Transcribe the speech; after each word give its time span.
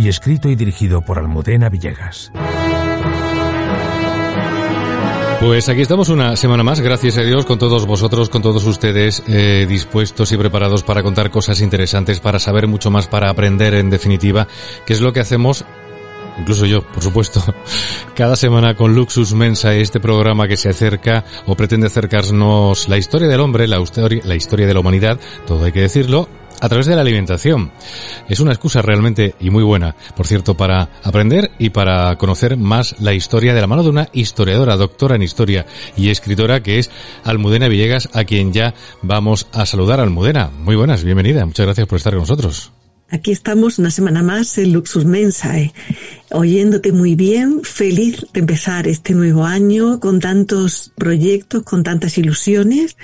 y 0.00 0.08
escrito 0.08 0.48
y 0.48 0.56
dirigido 0.56 1.02
por 1.02 1.18
Almudena 1.18 1.68
Villegas. 1.68 2.32
Pues 5.40 5.68
aquí 5.68 5.82
estamos 5.82 6.08
una 6.08 6.36
semana 6.36 6.62
más, 6.62 6.80
gracias 6.80 7.18
a 7.18 7.22
Dios, 7.22 7.44
con 7.44 7.58
todos 7.58 7.86
vosotros, 7.86 8.30
con 8.30 8.40
todos 8.40 8.64
ustedes 8.64 9.22
eh, 9.26 9.66
dispuestos 9.68 10.32
y 10.32 10.38
preparados 10.38 10.82
para 10.82 11.02
contar 11.02 11.30
cosas 11.30 11.60
interesantes, 11.60 12.20
para 12.20 12.38
saber 12.38 12.66
mucho 12.66 12.90
más, 12.90 13.08
para 13.08 13.28
aprender 13.28 13.74
en 13.74 13.90
definitiva, 13.90 14.48
qué 14.86 14.94
es 14.94 15.02
lo 15.02 15.12
que 15.12 15.20
hacemos 15.20 15.64
incluso 16.38 16.64
yo, 16.64 16.80
por 16.80 17.02
supuesto, 17.02 17.42
cada 18.14 18.36
semana 18.36 18.74
con 18.74 18.94
Luxus 18.94 19.34
Mensa, 19.34 19.74
este 19.74 20.00
programa 20.00 20.48
que 20.48 20.56
se 20.56 20.70
acerca 20.70 21.24
o 21.44 21.54
pretende 21.54 21.88
acercarnos 21.88 22.88
la 22.88 22.96
historia 22.96 23.28
del 23.28 23.40
hombre, 23.40 23.68
la 23.68 23.78
historia 24.34 24.66
de 24.66 24.72
la 24.72 24.80
humanidad, 24.80 25.20
todo 25.46 25.64
hay 25.64 25.72
que 25.72 25.82
decirlo, 25.82 26.28
a 26.60 26.68
través 26.68 26.86
de 26.86 26.94
la 26.94 27.02
alimentación. 27.02 27.72
Es 28.28 28.40
una 28.40 28.52
excusa 28.52 28.82
realmente 28.82 29.34
y 29.40 29.50
muy 29.50 29.62
buena, 29.62 29.96
por 30.16 30.26
cierto, 30.26 30.56
para 30.56 30.90
aprender 31.02 31.50
y 31.58 31.70
para 31.70 32.16
conocer 32.16 32.56
más 32.56 33.00
la 33.00 33.14
historia 33.14 33.54
de 33.54 33.60
la 33.60 33.66
mano 33.66 33.82
de 33.82 33.90
una 33.90 34.08
historiadora, 34.12 34.76
doctora 34.76 35.16
en 35.16 35.22
historia 35.22 35.66
y 35.96 36.10
escritora 36.10 36.62
que 36.62 36.78
es 36.78 36.90
Almudena 37.24 37.68
Villegas, 37.68 38.08
a 38.12 38.24
quien 38.24 38.52
ya 38.52 38.74
vamos 39.02 39.48
a 39.52 39.66
saludar. 39.66 40.00
Almudena, 40.00 40.50
muy 40.50 40.76
buenas, 40.76 41.04
bienvenida, 41.04 41.44
muchas 41.46 41.66
gracias 41.66 41.86
por 41.86 41.98
estar 41.98 42.12
con 42.12 42.20
nosotros. 42.20 42.72
Aquí 43.12 43.32
estamos 43.32 43.80
una 43.80 43.90
semana 43.90 44.22
más 44.22 44.56
en 44.58 44.72
Luxus 44.72 45.04
Mensae, 45.04 45.72
oyéndote 46.30 46.92
muy 46.92 47.16
bien, 47.16 47.62
feliz 47.64 48.24
de 48.32 48.38
empezar 48.38 48.86
este 48.86 49.14
nuevo 49.14 49.44
año 49.44 49.98
con 49.98 50.20
tantos 50.20 50.92
proyectos, 50.94 51.64
con 51.64 51.82
tantas 51.82 52.18
ilusiones 52.18 52.96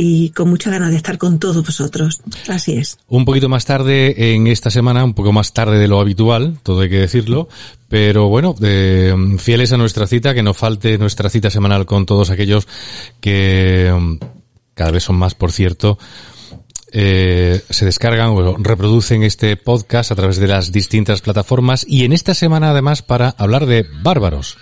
y 0.00 0.30
con 0.30 0.48
mucha 0.48 0.70
ganas 0.70 0.92
de 0.92 0.96
estar 0.96 1.18
con 1.18 1.40
todos 1.40 1.56
vosotros. 1.56 2.20
Así 2.46 2.74
es. 2.74 2.98
Un 3.08 3.24
poquito 3.24 3.48
más 3.48 3.64
tarde 3.64 4.32
en 4.32 4.46
esta 4.46 4.70
semana, 4.70 5.02
un 5.02 5.12
poco 5.12 5.32
más 5.32 5.52
tarde 5.52 5.76
de 5.76 5.88
lo 5.88 5.98
habitual, 5.98 6.60
todo 6.62 6.82
hay 6.82 6.88
que 6.88 7.00
decirlo, 7.00 7.48
pero 7.88 8.28
bueno, 8.28 8.54
eh, 8.62 9.12
fieles 9.38 9.72
a 9.72 9.76
nuestra 9.76 10.06
cita, 10.06 10.34
que 10.34 10.42
no 10.44 10.54
falte 10.54 10.98
nuestra 10.98 11.28
cita 11.28 11.50
semanal 11.50 11.84
con 11.84 12.06
todos 12.06 12.30
aquellos 12.30 12.68
que 13.20 13.92
mm, 13.92 14.18
cada 14.74 14.92
vez 14.92 15.02
son 15.02 15.16
más, 15.16 15.34
por 15.34 15.50
cierto, 15.50 15.98
eh, 16.92 17.60
se 17.68 17.84
descargan 17.84 18.28
o 18.28 18.56
reproducen 18.56 19.24
este 19.24 19.56
podcast 19.56 20.12
a 20.12 20.14
través 20.14 20.36
de 20.36 20.46
las 20.46 20.70
distintas 20.70 21.22
plataformas 21.22 21.84
y 21.88 22.04
en 22.04 22.12
esta 22.12 22.34
semana 22.34 22.70
además 22.70 23.02
para 23.02 23.30
hablar 23.30 23.66
de 23.66 23.84
bárbaros. 24.00 24.58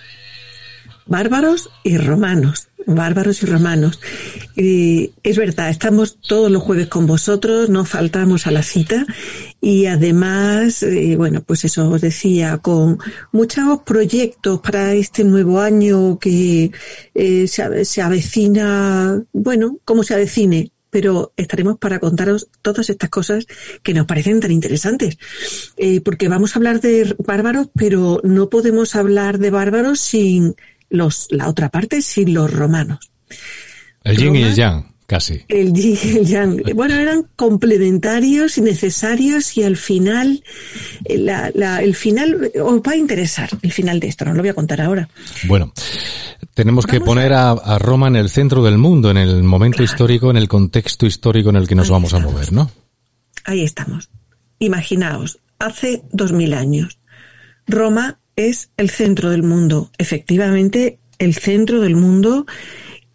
Bárbaros 1.07 1.71
y 1.85 1.99
romanos, 1.99 2.69
bárbaros 2.87 3.43
y 3.43 3.47
romanos. 3.47 4.01
Y 4.57 5.13
es 5.23 5.37
verdad, 5.37 5.71
estamos 5.71 6.19
todos 6.21 6.51
los 6.51 6.63
jueves 6.63 6.89
con 6.89 7.07
vosotros, 7.07 7.69
no 7.69 7.85
faltamos 7.85 8.47
a 8.47 8.51
la 8.51 8.63
cita 8.63 9.07
y 9.61 9.87
además, 9.87 10.83
eh, 10.83 11.15
bueno, 11.17 11.43
pues 11.43 11.65
eso 11.65 11.89
os 11.91 12.01
decía, 12.01 12.59
con 12.59 12.99
muchos 13.33 13.81
proyectos 13.83 14.61
para 14.61 14.95
este 14.95 15.25
nuevo 15.25 15.61
año 15.61 16.19
que 16.19 16.73
eh, 17.15 17.47
se, 17.49 17.85
se 17.85 18.03
avecina, 18.03 19.23
bueno, 19.33 19.79
como 19.85 20.03
se 20.03 20.15
avecine, 20.15 20.73
pero 20.91 21.33
estaremos 21.37 21.79
para 21.79 21.99
contaros 21.99 22.49
todas 22.63 22.89
estas 22.89 23.11
cosas 23.11 23.47
que 23.83 23.93
nos 23.93 24.07
parecen 24.07 24.41
tan 24.41 24.51
interesantes. 24.51 25.19
Eh, 25.77 26.01
porque 26.01 26.29
vamos 26.29 26.55
a 26.55 26.59
hablar 26.59 26.81
de 26.81 27.15
bárbaros, 27.19 27.69
pero 27.75 28.21
no 28.25 28.49
podemos 28.49 28.95
hablar 28.97 29.39
de 29.39 29.51
bárbaros 29.51 30.01
sin 30.01 30.57
los, 30.89 31.29
la 31.31 31.49
otra 31.49 31.69
parte, 31.71 32.03
sin 32.03 32.35
los 32.35 32.53
romanos. 32.53 33.11
El 34.05 34.17
yin 34.17 34.37
y 34.37 34.43
el 34.43 34.55
yang. 34.55 34.97
Casi. 35.07 35.41
El 35.49 35.73
yin 35.73 35.99
y 36.03 36.09
el 36.19 36.27
yang. 36.27 36.63
Bueno, 36.75 36.95
eran 36.95 37.29
complementarios 37.37 38.59
y 38.59 38.61
necesarios 38.61 39.57
y 39.57 39.63
al 39.63 39.77
final, 39.77 40.43
la, 41.09 41.51
la, 41.55 41.83
el 41.83 41.95
final, 41.95 42.51
os 42.63 42.81
va 42.81 42.93
a 42.93 42.97
interesar 42.97 43.49
el 43.63 43.73
final 43.73 44.01
de 44.01 44.09
esto, 44.09 44.25
no 44.25 44.35
lo 44.35 44.43
voy 44.43 44.51
a 44.51 44.55
contar 44.55 44.81
ahora. 44.81 45.09
Bueno, 45.47 45.73
tenemos 46.55 46.87
que 46.87 47.01
poner 47.01 47.33
a... 47.33 47.51
a, 47.51 47.79
Roma 47.79 48.09
en 48.09 48.17
el 48.17 48.31
centro 48.31 48.63
del 48.63 48.79
mundo, 48.79 49.11
en 49.11 49.17
el 49.17 49.43
momento 49.43 49.79
claro. 49.79 49.93
histórico, 49.93 50.31
en 50.31 50.37
el 50.37 50.49
contexto 50.49 51.07
histórico 51.07 51.51
en 51.51 51.57
el 51.57 51.69
que 51.69 51.75
nos 51.75 51.87
Ahí 51.87 51.93
vamos 51.93 52.13
estamos. 52.13 52.31
a 52.31 52.33
mover, 52.33 52.53
¿no? 52.53 52.71
Ahí 53.45 53.63
estamos. 53.63 54.11
Imaginaos, 54.59 55.39
hace 55.59 56.03
dos 56.13 56.33
mil 56.33 56.55
años, 56.55 56.99
Roma 57.67 58.19
es 58.37 58.71
el 58.77 58.91
centro 58.91 59.31
del 59.31 59.43
mundo, 59.43 59.91
efectivamente 59.99 60.99
el 61.19 61.35
centro 61.35 61.81
del 61.81 61.97
mundo 61.97 62.47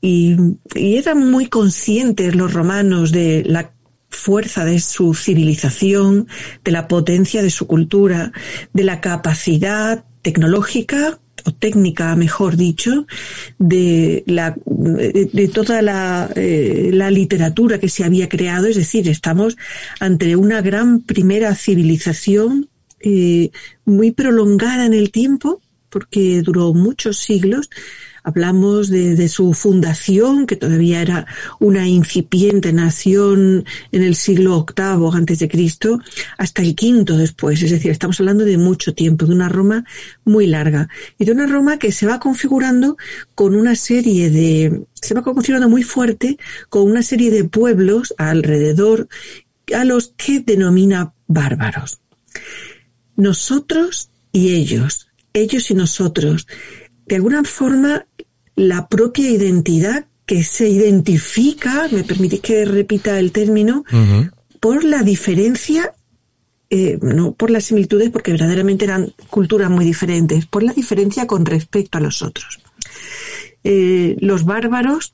y, 0.01 0.35
eran 0.73 1.29
muy 1.29 1.45
conscientes 1.45 2.35
los 2.35 2.53
romanos 2.53 3.11
de 3.11 3.43
la 3.45 3.71
fuerza 4.09 4.65
de 4.65 4.79
su 4.79 5.13
civilización, 5.13 6.27
de 6.63 6.71
la 6.71 6.87
potencia 6.87 7.41
de 7.41 7.51
su 7.51 7.67
cultura, 7.67 8.31
de 8.73 8.83
la 8.83 8.99
capacidad 8.99 10.03
tecnológica 10.21 11.19
o 11.45 11.51
técnica, 11.51 12.15
mejor 12.15 12.57
dicho, 12.57 13.07
de, 13.57 14.23
la, 14.27 14.55
de, 14.65 15.29
de 15.31 15.47
toda 15.47 15.81
la, 15.81 16.29
eh, 16.35 16.89
la, 16.93 17.09
literatura 17.09 17.79
que 17.79 17.89
se 17.89 18.03
había 18.03 18.29
creado. 18.29 18.67
Es 18.67 18.75
decir, 18.75 19.07
estamos 19.07 19.57
ante 19.99 20.35
una 20.35 20.61
gran 20.61 21.01
primera 21.01 21.55
civilización 21.55 22.69
eh, 23.03 23.51
muy 23.85 24.11
prolongada 24.11 24.85
en 24.85 24.93
el 24.93 25.11
tiempo, 25.11 25.61
porque 25.89 26.41
duró 26.41 26.73
muchos 26.73 27.17
siglos, 27.17 27.69
Hablamos 28.23 28.89
de, 28.89 29.29
su 29.29 29.53
fundación, 29.53 30.45
que 30.45 30.55
todavía 30.55 31.01
era 31.01 31.25
una 31.59 31.87
incipiente 31.87 32.71
nación 32.71 33.65
en 33.91 34.03
el 34.03 34.15
siglo 34.15 34.65
VIII 34.77 35.09
antes 35.13 35.39
de 35.39 35.47
Cristo, 35.47 35.99
hasta 36.37 36.61
el 36.61 36.75
quinto 36.75 37.17
después. 37.17 37.63
Es 37.63 37.71
decir, 37.71 37.89
estamos 37.89 38.19
hablando 38.19 38.45
de 38.45 38.57
mucho 38.57 38.93
tiempo, 38.93 39.25
de 39.25 39.33
una 39.33 39.49
Roma 39.49 39.85
muy 40.23 40.45
larga 40.45 40.87
y 41.17 41.25
de 41.25 41.31
una 41.31 41.47
Roma 41.47 41.79
que 41.79 41.91
se 41.91 42.05
va 42.05 42.19
configurando 42.19 42.95
con 43.33 43.55
una 43.55 43.75
serie 43.75 44.29
de, 44.29 44.83
se 44.93 45.15
va 45.15 45.23
configurando 45.23 45.67
muy 45.67 45.81
fuerte 45.81 46.37
con 46.69 46.83
una 46.83 47.01
serie 47.01 47.31
de 47.31 47.45
pueblos 47.45 48.13
alrededor 48.19 49.07
a 49.75 49.83
los 49.83 50.13
que 50.15 50.41
denomina 50.41 51.13
bárbaros. 51.25 52.01
Nosotros 53.15 54.09
y 54.31 54.53
ellos, 54.53 55.07
ellos 55.33 55.69
y 55.71 55.75
nosotros, 55.75 56.47
de 57.05 57.15
alguna 57.15 57.43
forma 57.43 58.05
la 58.55 58.87
propia 58.87 59.29
identidad 59.29 60.05
que 60.25 60.43
se 60.43 60.69
identifica, 60.69 61.87
me 61.91 62.03
permitís 62.03 62.39
que 62.41 62.65
repita 62.65 63.19
el 63.19 63.31
término, 63.31 63.83
uh 63.91 63.95
-huh. 63.95 64.31
por 64.59 64.83
la 64.83 65.03
diferencia, 65.03 65.93
eh, 66.69 66.97
no 67.01 67.33
por 67.33 67.49
las 67.49 67.65
similitudes, 67.65 68.09
porque 68.11 68.31
verdaderamente 68.31 68.85
eran 68.85 69.13
culturas 69.29 69.69
muy 69.69 69.83
diferentes, 69.83 70.45
por 70.45 70.63
la 70.63 70.73
diferencia 70.73 71.27
con 71.27 71.45
respecto 71.45 71.97
a 71.97 72.01
los 72.01 72.21
otros. 72.21 72.59
Eh, 73.63 74.15
los 74.21 74.45
bárbaros, 74.45 75.13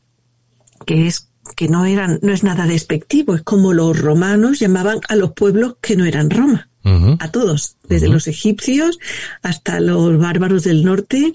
que 0.85 1.07
es 1.07 1.29
que 1.55 1.67
no 1.67 1.85
eran, 1.85 2.19
no 2.21 2.33
es 2.33 2.43
nada 2.43 2.67
despectivo, 2.67 3.33
es 3.35 3.41
como 3.41 3.73
los 3.73 3.99
romanos 3.99 4.59
llamaban 4.59 4.99
a 5.07 5.15
los 5.15 5.31
pueblos 5.31 5.77
que 5.81 5.95
no 5.95 6.05
eran 6.05 6.29
Roma. 6.29 6.66
Uh 6.83 6.89
-huh. 6.89 7.17
A 7.19 7.31
todos, 7.31 7.77
desde 7.87 8.07
uh 8.07 8.11
-huh. 8.11 8.13
los 8.13 8.27
egipcios 8.27 8.99
hasta 9.41 9.79
los 9.79 10.17
bárbaros 10.17 10.63
del 10.63 10.83
norte, 10.83 11.33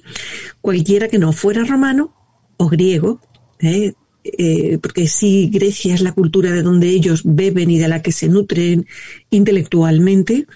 cualquiera 0.60 1.08
que 1.08 1.18
no 1.18 1.32
fuera 1.32 1.64
romano 1.64 2.14
o 2.56 2.68
griego, 2.68 3.20
¿eh? 3.60 3.92
Eh, 4.24 4.78
porque 4.80 5.08
sí, 5.08 5.50
Grecia 5.52 5.94
es 5.94 6.00
la 6.00 6.12
cultura 6.12 6.52
de 6.52 6.62
donde 6.62 6.88
ellos 6.88 7.22
beben 7.24 7.70
y 7.70 7.78
de 7.78 7.88
la 7.88 8.02
que 8.02 8.12
se 8.12 8.28
nutren 8.28 8.86
intelectualmente, 9.30 10.46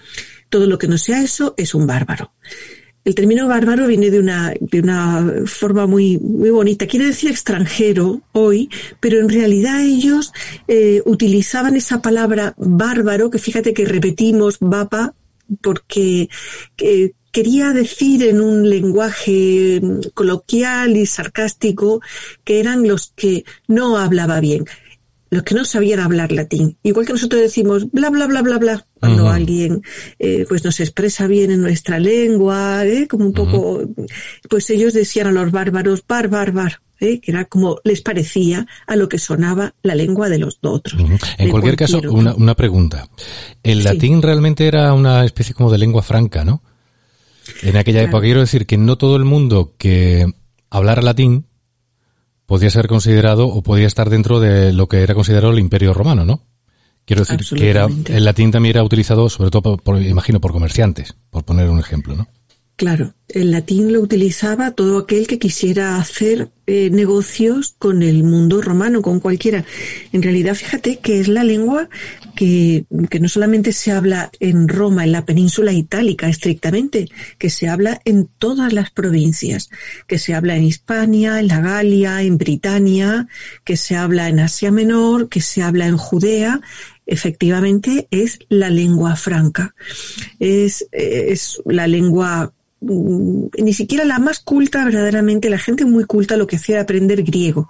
todo 0.49 0.67
lo 0.67 0.77
que 0.77 0.87
no 0.87 0.97
sea 0.97 1.21
eso 1.21 1.53
es 1.57 1.75
un 1.75 1.85
bárbaro. 1.85 2.31
El 3.07 3.15
término 3.15 3.47
bárbaro 3.47 3.87
viene 3.87 4.09
de 4.09 4.19
una, 4.19 4.53
de 4.59 4.81
una 4.81 5.45
forma 5.45 5.87
muy, 5.87 6.17
muy 6.17 6.49
bonita. 6.49 6.87
Quiere 6.87 7.05
decir 7.05 7.31
extranjero 7.31 8.21
hoy, 8.33 8.69
pero 8.99 9.21
en 9.21 9.29
realidad 9.29 9.81
ellos 9.81 10.33
eh, 10.67 11.01
utilizaban 11.05 11.77
esa 11.77 12.01
palabra 12.01 12.53
bárbaro, 12.57 13.29
que 13.29 13.39
fíjate 13.39 13.73
que 13.73 13.85
repetimos 13.85 14.57
bapa, 14.59 15.13
porque 15.61 16.27
que, 16.75 17.13
quería 17.31 17.71
decir 17.71 18.23
en 18.23 18.41
un 18.41 18.69
lenguaje 18.69 19.81
coloquial 20.13 20.97
y 20.97 21.05
sarcástico 21.05 22.01
que 22.43 22.59
eran 22.59 22.85
los 22.85 23.13
que 23.15 23.45
no 23.69 23.95
hablaba 23.97 24.41
bien. 24.41 24.65
Los 25.29 25.43
que 25.43 25.55
no 25.55 25.65
sabían 25.65 25.99
hablar 25.99 26.31
latín. 26.31 26.77
Igual 26.83 27.05
que 27.05 27.13
nosotros 27.13 27.41
decimos 27.41 27.91
bla, 27.91 28.09
bla, 28.09 28.27
bla, 28.27 28.41
bla, 28.41 28.57
bla, 28.57 28.87
cuando 28.99 29.29
alguien 29.29 29.81
eh, 30.19 30.45
pues 30.47 30.63
nos 30.63 30.79
expresa 30.79 31.27
bien 31.27 31.51
en 31.51 31.61
nuestra 31.61 31.99
lengua, 31.99 32.85
¿eh? 32.85 33.07
como 33.07 33.25
un 33.25 33.33
poco, 33.33 33.83
pues 34.49 34.69
ellos 34.69 34.93
decían 34.93 35.27
a 35.27 35.31
los 35.31 35.51
bárbaros 35.51 36.03
bar, 36.07 36.29
bar, 36.29 36.51
bar. 36.51 36.81
¿eh? 36.99 37.19
que 37.19 37.31
era 37.31 37.45
como 37.45 37.79
les 37.83 38.01
parecía 38.01 38.65
a 38.87 38.95
lo 38.95 39.07
que 39.07 39.19
sonaba 39.19 39.75
la 39.83 39.95
lengua 39.95 40.29
de 40.29 40.39
los 40.39 40.57
otros. 40.61 40.99
En 41.37 41.49
cualquier 41.49 41.75
caso, 41.75 42.01
una, 42.09 42.33
una, 42.33 42.55
pregunta. 42.55 43.07
El 43.61 43.83
latín 43.83 44.21
realmente 44.21 44.67
era 44.67 44.93
una 44.93 45.23
especie 45.23 45.53
como 45.53 45.71
de 45.71 45.77
lengua 45.77 46.01
franca, 46.01 46.43
¿no? 46.43 46.63
En 47.61 47.77
aquella 47.77 48.01
época 48.01 48.23
quiero 48.23 48.41
decir 48.41 48.65
que 48.65 48.77
no 48.77 48.97
todo 48.97 49.15
el 49.15 49.25
mundo 49.25 49.73
que 49.77 50.25
hablara 50.69 51.01
latín 51.01 51.45
podía 52.47 52.71
ser 52.71 52.87
considerado 52.87 53.47
o 53.47 53.61
podía 53.61 53.85
estar 53.85 54.09
dentro 54.09 54.39
de 54.39 54.73
lo 54.73 54.87
que 54.87 55.03
era 55.03 55.13
considerado 55.13 55.53
el 55.53 55.59
Imperio 55.59 55.93
Romano, 55.93 56.25
¿no? 56.25 56.41
Quiero 57.05 57.23
decir 57.23 57.39
que 57.57 57.69
era 57.69 57.87
el 58.07 58.25
latín 58.25 58.51
también 58.51 58.75
era 58.75 58.83
utilizado 58.83 59.29
sobre 59.29 59.51
todo 59.51 59.77
por, 59.77 60.01
imagino 60.01 60.41
por 60.41 60.51
comerciantes, 60.51 61.15
por 61.29 61.45
poner 61.45 61.69
un 61.69 61.79
ejemplo, 61.79 62.15
¿no? 62.15 62.27
Claro, 62.77 63.15
el 63.27 63.49
latín 63.49 63.91
lo 63.91 64.01
utilizaba 64.01 64.69
todo 64.69 64.99
aquel 64.99 65.25
que 65.25 65.39
quisiera 65.39 65.97
hacer 65.97 66.51
eh, 66.67 66.91
negocios 66.91 67.73
con 67.79 68.03
el 68.03 68.23
mundo 68.23 68.61
romano, 68.61 69.01
con 69.01 69.19
cualquiera. 69.19 69.65
En 70.13 70.21
realidad, 70.21 70.53
fíjate 70.53 70.99
que 70.99 71.19
es 71.19 71.27
la 71.27 71.43
lengua 71.43 71.89
que, 72.35 72.85
que 73.09 73.19
no 73.19 73.29
solamente 73.29 73.71
se 73.71 73.91
habla 73.91 74.29
en 74.39 74.67
Roma, 74.67 75.05
en 75.05 75.11
la 75.11 75.25
península 75.25 75.71
itálica 75.73 76.29
estrictamente, 76.29 77.09
que 77.39 77.49
se 77.49 77.67
habla 77.67 77.99
en 78.05 78.29
todas 78.37 78.71
las 78.73 78.91
provincias, 78.91 79.71
que 80.05 80.19
se 80.19 80.35
habla 80.35 80.55
en 80.55 80.65
Hispania, 80.65 81.39
en 81.39 81.47
la 81.47 81.61
Galia, 81.61 82.21
en 82.21 82.37
Britania, 82.37 83.27
que 83.63 83.75
se 83.75 83.95
habla 83.95 84.29
en 84.29 84.39
Asia 84.39 84.71
Menor, 84.71 85.29
que 85.29 85.41
se 85.41 85.63
habla 85.63 85.87
en 85.87 85.97
Judea, 85.97 86.61
efectivamente 87.07 88.07
es 88.11 88.37
la 88.49 88.69
lengua 88.69 89.15
franca. 89.15 89.73
Es, 90.37 90.85
es 90.91 91.59
la 91.65 91.87
lengua 91.87 92.53
ni 92.79 93.73
siquiera 93.73 94.05
la 94.05 94.19
más 94.19 94.39
culta, 94.39 94.85
verdaderamente, 94.85 95.49
la 95.49 95.57
gente 95.57 95.85
muy 95.85 96.05
culta 96.05 96.37
lo 96.37 96.47
que 96.47 96.57
hacía 96.57 96.75
era 96.75 96.83
aprender 96.83 97.23
griego. 97.23 97.69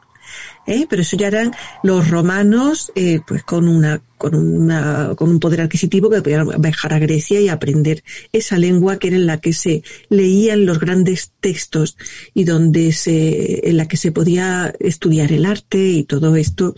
¿eh? 0.65 0.85
Pero 0.89 1.01
eso 1.01 1.17
ya 1.17 1.27
eran 1.27 1.53
los 1.83 2.09
romanos, 2.09 2.91
eh, 2.95 3.21
pues 3.25 3.43
con 3.43 3.67
una, 3.67 4.01
con 4.17 4.35
una, 4.35 5.13
con 5.15 5.29
un 5.29 5.39
poder 5.39 5.61
adquisitivo 5.61 6.09
que 6.09 6.21
podían 6.21 6.49
viajar 6.61 6.93
a 6.93 6.99
Grecia 6.99 7.39
y 7.39 7.49
aprender 7.49 8.03
esa 8.33 8.57
lengua 8.57 8.99
que 8.99 9.07
era 9.07 9.17
en 9.17 9.25
la 9.25 9.39
que 9.39 9.53
se 9.53 9.83
leían 10.09 10.65
los 10.65 10.79
grandes 10.79 11.31
textos 11.39 11.97
y 12.33 12.43
donde 12.43 12.91
se, 12.91 13.69
en 13.69 13.77
la 13.77 13.87
que 13.87 13.97
se 13.97 14.11
podía 14.11 14.73
estudiar 14.79 15.31
el 15.31 15.45
arte 15.45 15.77
y 15.77 16.03
todo 16.03 16.35
esto 16.35 16.75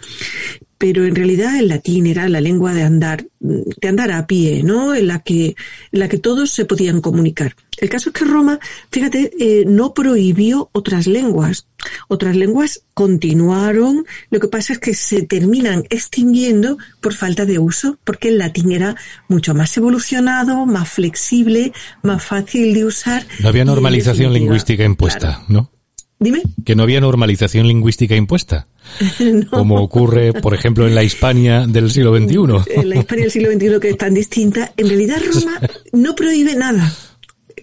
pero 0.79 1.05
en 1.05 1.13
realidad 1.13 1.59
el 1.59 1.67
latín 1.67 2.07
era 2.07 2.29
la 2.29 2.39
lengua 2.39 2.73
de 2.73 2.83
andar, 2.83 3.25
de 3.39 3.87
andar 3.87 4.13
a 4.13 4.25
pie, 4.27 4.63
¿no? 4.63 4.95
En 4.95 5.07
la 5.07 5.19
que, 5.19 5.57
en 5.91 5.99
la 5.99 6.07
que 6.07 6.17
todos 6.17 6.51
se 6.51 6.63
podían 6.63 7.01
comunicar. 7.01 7.53
El 7.77 7.89
caso 7.89 8.09
es 8.09 8.15
que 8.15 8.23
Roma, 8.23 8.59
fíjate, 8.89 9.31
eh, 9.39 9.65
no 9.67 9.93
prohibió 9.93 10.69
otras 10.71 11.05
lenguas. 11.05 11.67
Otras 12.07 12.37
lenguas 12.37 12.83
continuaron, 12.93 14.05
lo 14.29 14.39
que 14.39 14.47
pasa 14.47 14.71
es 14.71 14.79
que 14.79 14.93
se 14.93 15.23
terminan 15.23 15.83
extinguiendo 15.89 16.77
por 17.01 17.13
falta 17.13 17.45
de 17.45 17.59
uso, 17.59 17.97
porque 18.05 18.29
el 18.29 18.37
latín 18.37 18.71
era 18.71 18.95
mucho 19.27 19.53
más 19.53 19.75
evolucionado, 19.75 20.65
más 20.65 20.89
flexible, 20.89 21.73
más 22.03 22.23
fácil 22.23 22.73
de 22.73 22.85
usar. 22.85 23.25
No 23.41 23.49
había 23.49 23.65
normalización 23.65 24.31
lingüística 24.31 24.85
impuesta, 24.85 25.43
¿no? 25.49 25.71
Dime. 26.19 26.41
Que 26.65 26.75
no 26.75 26.83
había 26.83 26.99
normalización 26.99 27.67
lingüística 27.67 28.15
impuesta. 28.15 28.67
Como 29.49 29.81
ocurre, 29.81 30.33
por 30.33 30.53
ejemplo, 30.53 30.85
en 30.85 30.95
la 30.95 31.03
Hispania 31.03 31.65
del 31.65 31.89
siglo 31.89 32.15
XXI. 32.15 32.73
En 32.75 32.89
la 32.89 32.97
Hispania 32.97 33.23
del 33.23 33.31
siglo 33.31 33.51
XXI, 33.51 33.79
que 33.79 33.89
es 33.89 33.97
tan 33.97 34.13
distinta. 34.13 34.71
En 34.75 34.89
realidad, 34.89 35.21
Roma 35.33 35.61
no 35.93 36.15
prohíbe 36.15 36.55
nada. 36.55 36.93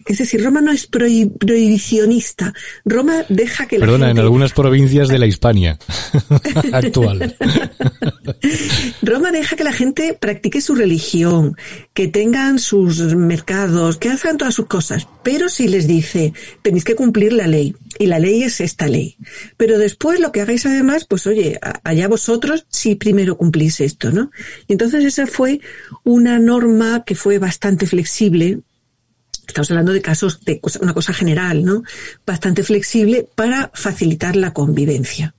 Es 0.07 0.19
decir, 0.19 0.43
Roma 0.43 0.61
no 0.61 0.71
es 0.71 0.87
prohibicionista. 0.87 2.55
Roma 2.85 3.25
deja 3.29 3.67
que 3.67 3.79
la 3.79 3.87
Perdona, 3.87 4.11
en 4.11 4.19
algunas 4.19 4.53
provincias 4.55 5.09
de 5.09 5.19
la 5.19 5.27
Hispania 5.27 5.79
actual. 6.73 7.37
Roma 9.03 9.33
deja 9.33 9.57
que 9.57 9.65
la 9.65 9.73
gente 9.73 10.17
practique 10.19 10.61
su 10.61 10.75
religión, 10.75 11.57
que 11.93 12.07
tengan 12.09 12.59
sus 12.59 12.99
mercados, 13.17 13.97
que 13.97 14.11
hagan 14.11 14.39
todas 14.39 14.55
sus 14.55 14.67
cosas. 14.67 15.09
Pero 15.25 15.49
si 15.49 15.67
les 15.67 15.89
dice, 15.89 16.33
tenéis 16.63 16.85
que 16.85 16.95
cumplir 16.95 17.33
la 17.33 17.49
ley. 17.49 17.75
Y 17.99 18.07
la 18.07 18.19
ley 18.19 18.43
es 18.43 18.61
esta 18.61 18.87
ley. 18.87 19.17
Pero 19.57 19.79
después 19.79 20.21
lo 20.21 20.31
que 20.31 20.43
hagáis 20.43 20.67
además, 20.67 21.07
pues 21.07 21.27
oye, 21.27 21.59
allá 21.83 22.09
vosotros 22.09 22.67
si 22.69 22.95
primero 22.95 23.37
cumplís 23.37 23.81
esto, 23.81 24.13
¿no? 24.13 24.31
Y 24.69 24.73
entonces 24.73 25.05
esa 25.05 25.27
fue 25.27 25.61
una 26.05 26.39
norma 26.39 27.05
que 27.05 27.15
fue 27.15 27.39
bastante 27.39 27.87
flexible 27.87 28.61
Estamos 29.47 29.71
hablando 29.71 29.93
de 29.93 30.03
casos 30.03 30.41
de 30.45 30.61
una 30.81 30.93
cosa 30.93 31.13
general, 31.13 31.65
¿no? 31.65 31.83
Bastante 32.27 32.63
flexible 32.63 33.29
para 33.35 33.71
facilitar 33.75 34.37
la 34.37 34.53
convivencia. 34.53 35.35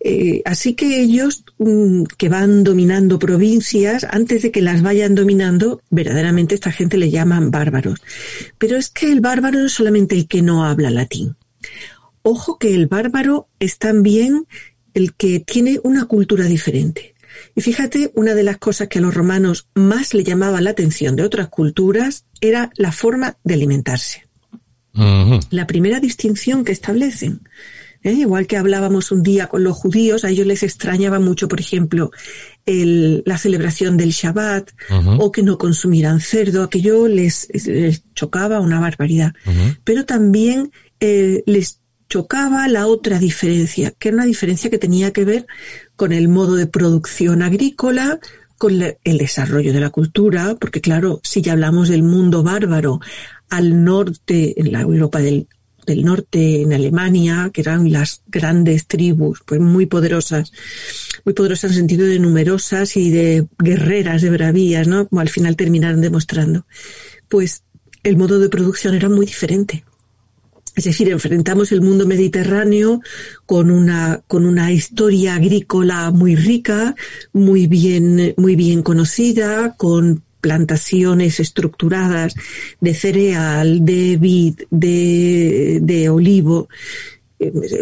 Eh, 0.00 0.42
así 0.44 0.74
que 0.74 1.00
ellos 1.00 1.44
mm, 1.58 2.04
que 2.18 2.28
van 2.28 2.64
dominando 2.64 3.18
provincias, 3.18 4.04
antes 4.04 4.42
de 4.42 4.50
que 4.50 4.60
las 4.60 4.82
vayan 4.82 5.14
dominando, 5.14 5.80
verdaderamente 5.90 6.54
esta 6.54 6.72
gente 6.72 6.98
le 6.98 7.10
llaman 7.10 7.50
bárbaros. 7.50 8.00
Pero 8.58 8.76
es 8.76 8.90
que 8.90 9.10
el 9.10 9.20
bárbaro 9.20 9.60
no 9.60 9.66
es 9.66 9.72
solamente 9.72 10.14
el 10.14 10.28
que 10.28 10.42
no 10.42 10.64
habla 10.64 10.90
latín. 10.90 11.36
Ojo 12.22 12.58
que 12.58 12.74
el 12.74 12.86
bárbaro 12.86 13.48
es 13.58 13.78
también 13.78 14.46
el 14.94 15.14
que 15.14 15.40
tiene 15.40 15.80
una 15.82 16.04
cultura 16.04 16.44
diferente. 16.44 17.14
Y 17.54 17.60
fíjate, 17.60 18.12
una 18.14 18.34
de 18.34 18.42
las 18.42 18.58
cosas 18.58 18.88
que 18.88 18.98
a 18.98 19.02
los 19.02 19.14
romanos 19.14 19.68
más 19.74 20.14
le 20.14 20.24
llamaba 20.24 20.60
la 20.60 20.70
atención 20.70 21.16
de 21.16 21.22
otras 21.22 21.48
culturas 21.48 22.24
era 22.40 22.70
la 22.76 22.92
forma 22.92 23.38
de 23.44 23.54
alimentarse. 23.54 24.26
La 25.50 25.66
primera 25.66 26.00
distinción 26.00 26.64
que 26.64 26.72
establecen. 26.72 27.40
¿eh? 28.02 28.12
Igual 28.12 28.46
que 28.46 28.56
hablábamos 28.56 29.10
un 29.10 29.22
día 29.22 29.46
con 29.46 29.64
los 29.64 29.76
judíos, 29.76 30.24
a 30.24 30.30
ellos 30.30 30.46
les 30.46 30.62
extrañaba 30.62 31.18
mucho, 31.18 31.48
por 31.48 31.60
ejemplo, 31.60 32.10
la 32.66 33.38
celebración 33.38 33.96
del 33.96 34.10
Shabbat 34.10 34.70
o 35.18 35.32
que 35.32 35.42
no 35.42 35.58
consumieran 35.58 36.20
cerdo, 36.20 36.62
aquello 36.62 37.08
les, 37.08 37.48
les 37.66 38.04
chocaba 38.14 38.60
una 38.60 38.80
barbaridad. 38.80 39.32
Pero 39.84 40.04
también 40.04 40.72
eh, 41.00 41.42
les 41.46 41.80
chocaba 42.08 42.68
la 42.68 42.86
otra 42.86 43.18
diferencia, 43.18 43.94
que 43.98 44.08
era 44.08 44.16
una 44.16 44.26
diferencia 44.26 44.68
que 44.68 44.76
tenía 44.76 45.14
que 45.14 45.24
ver 45.24 45.46
con 46.02 46.12
el 46.12 46.26
modo 46.26 46.56
de 46.56 46.66
producción 46.66 47.42
agrícola, 47.42 48.18
con 48.58 48.82
el 48.82 49.18
desarrollo 49.18 49.72
de 49.72 49.78
la 49.78 49.90
cultura, 49.90 50.56
porque 50.60 50.80
claro, 50.80 51.20
si 51.22 51.42
ya 51.42 51.52
hablamos 51.52 51.90
del 51.90 52.02
mundo 52.02 52.42
bárbaro 52.42 52.98
al 53.50 53.84
norte, 53.84 54.60
en 54.60 54.72
la 54.72 54.80
Europa 54.80 55.20
del, 55.20 55.46
norte, 55.86 56.62
en 56.62 56.72
Alemania, 56.72 57.52
que 57.54 57.60
eran 57.60 57.92
las 57.92 58.22
grandes 58.26 58.88
tribus, 58.88 59.42
pues 59.46 59.60
muy 59.60 59.86
poderosas, 59.86 60.50
muy 61.24 61.34
poderosas 61.34 61.70
en 61.70 61.76
sentido 61.76 62.04
de 62.04 62.18
numerosas 62.18 62.96
y 62.96 63.10
de 63.12 63.46
guerreras, 63.60 64.22
de 64.22 64.30
bravías, 64.30 64.88
¿no? 64.88 65.06
Como 65.06 65.20
al 65.20 65.28
final 65.28 65.54
terminaron 65.54 66.00
demostrando. 66.00 66.66
Pues 67.28 67.62
el 68.02 68.16
modo 68.16 68.40
de 68.40 68.48
producción 68.48 68.96
era 68.96 69.08
muy 69.08 69.24
diferente. 69.24 69.84
Es 70.74 70.84
decir, 70.84 71.10
enfrentamos 71.10 71.70
el 71.72 71.82
mundo 71.82 72.06
mediterráneo 72.06 73.00
con 73.44 73.70
una, 73.70 74.22
con 74.26 74.46
una 74.46 74.72
historia 74.72 75.34
agrícola 75.34 76.10
muy 76.10 76.34
rica, 76.34 76.94
muy 77.32 77.66
bien, 77.66 78.34
muy 78.38 78.56
bien 78.56 78.82
conocida, 78.82 79.74
con 79.76 80.22
plantaciones 80.40 81.40
estructuradas 81.40 82.34
de 82.80 82.94
cereal, 82.94 83.84
de 83.84 84.16
vid, 84.16 84.62
de, 84.70 85.78
de 85.80 86.08
olivo, 86.08 86.68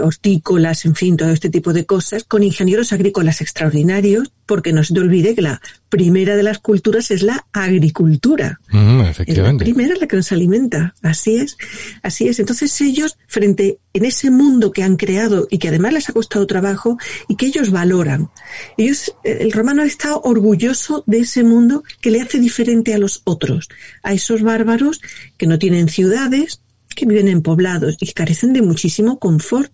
hortícolas, 0.01 0.85
en 0.85 0.95
fin, 0.95 1.17
todo 1.17 1.31
este 1.31 1.51
tipo 1.51 1.73
de 1.73 1.85
cosas, 1.85 2.25
con 2.25 2.43
ingenieros 2.43 2.93
agrícolas 2.93 3.41
extraordinarios, 3.41 4.33
porque 4.47 4.73
no 4.73 4.83
se 4.83 4.95
te 4.95 5.01
olvide 5.01 5.35
que 5.35 5.43
la 5.43 5.61
primera 5.89 6.37
de 6.37 6.43
las 6.43 6.59
culturas 6.59 7.11
es 7.11 7.23
la 7.23 7.47
agricultura. 7.53 8.61
efectivamente. 9.09 9.65
Es 9.65 9.69
la 9.71 9.75
primera 9.75 9.95
la 10.01 10.07
que 10.07 10.17
nos 10.17 10.33
alimenta. 10.33 10.95
Así 11.03 11.37
es, 11.37 11.57
así 12.03 12.29
es. 12.29 12.39
Entonces 12.41 12.81
ellos, 12.81 13.19
frente 13.27 13.79
en 13.93 14.05
ese 14.05 14.31
mundo 14.31 14.73
que 14.73 14.83
han 14.83 14.97
creado 14.97 15.47
y 15.51 15.59
que 15.59 15.69
además 15.69 15.93
les 15.93 16.09
ha 16.09 16.13
costado 16.13 16.47
trabajo 16.47 16.97
y 17.29 17.37
que 17.37 17.47
ellos 17.47 17.71
valoran, 17.71 18.31
ellos, 18.77 19.15
eh, 19.25 19.39
el 19.41 19.53
romano 19.53 19.83
está 19.83 20.17
orgulloso 20.17 21.05
de 21.07 21.21
ese 21.21 21.43
mundo 21.45 21.83
que 22.01 22.11
le 22.11 22.21
hace 22.21 22.39
diferente 22.39 22.95
a 22.95 22.99
los 22.99 23.23
otros, 23.25 23.69
a 24.03 24.13
esos 24.13 24.43
bárbaros 24.43 25.01
que 25.37 25.47
no 25.47 25.59
tienen 25.59 25.89
ciudades, 25.89 26.61
que 27.01 27.07
viven 27.07 27.29
en 27.29 27.41
poblados 27.41 27.97
y 28.01 28.13
carecen 28.13 28.53
de 28.53 28.61
muchísimo 28.61 29.19
confort. 29.19 29.73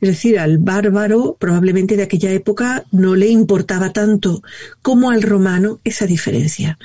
Es 0.00 0.08
decir, 0.08 0.38
al 0.38 0.58
bárbaro 0.58 1.36
probablemente 1.40 1.96
de 1.96 2.02
aquella 2.02 2.30
época 2.30 2.84
no 2.92 3.16
le 3.16 3.28
importaba 3.28 3.92
tanto 3.92 4.42
como 4.82 5.10
al 5.10 5.22
romano 5.22 5.80
esa 5.84 6.06
diferencia. 6.06 6.78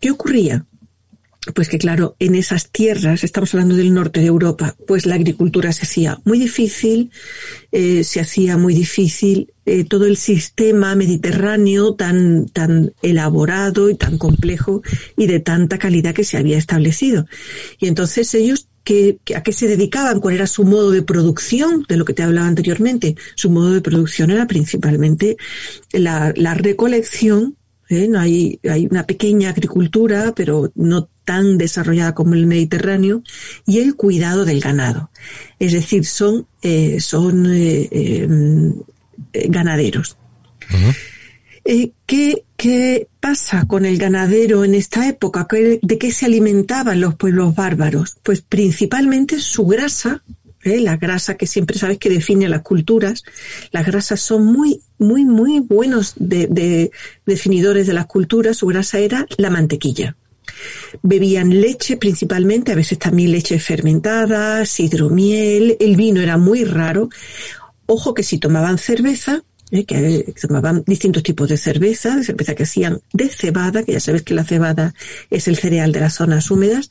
¿Qué 0.00 0.10
ocurría? 0.10 0.64
pues 1.54 1.68
que 1.68 1.78
claro, 1.78 2.16
en 2.18 2.34
esas 2.34 2.70
tierras, 2.70 3.24
estamos 3.24 3.54
hablando 3.54 3.76
del 3.76 3.94
norte 3.94 4.20
de 4.20 4.26
Europa, 4.26 4.76
pues 4.86 5.06
la 5.06 5.14
agricultura 5.14 5.72
se 5.72 5.84
hacía 5.84 6.18
muy 6.24 6.38
difícil, 6.38 7.10
eh, 7.72 8.04
se 8.04 8.20
hacía 8.20 8.56
muy 8.56 8.74
difícil 8.74 9.52
eh, 9.64 9.84
todo 9.84 10.06
el 10.06 10.16
sistema 10.16 10.94
mediterráneo 10.94 11.94
tan, 11.94 12.46
tan 12.48 12.92
elaborado 13.02 13.88
y 13.88 13.94
tan 13.94 14.18
complejo 14.18 14.82
y 15.16 15.26
de 15.26 15.40
tanta 15.40 15.78
calidad 15.78 16.14
que 16.14 16.24
se 16.24 16.36
había 16.36 16.58
establecido. 16.58 17.26
Y 17.78 17.86
entonces 17.86 18.34
ellos 18.34 18.67
que, 18.88 19.18
a 19.36 19.42
qué 19.42 19.52
se 19.52 19.68
dedicaban, 19.68 20.18
cuál 20.18 20.36
era 20.36 20.46
su 20.46 20.64
modo 20.64 20.90
de 20.90 21.02
producción, 21.02 21.84
de 21.86 21.98
lo 21.98 22.06
que 22.06 22.14
te 22.14 22.22
hablaba 22.22 22.48
anteriormente. 22.48 23.16
Su 23.34 23.50
modo 23.50 23.72
de 23.72 23.82
producción 23.82 24.30
era 24.30 24.46
principalmente 24.46 25.36
la, 25.92 26.32
la 26.34 26.54
recolección 26.54 27.56
¿eh? 27.90 28.08
No 28.08 28.18
hay, 28.18 28.60
hay 28.68 28.86
una 28.90 29.06
pequeña 29.06 29.50
agricultura, 29.50 30.32
pero 30.34 30.72
no 30.74 31.08
tan 31.26 31.58
desarrollada 31.58 32.14
como 32.14 32.32
el 32.32 32.46
Mediterráneo, 32.46 33.22
y 33.66 33.80
el 33.80 33.94
cuidado 33.94 34.46
del 34.46 34.60
ganado. 34.60 35.10
Es 35.58 35.72
decir, 35.72 36.06
son, 36.06 36.46
eh, 36.62 36.98
son 37.00 37.46
eh, 37.54 37.88
em, 37.90 38.74
ganaderos. 39.48 40.16
¿qué, 42.06 42.44
¿Qué 42.58 43.06
pasa 43.20 43.66
con 43.68 43.86
el 43.86 43.98
ganadero 43.98 44.64
en 44.64 44.74
esta 44.74 45.08
época? 45.08 45.46
¿De 45.48 45.96
qué 45.96 46.10
se 46.10 46.26
alimentaban 46.26 47.00
los 47.00 47.14
pueblos 47.14 47.54
bárbaros? 47.54 48.16
Pues 48.24 48.40
principalmente 48.40 49.38
su 49.38 49.64
grasa, 49.64 50.24
¿eh? 50.64 50.80
la 50.80 50.96
grasa 50.96 51.36
que 51.36 51.46
siempre 51.46 51.78
sabes 51.78 51.98
que 51.98 52.10
define 52.10 52.48
las 52.48 52.62
culturas, 52.62 53.22
las 53.70 53.86
grasas 53.86 54.18
son 54.18 54.46
muy, 54.46 54.80
muy, 54.98 55.24
muy 55.24 55.60
buenos 55.60 56.14
de, 56.16 56.90
definidores 57.24 57.86
de 57.86 57.92
las 57.92 58.06
culturas, 58.06 58.56
su 58.56 58.66
grasa 58.66 58.98
era 58.98 59.24
la 59.36 59.50
mantequilla. 59.50 60.16
Bebían 61.00 61.60
leche 61.60 61.96
principalmente, 61.96 62.72
a 62.72 62.74
veces 62.74 62.98
también 62.98 63.30
leche 63.30 63.60
fermentada, 63.60 64.64
hidromiel, 64.76 65.76
el 65.78 65.94
vino 65.94 66.20
era 66.20 66.36
muy 66.36 66.64
raro. 66.64 67.08
Ojo 67.86 68.14
que 68.14 68.24
si 68.24 68.38
tomaban 68.38 68.78
cerveza, 68.78 69.44
¿eh? 69.70 69.84
que 69.84 70.34
tomaban 70.40 70.84
distintos 70.86 71.22
tipos 71.22 71.48
de 71.48 71.56
cerveza, 71.56 72.22
cerveza 72.22 72.54
que 72.54 72.62
hacían 72.64 73.00
de 73.12 73.28
cebada, 73.28 73.82
que 73.82 73.92
ya 73.92 74.00
sabes 74.00 74.22
que 74.22 74.34
la 74.34 74.44
cebada 74.44 74.94
es 75.30 75.48
el 75.48 75.56
cereal 75.56 75.92
de 75.92 76.00
las 76.00 76.14
zonas 76.14 76.50
húmedas, 76.50 76.88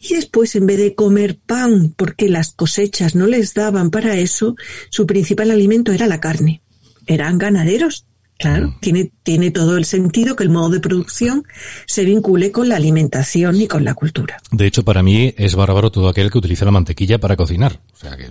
y 0.00 0.14
después 0.14 0.54
en 0.54 0.66
vez 0.66 0.78
de 0.78 0.94
comer 0.94 1.38
pan 1.38 1.94
porque 1.96 2.28
las 2.28 2.52
cosechas 2.52 3.14
no 3.14 3.26
les 3.26 3.54
daban 3.54 3.90
para 3.90 4.16
eso, 4.16 4.56
su 4.90 5.06
principal 5.06 5.50
alimento 5.50 5.92
era 5.92 6.06
la 6.06 6.20
carne. 6.20 6.62
Eran 7.06 7.38
ganaderos. 7.38 8.04
Claro, 8.40 8.68
mm. 8.68 8.80
tiene, 8.80 9.10
tiene 9.24 9.50
todo 9.50 9.76
el 9.76 9.84
sentido 9.84 10.36
que 10.36 10.44
el 10.44 10.50
modo 10.50 10.70
de 10.70 10.78
producción 10.78 11.42
se 11.86 12.04
vincule 12.04 12.52
con 12.52 12.68
la 12.68 12.76
alimentación 12.76 13.60
y 13.60 13.66
con 13.66 13.84
la 13.84 13.94
cultura. 13.94 14.36
De 14.52 14.64
hecho, 14.64 14.84
para 14.84 15.02
mí 15.02 15.34
es 15.36 15.56
bárbaro 15.56 15.90
todo 15.90 16.08
aquel 16.08 16.30
que 16.30 16.38
utiliza 16.38 16.64
la 16.64 16.70
mantequilla 16.70 17.18
para 17.18 17.34
cocinar. 17.34 17.80
O 17.94 17.96
sea 17.96 18.16
que 18.16 18.30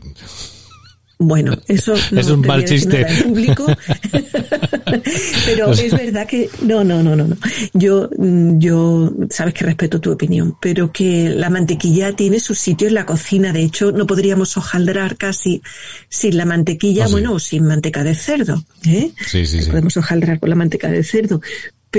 bueno, 1.20 1.58
eso 1.68 1.96
no 2.12 2.22
es 2.22 2.30
un 2.30 2.42
mal 2.42 2.64
chiste. 2.64 3.06
público, 3.24 3.66
pero 5.46 5.72
es 5.72 5.92
verdad 5.92 6.28
que 6.28 6.48
no, 6.62 6.84
no, 6.84 7.02
no, 7.02 7.16
no, 7.16 7.28
no. 7.28 7.36
Yo, 7.74 8.10
yo, 8.18 9.12
sabes 9.30 9.56
que 9.56 9.66
respeto 9.66 10.00
tu 10.00 10.12
opinión, 10.12 10.56
pero 10.62 10.92
que 10.92 11.30
la 11.30 11.50
mantequilla 11.50 12.16
tiene 12.16 12.40
su 12.40 12.54
sitio 12.54 12.88
en 12.88 12.94
la 12.94 13.06
cocina. 13.06 13.52
De 13.52 13.64
hecho, 13.64 13.92
no 13.92 14.06
podríamos 14.06 14.58
hojaldrar 14.58 15.18
casi 15.18 15.62
sin 16.08 16.38
la 16.38 16.46
mantequilla, 16.46 17.06
ah, 17.06 17.10
bueno, 17.10 17.34
o 17.34 17.40
sin 17.40 17.66
manteca 17.66 18.04
de 18.04 18.14
cerdo. 18.14 18.64
¿eh? 18.86 19.12
Sí, 19.26 19.48
sí, 19.48 19.64
sí. 19.64 19.70
Podemos 19.70 19.98
hojaldrar 19.98 20.40
con 20.40 20.50
la 20.50 20.56
manteca 20.56 20.90
de 20.90 21.04
cerdo, 21.04 21.42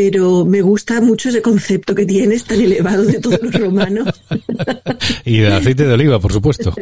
pero 0.00 0.44
me 0.44 0.60
gusta 0.60 1.00
mucho 1.00 1.28
ese 1.28 1.42
concepto 1.42 1.92
que 1.92 2.06
tienes 2.06 2.44
tan 2.44 2.60
elevado 2.60 3.02
de 3.02 3.18
todos 3.18 3.42
los 3.42 3.52
romanos. 3.52 4.06
y 5.24 5.38
del 5.38 5.52
aceite 5.52 5.88
de 5.88 5.92
oliva, 5.92 6.20
por 6.20 6.32
supuesto. 6.32 6.72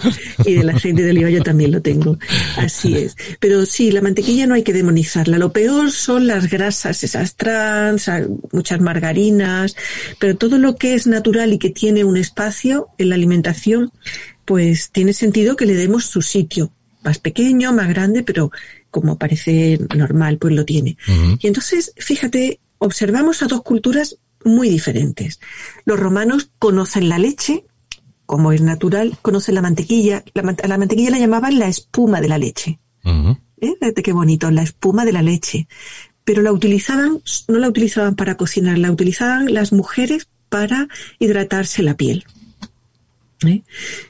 y 0.45 0.57
del 0.57 0.69
aceite 0.69 1.03
de 1.03 1.13
oliva 1.13 1.31
yo 1.31 1.43
también 1.43 1.73
lo 1.73 1.81
tengo. 1.81 2.19
Así 2.59 2.95
es. 2.95 3.17
Pero 3.41 3.65
sí, 3.65 3.91
la 3.91 4.03
mantequilla 4.03 4.47
no 4.47 4.53
hay 4.53 4.63
que 4.63 4.75
demonizarla. 4.75 5.39
Lo 5.39 5.51
peor 5.51 5.93
son 5.93 6.27
las 6.27 6.51
grasas, 6.51 7.03
esas 7.05 7.37
trans, 7.37 8.11
muchas 8.53 8.83
margarinas, 8.83 9.77
pero 10.19 10.37
todo 10.37 10.59
lo 10.59 10.77
que 10.77 10.93
es 10.93 11.07
natural 11.07 11.55
y 11.55 11.59
que 11.59 11.71
tiene 11.71 12.05
un 12.05 12.19
espacio 12.19 12.89
en 12.99 13.09
la 13.09 13.15
alimentación, 13.15 13.93
pues 14.45 14.91
tiene 14.91 15.15
sentido 15.15 15.57
que 15.57 15.65
le 15.65 15.73
demos 15.73 16.05
su 16.05 16.21
sitio. 16.21 16.71
Más 17.03 17.19
pequeño, 17.19 17.73
más 17.73 17.89
grande, 17.89 18.23
pero 18.23 18.51
como 18.91 19.17
parece 19.17 19.79
normal, 19.97 20.37
pues 20.37 20.53
lo 20.53 20.67
tiene. 20.67 20.99
Y 21.41 21.47
entonces, 21.47 21.95
fíjate, 21.97 22.61
observamos 22.79 23.43
a 23.43 23.47
dos 23.47 23.63
culturas 23.63 24.19
muy 24.45 24.69
diferentes. 24.69 25.41
Los 25.85 25.99
romanos 25.99 26.51
conocen 26.59 27.09
la 27.09 27.19
leche, 27.19 27.65
como 28.27 28.53
es 28.53 28.61
natural, 28.61 29.19
conocen 29.23 29.55
la 29.55 29.63
mantequilla. 29.63 30.25
La, 30.35 30.43
la 30.67 30.79
mantequilla 30.79 31.11
la 31.11 31.19
llamaban 31.19 31.59
la 31.59 31.69
espuma 31.69 32.21
de 32.21 32.29
la 32.29 32.39
leche. 32.39 32.79
¿Eh? 33.61 33.95
qué 34.03 34.13
bonito, 34.13 34.51
la 34.51 34.63
espuma 34.63 35.05
de 35.05 35.13
la 35.13 35.23
leche. 35.23 35.69
Pero 36.25 36.43
la 36.43 36.53
utilizaban, 36.53 37.21
no 37.49 37.59
la 37.59 37.69
utilizaban 37.69 38.17
para 38.17 38.37
cocinar, 38.37 38.79
la 38.79 38.91
utilizaban 38.91 39.53
las 39.55 39.73
mujeres 39.73 40.29
para 40.49 40.89
hidratarse 41.19 41.83
la 41.83 41.97
piel. 41.97 42.25
¿Eh? 43.45 43.63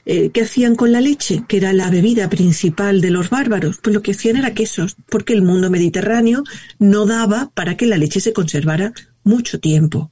¿Eh? 0.05 0.29
qué 0.33 0.41
hacían 0.41 0.75
con 0.75 0.91
la 0.91 1.01
leche? 1.01 1.43
Que 1.47 1.57
era 1.57 1.73
la 1.73 1.89
bebida 1.89 2.29
principal 2.29 3.01
de 3.01 3.11
los 3.11 3.29
bárbaros. 3.29 3.79
Pues 3.81 3.93
lo 3.93 4.01
que 4.01 4.11
hacían 4.11 4.37
era 4.37 4.53
quesos, 4.53 4.95
porque 5.09 5.33
el 5.33 5.41
mundo 5.41 5.69
mediterráneo 5.69 6.43
no 6.79 7.05
daba 7.05 7.51
para 7.53 7.75
que 7.75 7.87
la 7.87 7.97
leche 7.97 8.19
se 8.21 8.33
conservara 8.33 8.93
mucho 9.27 9.59
tiempo. 9.59 10.09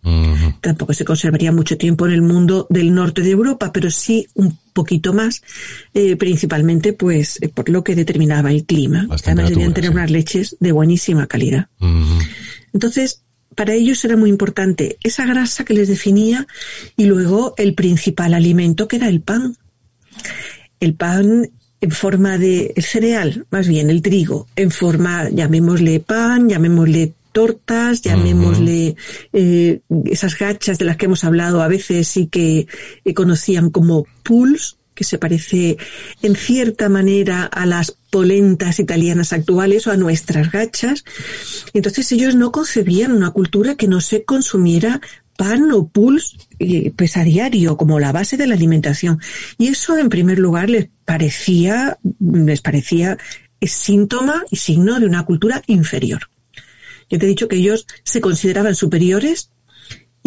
Tampoco 0.60 0.94
se 0.94 1.06
conservaría 1.06 1.52
mucho 1.54 1.78
tiempo 1.78 2.06
en 2.06 2.12
el 2.12 2.22
mundo 2.22 2.68
del 2.70 2.94
norte 2.94 3.22
de 3.22 3.32
Europa, 3.32 3.72
pero 3.72 3.90
sí 3.90 4.28
un 4.34 4.60
poquito 4.74 5.14
más, 5.14 5.42
eh, 5.94 6.18
principalmente 6.18 6.92
pues 6.92 7.40
por 7.54 7.70
lo 7.70 7.84
que 7.84 7.96
determinaba 7.96 8.52
el 8.52 8.66
clima. 8.66 9.08
Además 9.10 9.50
debían 9.50 9.74
tener 9.74 9.92
unas 9.92 10.12
leches 10.12 10.58
de 10.60 10.74
buenísima 10.74 11.28
calidad. 11.28 11.70
Entonces, 12.74 13.24
para 13.56 13.74
ellos 13.74 14.04
era 14.06 14.18
muy 14.18 14.30
importante 14.30 14.98
esa 15.02 15.26
grasa 15.26 15.66
que 15.66 15.74
les 15.74 15.88
definía 15.88 16.48
y 16.98 17.06
luego 17.06 17.54
el 17.58 17.74
principal 17.74 18.34
alimento 18.34 18.88
que 18.88 18.98
era 18.98 19.08
el 19.08 19.22
pan. 19.22 19.56
El 20.80 20.94
pan 20.94 21.50
en 21.82 21.92
forma 21.92 22.38
de 22.38 22.74
cereal, 22.78 23.46
más 23.52 23.68
bien 23.68 23.90
el 23.90 24.02
trigo, 24.02 24.48
en 24.56 24.72
forma, 24.72 25.30
llamémosle 25.30 26.00
pan, 26.00 26.50
llamémosle 26.50 27.14
tortas, 27.32 28.02
llamémosle 28.02 28.96
eh, 29.34 29.82
esas 30.06 30.38
gachas 30.38 30.80
de 30.80 30.86
las 30.86 30.96
que 30.98 31.06
hemos 31.06 31.24
hablado 31.24 31.62
a 31.62 31.68
veces 31.68 32.16
y 32.16 32.28
que 32.28 32.68
eh, 33.04 33.14
conocían 33.14 33.70
como 33.70 34.08
pools, 34.24 34.78
que 34.96 35.04
se 35.04 35.20
parece 35.20 35.78
en 36.24 36.36
cierta 36.36 36.90
manera 36.90 37.44
a 37.44 37.66
las 37.66 37.92
polentas 38.10 38.80
italianas 38.80 39.34
actuales 39.34 39.86
o 39.86 39.92
a 39.92 39.98
nuestras 39.98 40.52
gachas. 40.52 41.04
Entonces 41.74 42.12
ellos 42.12 42.34
no 42.34 42.52
concebían 42.52 43.12
una 43.12 43.32
cultura 43.32 43.76
que 43.76 43.88
no 43.88 44.02
se 44.02 44.24
consumiera 44.24 45.02
pan 45.38 45.70
o 45.72 45.88
puls 45.88 46.38
eh, 46.60 46.94
pues 46.96 47.14
como 47.78 48.00
la 48.00 48.14
base 48.14 48.38
de 48.38 48.48
la 48.48 48.56
alimentación 48.56 49.20
y 49.58 49.68
eso 49.68 49.98
en 49.98 50.08
primer 50.08 50.40
lugar 50.40 50.70
les 50.70 50.88
parecía 51.04 51.98
les 52.22 52.62
parecía 52.62 53.18
síntoma 53.62 54.44
y 54.50 54.58
signo 54.58 55.00
de 55.00 55.08
una 55.08 55.26
cultura 55.26 55.62
inferior. 55.68 56.30
Yo 57.10 57.20
te 57.20 57.26
he 57.26 57.30
dicho 57.30 57.48
que 57.48 57.58
ellos 57.58 57.86
se 58.04 58.22
consideraban 58.22 58.76
superiores 58.76 59.52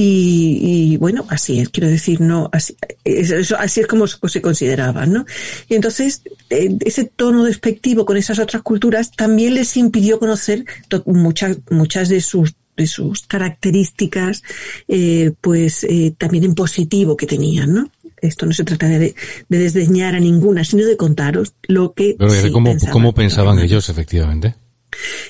y, 0.01 0.97
bueno, 0.99 1.27
así 1.29 1.59
es, 1.59 1.71
quiero 1.71 1.89
decir, 1.89 2.21
no, 2.21 2.49
así 2.53 2.77
es, 3.03 3.53
así 3.53 3.81
es 3.81 3.87
como 3.89 4.07
se 4.07 4.41
consideraban, 4.41 5.13
¿no? 5.13 5.27
Y 5.69 5.75
entonces, 5.75 6.23
eh, 6.51 6.77
ese 6.85 7.05
tono 7.05 7.43
despectivo 7.43 8.05
con 8.05 8.17
esas 8.17 8.39
otras 8.39 8.63
culturas 8.63 9.11
también 9.11 9.55
les 9.55 9.77
impidió 9.77 10.21
conocer 10.21 10.65
muchas, 11.07 11.59
muchas 11.71 12.09
de 12.09 12.21
sus 12.21 12.55
de 12.77 12.87
sus 12.87 13.23
características, 13.23 14.45
eh, 14.87 15.33
pues 15.41 15.83
eh, 15.83 16.15
también 16.17 16.45
en 16.45 16.55
positivo 16.55 17.17
que 17.17 17.27
tenían, 17.27 17.75
¿no? 17.75 17.91
Esto 18.23 18.47
no 18.47 18.53
se 18.53 18.63
trata 18.63 18.87
de, 18.87 19.17
de 19.49 19.59
desdeñar 19.59 20.15
a 20.15 20.21
ninguna, 20.21 20.63
sino 20.63 20.87
de 20.87 20.97
contaros 20.97 21.55
lo 21.65 21.93
que. 21.93 22.15
Pero 22.17 22.53
cómo 22.93 23.13
pensaban 23.13 23.59
ellos, 23.59 23.89
efectivamente. 23.89 24.55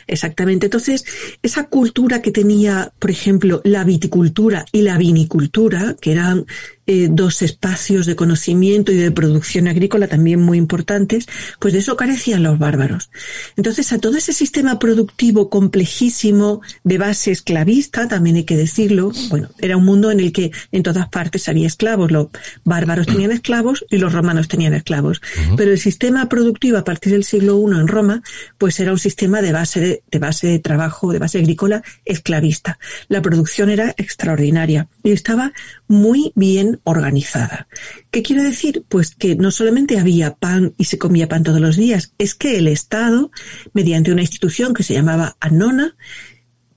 Exactamente. 0.06 0.66
Entonces, 0.66 1.04
esa 1.42 1.64
cultura 1.64 2.22
que 2.22 2.30
tenía, 2.30 2.92
por 2.98 3.10
ejemplo, 3.10 3.60
la 3.64 3.84
viticultura 3.84 4.64
y 4.72 4.82
la 4.82 4.96
vinicultura, 4.98 5.96
que 6.00 6.12
eran 6.12 6.46
eh, 6.90 7.08
dos 7.10 7.42
espacios 7.42 8.06
de 8.06 8.16
conocimiento 8.16 8.92
y 8.92 8.96
de 8.96 9.10
producción 9.10 9.68
agrícola 9.68 10.08
también 10.08 10.40
muy 10.40 10.56
importantes, 10.56 11.26
pues 11.58 11.74
de 11.74 11.80
eso 11.80 11.98
carecían 11.98 12.42
los 12.42 12.58
bárbaros. 12.58 13.10
Entonces, 13.56 13.92
a 13.92 13.98
todo 13.98 14.16
ese 14.16 14.32
sistema 14.32 14.78
productivo 14.78 15.50
complejísimo 15.50 16.62
de 16.84 16.96
base 16.96 17.30
esclavista, 17.30 18.08
también 18.08 18.36
hay 18.36 18.44
que 18.44 18.56
decirlo, 18.56 19.12
bueno, 19.28 19.50
era 19.58 19.76
un 19.76 19.84
mundo 19.84 20.10
en 20.10 20.20
el 20.20 20.32
que 20.32 20.50
en 20.72 20.82
todas 20.82 21.10
partes 21.10 21.46
había 21.50 21.66
esclavos, 21.66 22.10
los 22.10 22.28
bárbaros 22.64 23.06
tenían 23.06 23.32
esclavos 23.32 23.84
y 23.90 23.98
los 23.98 24.14
romanos 24.14 24.48
tenían 24.48 24.72
esclavos, 24.72 25.20
pero 25.58 25.72
el 25.72 25.78
sistema 25.78 26.26
productivo 26.30 26.78
a 26.78 26.84
partir 26.84 27.12
del 27.12 27.24
siglo 27.24 27.60
I 27.60 27.80
en 27.80 27.88
Roma, 27.88 28.22
pues 28.56 28.80
era 28.80 28.92
un 28.92 28.98
sistema 28.98 29.42
de 29.42 29.47
base 29.52 29.80
de, 29.80 30.02
de 30.10 30.18
base 30.18 30.46
de 30.46 30.58
trabajo, 30.58 31.12
de 31.12 31.18
base 31.18 31.38
agrícola 31.38 31.82
esclavista. 32.04 32.78
La 33.08 33.22
producción 33.22 33.70
era 33.70 33.94
extraordinaria 33.96 34.88
y 35.02 35.12
estaba 35.12 35.52
muy 35.86 36.32
bien 36.34 36.80
organizada. 36.84 37.68
¿Qué 38.10 38.22
quiero 38.22 38.42
decir? 38.42 38.84
Pues 38.88 39.14
que 39.14 39.36
no 39.36 39.50
solamente 39.50 39.98
había 39.98 40.34
pan 40.34 40.74
y 40.76 40.84
se 40.84 40.98
comía 40.98 41.28
pan 41.28 41.42
todos 41.42 41.60
los 41.60 41.76
días, 41.76 42.12
es 42.18 42.34
que 42.34 42.58
el 42.58 42.68
Estado, 42.68 43.30
mediante 43.72 44.12
una 44.12 44.22
institución 44.22 44.74
que 44.74 44.82
se 44.82 44.94
llamaba 44.94 45.36
Anona, 45.40 45.96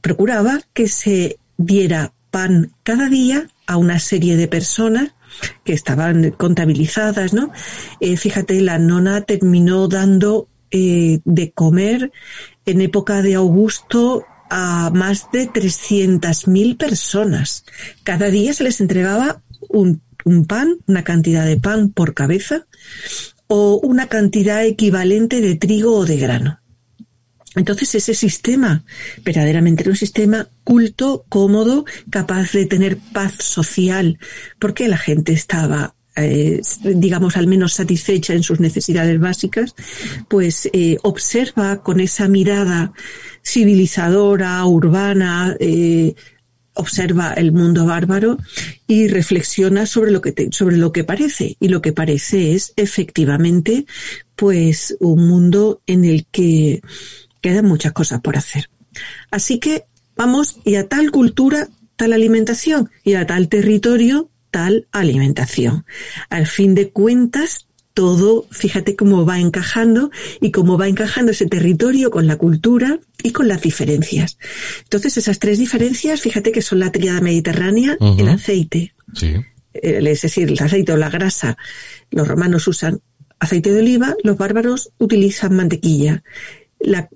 procuraba 0.01 0.61
que 0.73 0.87
se 0.87 1.37
diera 1.57 2.13
pan 2.31 2.73
cada 2.83 3.09
día 3.09 3.47
a 3.67 3.77
una 3.77 3.99
serie 3.99 4.35
de 4.35 4.47
personas 4.47 5.13
que 5.63 5.73
estaban 5.73 6.31
contabilizadas, 6.31 7.33
¿no? 7.33 7.51
Eh, 7.99 8.17
fíjate, 8.17 8.59
la 8.61 8.77
nona 8.77 9.21
terminó 9.21 9.87
dando 9.87 10.49
eh, 10.71 11.19
de 11.25 11.51
comer 11.51 12.11
en 12.65 12.81
época 12.81 13.21
de 13.21 13.35
Augusto 13.35 14.25
a 14.49 14.91
más 14.93 15.31
de 15.31 15.49
300.000 15.49 16.77
personas. 16.77 17.65
Cada 18.03 18.29
día 18.29 18.53
se 18.53 18.63
les 18.63 18.81
entregaba 18.81 19.41
un, 19.69 20.01
un 20.25 20.45
pan, 20.45 20.77
una 20.87 21.03
cantidad 21.03 21.45
de 21.45 21.57
pan 21.57 21.89
por 21.89 22.13
cabeza 22.13 22.67
o 23.47 23.79
una 23.83 24.07
cantidad 24.07 24.65
equivalente 24.65 25.41
de 25.41 25.55
trigo 25.55 25.95
o 25.95 26.05
de 26.05 26.17
grano. 26.17 26.61
Entonces 27.55 27.95
ese 27.95 28.13
sistema 28.13 28.85
verdaderamente 29.25 29.83
era 29.83 29.91
un 29.91 29.97
sistema 29.97 30.49
culto, 30.63 31.25
cómodo, 31.27 31.85
capaz 32.09 32.53
de 32.53 32.65
tener 32.65 32.97
paz 32.97 33.33
social, 33.39 34.19
porque 34.57 34.87
la 34.87 34.97
gente 34.97 35.33
estaba 35.33 35.95
eh, 36.15 36.61
digamos, 36.83 37.37
al 37.37 37.47
menos 37.47 37.73
satisfecha 37.73 38.33
en 38.33 38.43
sus 38.43 38.59
necesidades 38.59 39.19
básicas, 39.19 39.75
pues 40.27 40.69
eh, 40.73 40.97
observa 41.03 41.81
con 41.83 41.99
esa 41.99 42.27
mirada 42.27 42.93
civilizadora, 43.43 44.65
urbana, 44.65 45.55
eh, 45.59 46.15
observa 46.73 47.33
el 47.33 47.51
mundo 47.51 47.85
bárbaro 47.85 48.37
y 48.87 49.07
reflexiona 49.07 49.85
sobre 49.85 50.11
lo 50.11 50.21
que 50.21 50.49
sobre 50.51 50.77
lo 50.77 50.91
que 50.91 51.03
parece 51.03 51.57
y 51.59 51.67
lo 51.67 51.81
que 51.81 51.91
parece 51.91 52.53
es 52.53 52.73
efectivamente 52.77 53.85
pues 54.35 54.95
un 54.99 55.27
mundo 55.27 55.81
en 55.85 56.05
el 56.05 56.25
que 56.31 56.81
quedan 57.41 57.65
muchas 57.65 57.91
cosas 57.91 58.21
por 58.21 58.37
hacer. 58.37 58.69
Así 59.31 59.59
que 59.59 59.85
vamos 60.15 60.57
y 60.63 60.75
a 60.75 60.87
tal 60.87 61.11
cultura, 61.11 61.67
tal 61.95 62.13
alimentación 62.13 62.89
y 63.03 63.13
a 63.15 63.27
tal 63.27 63.49
territorio, 63.49 64.30
tal 64.51 64.88
alimentación. 64.91 65.86
Al 66.29 66.46
fin 66.46 66.75
de 66.75 66.89
cuentas, 66.89 67.67
todo, 67.93 68.48
fíjate 68.51 68.96
cómo 68.96 69.25
va 69.25 69.39
encajando 69.39 70.12
y 70.39 70.51
cómo 70.51 70.77
va 70.77 70.88
encajando 70.88 71.31
ese 71.31 71.48
territorio 71.48 72.12
con 72.12 72.27
la 72.27 72.38
cultura 72.38 73.00
y 73.24 73.31
con 73.31 73.48
las 73.48 73.62
diferencias. 73.62 74.38
Entonces, 74.84 75.17
esas 75.17 75.39
tres 75.39 75.58
diferencias, 75.58 76.22
fíjate 76.22 76.51
que 76.51 76.62
son 76.62 76.79
la 76.79 76.91
triada 76.91 77.22
mediterránea, 77.22 77.98
el 78.00 78.27
aceite, 78.29 78.93
sí. 79.13 79.34
es 79.74 80.22
decir, 80.22 80.50
el 80.50 80.60
aceite 80.62 80.93
o 80.93 80.98
la 80.98 81.10
grasa. 81.10 81.58
Los 82.12 82.27
romanos 82.27 82.67
usan 82.67 83.01
aceite 83.39 83.74
de 83.74 83.79
oliva, 83.79 84.15
los 84.24 84.38
bárbaros 84.38 84.91
utilizan 85.00 85.55
mantequilla 85.55 86.24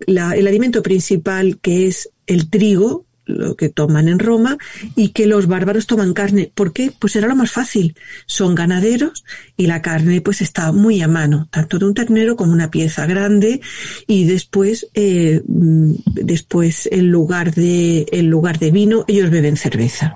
el 0.07 0.47
alimento 0.47 0.83
principal 0.83 1.59
que 1.59 1.87
es 1.87 2.09
el 2.27 2.49
trigo, 2.49 3.05
lo 3.25 3.55
que 3.55 3.69
toman 3.69 4.07
en 4.07 4.19
Roma, 4.19 4.57
y 4.95 5.09
que 5.09 5.27
los 5.27 5.47
bárbaros 5.47 5.87
toman 5.87 6.13
carne. 6.13 6.51
¿Por 6.53 6.73
qué? 6.73 6.91
Pues 6.97 7.15
era 7.15 7.27
lo 7.27 7.35
más 7.35 7.51
fácil. 7.51 7.95
Son 8.25 8.55
ganaderos 8.55 9.25
y 9.57 9.67
la 9.67 9.81
carne 9.81 10.21
pues 10.21 10.41
está 10.41 10.71
muy 10.71 11.01
a 11.01 11.07
mano, 11.07 11.47
tanto 11.51 11.79
de 11.79 11.85
un 11.85 11.93
ternero 11.93 12.35
como 12.35 12.51
una 12.51 12.71
pieza 12.71 13.05
grande, 13.05 13.61
y 14.07 14.25
después, 14.25 14.87
eh, 14.93 15.41
mm, 15.47 15.93
después 16.05 16.87
en 16.91 17.09
lugar 17.09 17.53
de, 17.53 18.05
en 18.11 18.29
lugar 18.29 18.59
de 18.59 18.71
vino, 18.71 19.05
ellos 19.07 19.29
beben 19.29 19.57
cerveza. 19.57 20.15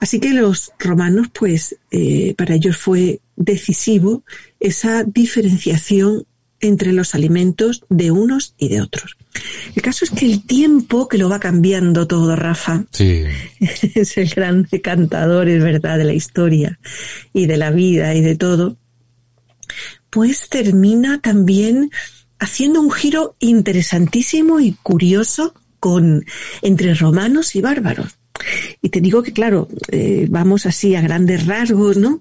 Así 0.00 0.20
que 0.20 0.32
los 0.32 0.72
romanos, 0.78 1.28
pues, 1.32 1.76
eh, 1.90 2.34
para 2.36 2.54
ellos 2.54 2.76
fue 2.76 3.20
decisivo 3.36 4.24
esa 4.60 5.04
diferenciación 5.04 6.26
entre 6.66 6.92
los 6.92 7.14
alimentos 7.14 7.84
de 7.88 8.10
unos 8.10 8.54
y 8.58 8.68
de 8.68 8.80
otros. 8.80 9.16
El 9.74 9.82
caso 9.82 10.04
es 10.04 10.10
que 10.10 10.26
el 10.26 10.44
tiempo 10.44 11.08
que 11.08 11.18
lo 11.18 11.28
va 11.28 11.40
cambiando 11.40 12.06
todo, 12.06 12.36
Rafa, 12.36 12.84
sí. 12.90 13.24
es 13.94 14.16
el 14.16 14.28
gran 14.28 14.66
decantador, 14.70 15.48
es 15.48 15.62
verdad, 15.62 15.98
de 15.98 16.04
la 16.04 16.14
historia 16.14 16.78
y 17.32 17.46
de 17.46 17.56
la 17.56 17.70
vida 17.70 18.14
y 18.14 18.20
de 18.20 18.36
todo, 18.36 18.76
pues 20.10 20.48
termina 20.48 21.20
también 21.20 21.90
haciendo 22.38 22.80
un 22.80 22.90
giro 22.90 23.36
interesantísimo 23.38 24.60
y 24.60 24.72
curioso 24.72 25.54
con 25.80 26.24
entre 26.62 26.94
romanos 26.94 27.54
y 27.54 27.60
bárbaros. 27.60 28.18
Y 28.82 28.88
te 28.88 29.00
digo 29.00 29.22
que, 29.22 29.32
claro, 29.32 29.68
eh, 29.90 30.26
vamos 30.30 30.66
así 30.66 30.94
a 30.94 31.00
grandes 31.00 31.46
rasgos, 31.46 31.96
¿no? 31.96 32.20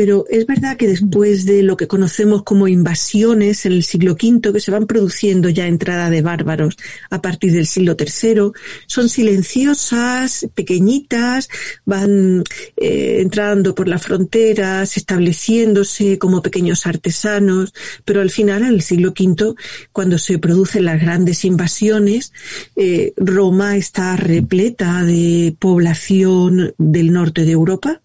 pero 0.00 0.24
es 0.30 0.46
verdad 0.46 0.78
que 0.78 0.86
después 0.86 1.44
de 1.44 1.62
lo 1.62 1.76
que 1.76 1.88
conocemos 1.88 2.42
como 2.42 2.68
invasiones 2.68 3.66
en 3.66 3.72
el 3.72 3.84
siglo 3.84 4.12
V, 4.12 4.52
que 4.52 4.60
se 4.60 4.70
van 4.70 4.86
produciendo 4.86 5.48
ya 5.48 5.66
entrada 5.66 6.08
de 6.08 6.22
bárbaros 6.22 6.76
a 7.10 7.20
partir 7.20 7.52
del 7.52 7.66
siglo 7.66 7.96
III, 7.98 8.52
son 8.86 9.08
silenciosas, 9.08 10.46
pequeñitas, 10.54 11.48
van 11.84 12.44
eh, 12.76 13.18
entrando 13.20 13.74
por 13.74 13.88
las 13.88 14.02
fronteras, 14.02 14.96
estableciéndose 14.96 16.18
como 16.18 16.40
pequeños 16.40 16.86
artesanos, 16.86 17.74
pero 18.04 18.20
al 18.20 18.30
final, 18.30 18.62
en 18.62 18.68
el 18.68 18.82
siglo 18.82 19.10
V, 19.10 19.54
cuando 19.92 20.18
se 20.18 20.38
producen 20.38 20.84
las 20.84 21.00
grandes 21.00 21.44
invasiones, 21.44 22.32
eh, 22.74 23.12
Roma 23.16 23.76
está 23.76 24.16
repleta 24.16 25.02
de 25.02 25.49
población 25.50 26.74
del 26.78 27.12
norte 27.12 27.44
de 27.44 27.52
Europa 27.52 28.00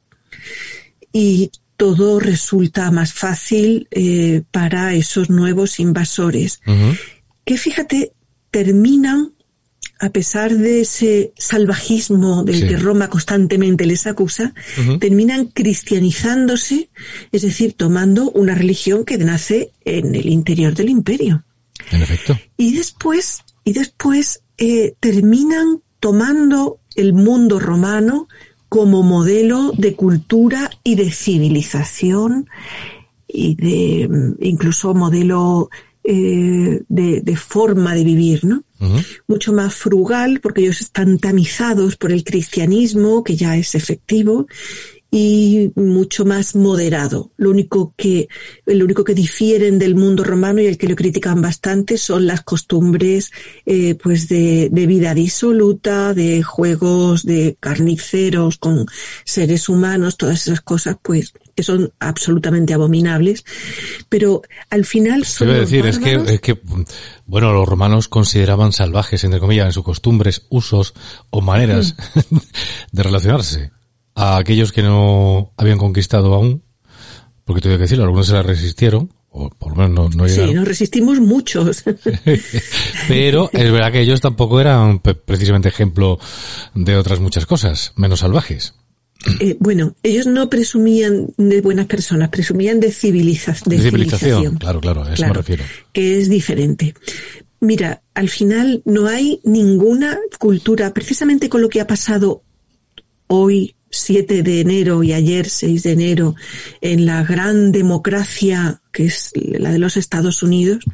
y 1.12 1.52
todo 1.78 2.20
resulta 2.20 2.92
más 2.92 3.14
fácil 3.14 3.88
eh, 3.92 4.44
para 4.52 4.94
esos 4.94 5.30
nuevos 5.30 5.80
invasores, 5.80 6.62
que 7.44 7.58
fíjate, 7.58 8.14
terminan, 8.52 9.34
a 10.00 10.10
pesar 10.10 10.56
de 10.56 10.82
ese 10.82 11.34
salvajismo 11.38 12.44
del 12.44 12.68
que 12.68 12.78
Roma 12.78 13.10
constantemente 13.10 13.86
les 13.86 14.08
acusa, 14.08 14.54
terminan 15.00 15.48
cristianizándose, 15.48 16.90
es 17.32 17.42
decir, 17.42 17.74
tomando 17.74 18.32
una 18.32 18.56
religión 18.56 19.06
que 19.06 19.18
nace 19.18 19.72
en 19.84 20.16
el 20.16 20.30
interior 20.30 20.74
del 20.74 20.90
imperio. 20.90 21.44
En 21.92 22.02
efecto. 22.02 22.40
Y 22.58 22.76
después, 22.76 23.44
y 23.64 23.74
después 23.74 24.42
eh, 24.58 24.96
terminan 25.00 25.82
tomando 26.00 26.80
el 26.96 27.14
mundo 27.14 27.60
romano 27.60 28.28
como 28.70 29.04
modelo 29.04 29.72
de 29.78 29.96
cultura 29.96 30.70
y 30.84 30.96
de 30.96 31.12
civilización 31.12 32.50
y 33.28 33.56
de 33.56 34.10
incluso 34.42 34.94
modelo 34.94 35.70
eh, 36.04 36.84
de, 36.88 37.36
forma 37.36 37.96
de 37.96 38.04
vivir, 38.04 38.46
¿no? 38.46 38.64
Mucho 39.28 39.54
más 39.54 39.74
frugal, 39.74 40.40
porque 40.40 40.62
ellos 40.62 40.82
están 40.82 41.18
tamizados 41.18 41.96
por 41.96 42.12
el 42.12 42.24
cristianismo, 42.24 43.24
que 43.24 43.36
ya 43.36 43.58
es 43.58 43.74
efectivo, 43.74 44.46
y 45.12 45.72
mucho 45.76 46.26
más 46.26 46.56
moderado. 46.56 47.32
Lo 47.38 47.50
único 47.50 47.94
que, 47.96 48.28
lo 48.66 48.84
único 48.84 49.04
que 49.04 49.14
difieren 49.14 49.80
del 49.80 49.96
mundo 49.96 50.24
romano 50.24 50.62
y 50.62 50.66
el 50.66 50.78
que 50.78 50.88
lo 50.88 50.96
critican 50.96 51.42
bastante 51.42 51.98
son 51.98 52.28
las 52.28 52.42
costumbres, 52.42 53.32
eh, 53.66 53.96
pues 53.96 54.28
de, 54.28 54.70
de, 54.72 54.88
vida 54.88 55.14
disoluta, 55.14 56.14
de 56.14 56.44
juegos 56.44 57.26
de 57.26 57.56
carniceros 57.60 58.58
con 58.58 58.86
seres 59.24 59.70
humanos, 59.70 60.18
todas 60.18 60.48
esas 60.48 60.62
cosas, 60.62 60.98
pues 61.02 61.34
que 61.56 61.64
son 61.64 61.94
absolutamente 62.00 62.74
abominables, 62.74 63.46
pero 64.10 64.42
al 64.70 64.84
final 64.84 65.24
son 65.26 65.48
decir, 65.48 65.86
es 65.86 66.00
que, 66.00 66.16
es 66.16 66.42
que, 66.42 66.60
bueno, 67.26 67.54
los 67.54 67.68
romanos 67.68 68.10
consideraban 68.10 68.74
salvajes, 68.74 69.24
entre 69.24 69.40
comillas, 69.40 69.68
en 69.68 69.72
sus 69.72 69.86
costumbres, 69.86 70.46
usos 70.50 70.94
o 71.30 71.40
maneras 71.40 71.96
mm. 72.30 72.38
de 72.92 73.04
relacionarse 73.04 73.75
a 74.16 74.38
aquellos 74.38 74.72
que 74.72 74.82
no 74.82 75.52
habían 75.58 75.78
conquistado 75.78 76.34
aún, 76.34 76.64
porque 77.44 77.62
tengo 77.62 77.76
que 77.76 77.84
decirlo, 77.84 78.06
algunos 78.06 78.28
se 78.28 78.34
la 78.34 78.42
resistieron, 78.42 79.14
o 79.30 79.50
por 79.50 79.72
lo 79.72 79.76
menos 79.76 79.92
no, 79.92 80.18
no 80.18 80.28
llegaron. 80.28 80.50
Sí, 80.50 80.56
nos 80.56 80.68
resistimos 80.68 81.20
muchos. 81.20 81.84
Pero 83.08 83.50
es 83.52 83.72
verdad 83.72 83.92
que 83.92 84.02
ellos 84.02 84.22
tampoco 84.22 84.62
eran 84.62 85.00
precisamente 85.00 85.68
ejemplo 85.68 86.18
de 86.74 86.96
otras 86.96 87.20
muchas 87.20 87.46
cosas, 87.46 87.92
menos 87.98 88.22
salvajes. 88.22 88.74
Eh, 89.40 89.58
bueno, 89.60 89.96
ellos 90.04 90.28
no 90.28 90.50
presumían 90.50 91.28
de 91.38 91.62
buenas 91.62 91.88
personas, 91.88 92.30
presumían 92.30 92.80
de, 92.80 92.92
civilización. 92.92 93.76
de 93.76 93.84
civilización. 93.84 94.58
Claro, 94.58 94.80
claro, 94.80 95.04
a 95.04 95.14
eso 95.14 95.28
me 95.28 95.34
refiero. 95.34 95.64
Que 95.92 96.20
es 96.20 96.30
diferente. 96.30 96.94
Mira, 97.60 98.04
al 98.14 98.30
final 98.30 98.82
no 98.86 99.08
hay 99.08 99.42
ninguna 99.44 100.18
cultura, 100.40 100.94
precisamente 100.94 101.50
con 101.50 101.62
lo 101.62 101.70
que 101.70 101.82
ha 101.82 101.88
pasado 101.88 102.44
hoy 103.28 103.76
7 103.96 104.44
de 104.44 104.62
enero 104.62 105.04
y 105.04 105.14
ayer 105.14 105.50
6 105.50 105.84
de 105.84 105.92
enero 105.92 106.36
en 106.82 107.06
la 107.06 107.24
gran 107.24 107.72
democracia 107.72 108.82
que 108.96 109.08
es 109.08 109.32
la 109.36 109.74
de 109.74 109.78
los 109.78 109.98
Estados 109.98 110.42
Unidos, 110.42 110.86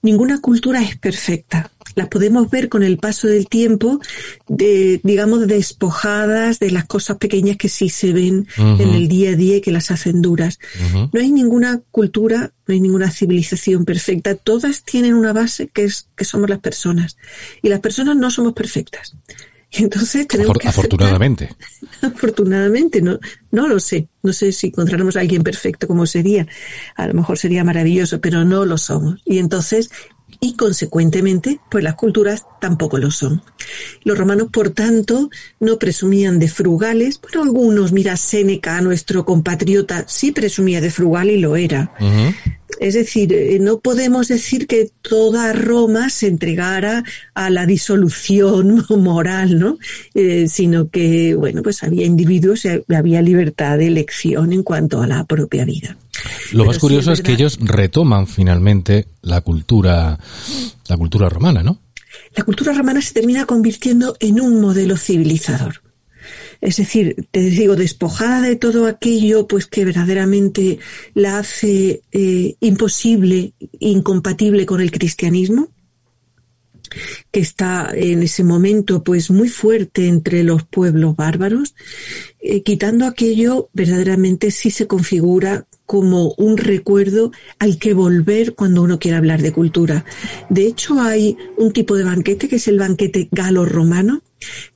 ninguna 0.00 0.40
cultura 0.40 0.80
es 0.80 0.96
perfecta. 0.96 1.70
las 1.94 2.08
podemos 2.08 2.50
ver 2.50 2.70
con 2.70 2.82
el 2.82 2.96
paso 2.96 3.28
del 3.28 3.48
tiempo, 3.48 4.00
de, 4.48 4.98
digamos, 5.04 5.46
despojadas 5.46 6.58
de 6.58 6.70
las 6.70 6.86
cosas 6.86 7.18
pequeñas 7.18 7.58
que 7.58 7.68
sí 7.68 7.90
se 7.90 8.14
ven 8.14 8.48
en 8.56 8.94
el 8.94 9.08
día 9.08 9.32
a 9.32 9.36
día 9.36 9.56
y 9.58 9.60
que 9.60 9.72
las 9.72 9.90
hacen 9.90 10.22
duras. 10.22 10.58
No 11.12 11.20
hay 11.20 11.30
ninguna 11.30 11.82
cultura, 11.90 12.50
no 12.66 12.72
hay 12.72 12.80
ninguna 12.80 13.10
civilización 13.10 13.84
perfecta. 13.84 14.34
Todas 14.36 14.82
tienen 14.82 15.12
una 15.12 15.34
base 15.34 15.68
que 15.68 15.84
es 15.84 16.08
que 16.16 16.24
somos 16.24 16.48
las 16.48 16.60
personas. 16.60 17.18
Y 17.60 17.68
las 17.68 17.80
personas 17.80 18.16
no 18.16 18.30
somos 18.30 18.54
perfectas. 18.54 19.14
Entonces 19.78 20.28
tenemos 20.28 20.56
que 20.58 20.68
afortunadamente. 20.68 21.50
afortunadamente, 22.02 23.02
no, 23.02 23.18
no 23.50 23.66
lo 23.66 23.80
sé. 23.80 24.08
No 24.22 24.32
sé 24.32 24.52
si 24.52 24.68
encontráramos 24.68 25.16
a 25.16 25.20
alguien 25.20 25.42
perfecto 25.42 25.86
como 25.86 26.06
sería. 26.06 26.46
A 26.96 27.06
lo 27.06 27.14
mejor 27.14 27.38
sería 27.38 27.64
maravilloso, 27.64 28.20
pero 28.20 28.44
no 28.44 28.64
lo 28.64 28.78
somos. 28.78 29.20
Y 29.24 29.38
entonces 29.38 29.90
y 30.40 30.56
consecuentemente, 30.56 31.60
pues 31.70 31.84
las 31.84 31.94
culturas 31.94 32.44
tampoco 32.60 32.98
lo 32.98 33.10
son. 33.10 33.42
Los 34.02 34.18
romanos, 34.18 34.48
por 34.52 34.70
tanto, 34.70 35.30
no 35.60 35.78
presumían 35.78 36.38
de 36.38 36.48
frugales. 36.48 37.20
Bueno, 37.20 37.42
algunos, 37.42 37.92
mira, 37.92 38.16
Séneca, 38.16 38.80
nuestro 38.80 39.24
compatriota, 39.24 40.04
sí 40.08 40.32
presumía 40.32 40.80
de 40.80 40.90
frugal 40.90 41.30
y 41.30 41.38
lo 41.38 41.56
era. 41.56 41.92
Es 42.80 42.94
decir, 42.94 43.32
eh, 43.32 43.58
no 43.60 43.80
podemos 43.80 44.28
decir 44.28 44.66
que 44.66 44.90
toda 45.02 45.52
Roma 45.52 46.10
se 46.10 46.26
entregara 46.26 47.04
a 47.34 47.50
la 47.50 47.66
disolución 47.66 48.84
moral, 48.90 49.58
¿no? 49.58 49.78
Eh, 50.14 50.46
sino 50.48 50.88
que, 50.88 51.34
bueno, 51.34 51.62
pues 51.62 51.82
había 51.82 52.04
individuos 52.04 52.64
y 52.64 52.94
había 52.94 53.22
libertad 53.22 53.78
de 53.78 53.86
elección 53.86 54.52
en 54.52 54.62
cuanto 54.62 55.02
a 55.02 55.06
la 55.06 55.24
propia 55.24 55.64
vida. 55.64 55.96
Lo 56.52 56.64
más 56.64 56.78
curioso 56.78 57.12
es, 57.12 57.22
que 57.22 57.32
ellos 57.32 57.58
retoman 57.60 58.26
finalmente 58.26 59.06
la 59.22 59.40
cultura, 59.40 60.18
la 60.88 60.96
cultura 60.96 61.28
romana, 61.28 61.62
¿no? 61.62 61.80
La 62.36 62.44
cultura 62.44 62.72
romana 62.72 63.00
se 63.00 63.12
termina 63.12 63.44
convirtiendo 63.46 64.16
en 64.20 64.40
un 64.40 64.60
modelo 64.60 64.96
civilizador. 64.96 65.83
Es 66.60 66.76
decir, 66.76 67.26
te 67.30 67.40
digo, 67.40 67.76
despojada 67.76 68.42
de 68.42 68.56
todo 68.56 68.86
aquello, 68.86 69.46
pues 69.46 69.66
que 69.66 69.84
verdaderamente 69.84 70.78
la 71.14 71.38
hace 71.38 72.02
eh, 72.12 72.56
imposible, 72.60 73.52
incompatible 73.78 74.66
con 74.66 74.80
el 74.80 74.90
cristianismo, 74.90 75.68
que 77.30 77.40
está 77.40 77.90
en 77.92 78.22
ese 78.22 78.44
momento 78.44 79.02
pues 79.02 79.30
muy 79.30 79.48
fuerte 79.48 80.06
entre 80.06 80.44
los 80.44 80.62
pueblos 80.64 81.16
bárbaros, 81.16 81.74
eh, 82.40 82.62
quitando 82.62 83.06
aquello 83.06 83.68
verdaderamente 83.72 84.50
sí 84.50 84.70
se 84.70 84.86
configura 84.86 85.66
como 85.86 86.34
un 86.38 86.56
recuerdo 86.56 87.30
al 87.58 87.78
que 87.78 87.94
volver 87.94 88.54
cuando 88.54 88.82
uno 88.82 88.98
quiere 88.98 89.16
hablar 89.16 89.42
de 89.42 89.52
cultura. 89.52 90.04
De 90.48 90.66
hecho, 90.66 91.00
hay 91.00 91.36
un 91.56 91.72
tipo 91.72 91.94
de 91.96 92.04
banquete 92.04 92.48
que 92.48 92.56
es 92.56 92.68
el 92.68 92.78
banquete 92.78 93.28
galo-romano, 93.30 94.22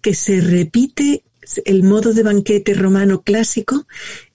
que 0.00 0.14
se 0.14 0.40
repite 0.40 1.22
el 1.64 1.82
modo 1.82 2.12
de 2.12 2.22
banquete 2.22 2.74
romano 2.74 3.22
clásico 3.22 3.86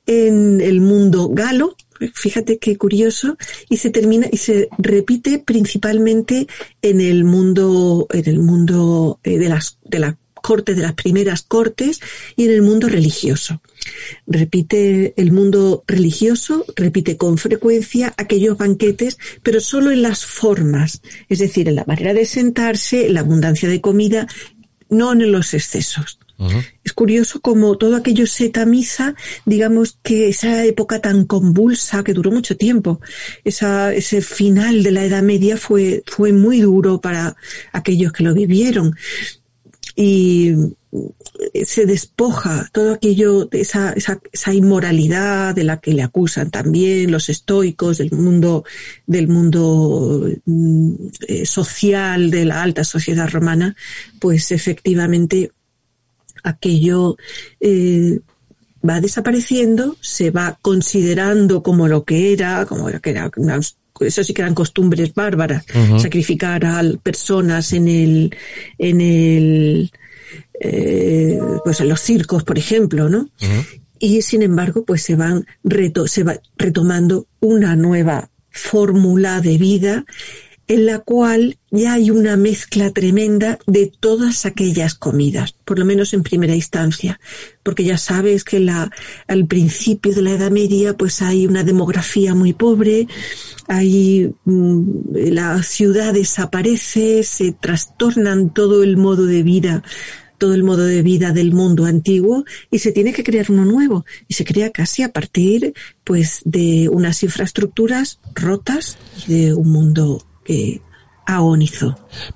en 0.05 0.61
el 0.61 0.81
mundo 0.81 1.29
galo, 1.29 1.75
fíjate 2.13 2.57
qué 2.57 2.77
curioso, 2.77 3.37
y 3.69 3.77
se 3.77 3.89
termina 3.89 4.27
y 4.31 4.37
se 4.37 4.67
repite 4.77 5.39
principalmente 5.39 6.47
en 6.81 7.01
el 7.01 7.23
mundo, 7.23 8.07
en 8.11 8.27
el 8.27 8.39
mundo 8.39 9.19
eh, 9.23 9.37
de 9.37 9.49
las, 9.49 9.77
de 9.83 9.99
la 9.99 10.17
corte, 10.43 10.75
de 10.75 10.81
las 10.81 10.93
primeras 10.93 11.41
cortes 11.41 12.01
y 12.35 12.43
en 12.43 12.51
el 12.51 12.61
mundo 12.61 12.89
religioso. 12.89 13.61
Repite 14.27 15.13
el 15.15 15.31
mundo 15.31 15.83
religioso, 15.87 16.65
repite 16.75 17.15
con 17.15 17.37
frecuencia 17.37 18.13
aquellos 18.17 18.57
banquetes, 18.57 19.17
pero 19.41 19.61
solo 19.61 19.89
en 19.91 20.01
las 20.01 20.25
formas, 20.25 21.01
es 21.29 21.39
decir, 21.39 21.69
en 21.69 21.75
la 21.75 21.85
manera 21.85 22.13
de 22.13 22.25
sentarse, 22.25 23.07
en 23.07 23.13
la 23.13 23.21
abundancia 23.21 23.69
de 23.69 23.79
comida, 23.79 24.27
no 24.89 25.13
en 25.13 25.31
los 25.31 25.53
excesos. 25.53 26.19
Es 26.83 26.93
curioso 26.93 27.41
como 27.41 27.77
todo 27.77 27.95
aquello 27.95 28.27
se 28.27 28.49
tamiza, 28.49 29.15
digamos 29.45 29.97
que 30.03 30.29
esa 30.29 30.65
época 30.65 30.99
tan 30.99 31.25
convulsa 31.25 32.03
que 32.03 32.13
duró 32.13 32.31
mucho 32.31 32.57
tiempo, 32.57 32.99
ese 33.43 34.21
final 34.21 34.83
de 34.83 34.91
la 34.91 35.05
Edad 35.05 35.23
Media 35.23 35.57
fue, 35.57 36.03
fue 36.05 36.33
muy 36.33 36.61
duro 36.61 37.01
para 37.01 37.35
aquellos 37.71 38.11
que 38.11 38.23
lo 38.23 38.33
vivieron. 38.33 38.95
Y 39.95 40.55
se 41.65 41.85
despoja 41.85 42.69
todo 42.71 42.93
aquello, 42.93 43.49
esa, 43.51 43.93
esa, 43.93 44.19
esa 44.31 44.53
inmoralidad 44.53 45.55
de 45.55 45.63
la 45.63 45.79
que 45.79 45.93
le 45.93 46.03
acusan 46.03 46.51
también 46.51 47.11
los 47.11 47.29
estoicos 47.29 47.97
del 47.97 48.11
mundo, 48.11 48.63
del 49.07 49.27
mundo 49.27 50.29
mm, 50.45 50.93
eh, 51.27 51.45
social 51.45 52.29
de 52.29 52.45
la 52.45 52.61
alta 52.61 52.83
sociedad 52.83 53.29
romana, 53.29 53.75
pues 54.19 54.51
efectivamente 54.51 55.51
aquello 56.43 57.17
eh, 57.59 58.19
va 58.87 59.01
desapareciendo, 59.01 59.95
se 60.01 60.31
va 60.31 60.57
considerando 60.61 61.63
como 61.63 61.87
lo 61.87 62.03
que 62.03 62.33
era, 62.33 62.65
como 62.65 62.89
lo 62.89 62.99
que 62.99 63.09
era 63.11 63.31
eso 63.99 64.23
sí 64.23 64.33
que 64.33 64.41
eran 64.41 64.55
costumbres 64.55 65.13
bárbaras, 65.13 65.65
sacrificar 65.99 66.65
a 66.65 66.83
personas 67.01 67.73
en 67.73 67.87
el, 67.87 68.35
en 68.77 69.01
el, 69.01 69.91
eh, 70.59 71.39
pues 71.63 71.79
en 71.79 71.89
los 71.89 72.01
circos, 72.01 72.43
por 72.43 72.57
ejemplo, 72.57 73.09
¿no? 73.09 73.29
Y 73.99 74.21
sin 74.21 74.41
embargo, 74.41 74.83
pues 74.83 75.03
se 75.03 75.15
van 75.15 75.45
reto, 75.63 76.07
se 76.07 76.23
va 76.23 76.35
retomando 76.57 77.27
una 77.39 77.75
nueva 77.75 78.29
fórmula 78.49 79.41
de 79.41 79.57
vida 79.57 80.05
en 80.73 80.87
la 80.87 80.97
cual 80.97 81.57
ya 81.69 81.93
hay 81.93 82.09
una 82.09 82.35
mezcla 82.35 82.89
tremenda 82.89 83.59
de 83.67 83.91
todas 83.99 84.47
aquellas 84.47 84.95
comidas, 84.95 85.53
por 85.65 85.77
lo 85.77 85.85
menos 85.85 86.15
en 86.15 86.23
primera 86.23 86.55
instancia, 86.55 87.19
porque 87.61 87.83
ya 87.83 87.99
sabes 87.99 88.43
que 88.43 88.67
al 89.27 89.45
principio 89.45 90.15
de 90.15 90.23
la 90.23 90.31
Edad 90.31 90.49
Media 90.49 90.97
pues 90.97 91.21
hay 91.21 91.45
una 91.45 91.63
demografía 91.63 92.33
muy 92.33 92.53
pobre, 92.53 93.07
hay, 93.67 94.33
mm, 94.45 94.81
la 95.13 95.61
ciudad 95.61 96.11
desaparece, 96.11 97.21
se 97.21 97.51
trastornan 97.51 98.51
todo 98.51 98.81
el 98.81 98.97
modo 98.97 99.27
de 99.27 99.43
vida 99.43 99.83
todo 100.39 100.55
el 100.55 100.63
modo 100.63 100.83
de 100.83 101.03
vida 101.03 101.31
del 101.31 101.53
mundo 101.53 101.85
antiguo 101.85 102.43
y 102.69 102.79
se 102.79 102.91
tiene 102.91 103.13
que 103.13 103.23
crear 103.23 103.49
uno 103.49 103.63
nuevo. 103.63 104.05
Y 104.27 104.33
se 104.33 104.43
crea 104.43 104.71
casi 104.71 105.01
a 105.01 105.13
partir 105.13 105.73
pues 106.03 106.41
de 106.43 106.89
unas 106.89 107.23
infraestructuras 107.23 108.19
rotas 108.35 108.97
de 109.27 109.53
un 109.53 109.71
mundo 109.71 110.21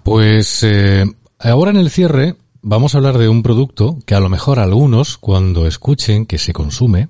Pues 0.04 0.64
eh, 0.64 1.06
ahora 1.40 1.72
en 1.72 1.78
el 1.78 1.90
cierre 1.90 2.36
vamos 2.62 2.94
a 2.94 2.98
hablar 2.98 3.18
de 3.18 3.30
un 3.30 3.44
producto 3.44 3.98
que 4.06 4.16
a 4.16 4.20
lo 4.20 4.30
mejor 4.30 4.60
algunos 4.60 5.18
cuando 5.18 5.68
escuchen 5.68 6.26
que 6.26 6.38
se 6.38 6.54
consume, 6.54 7.10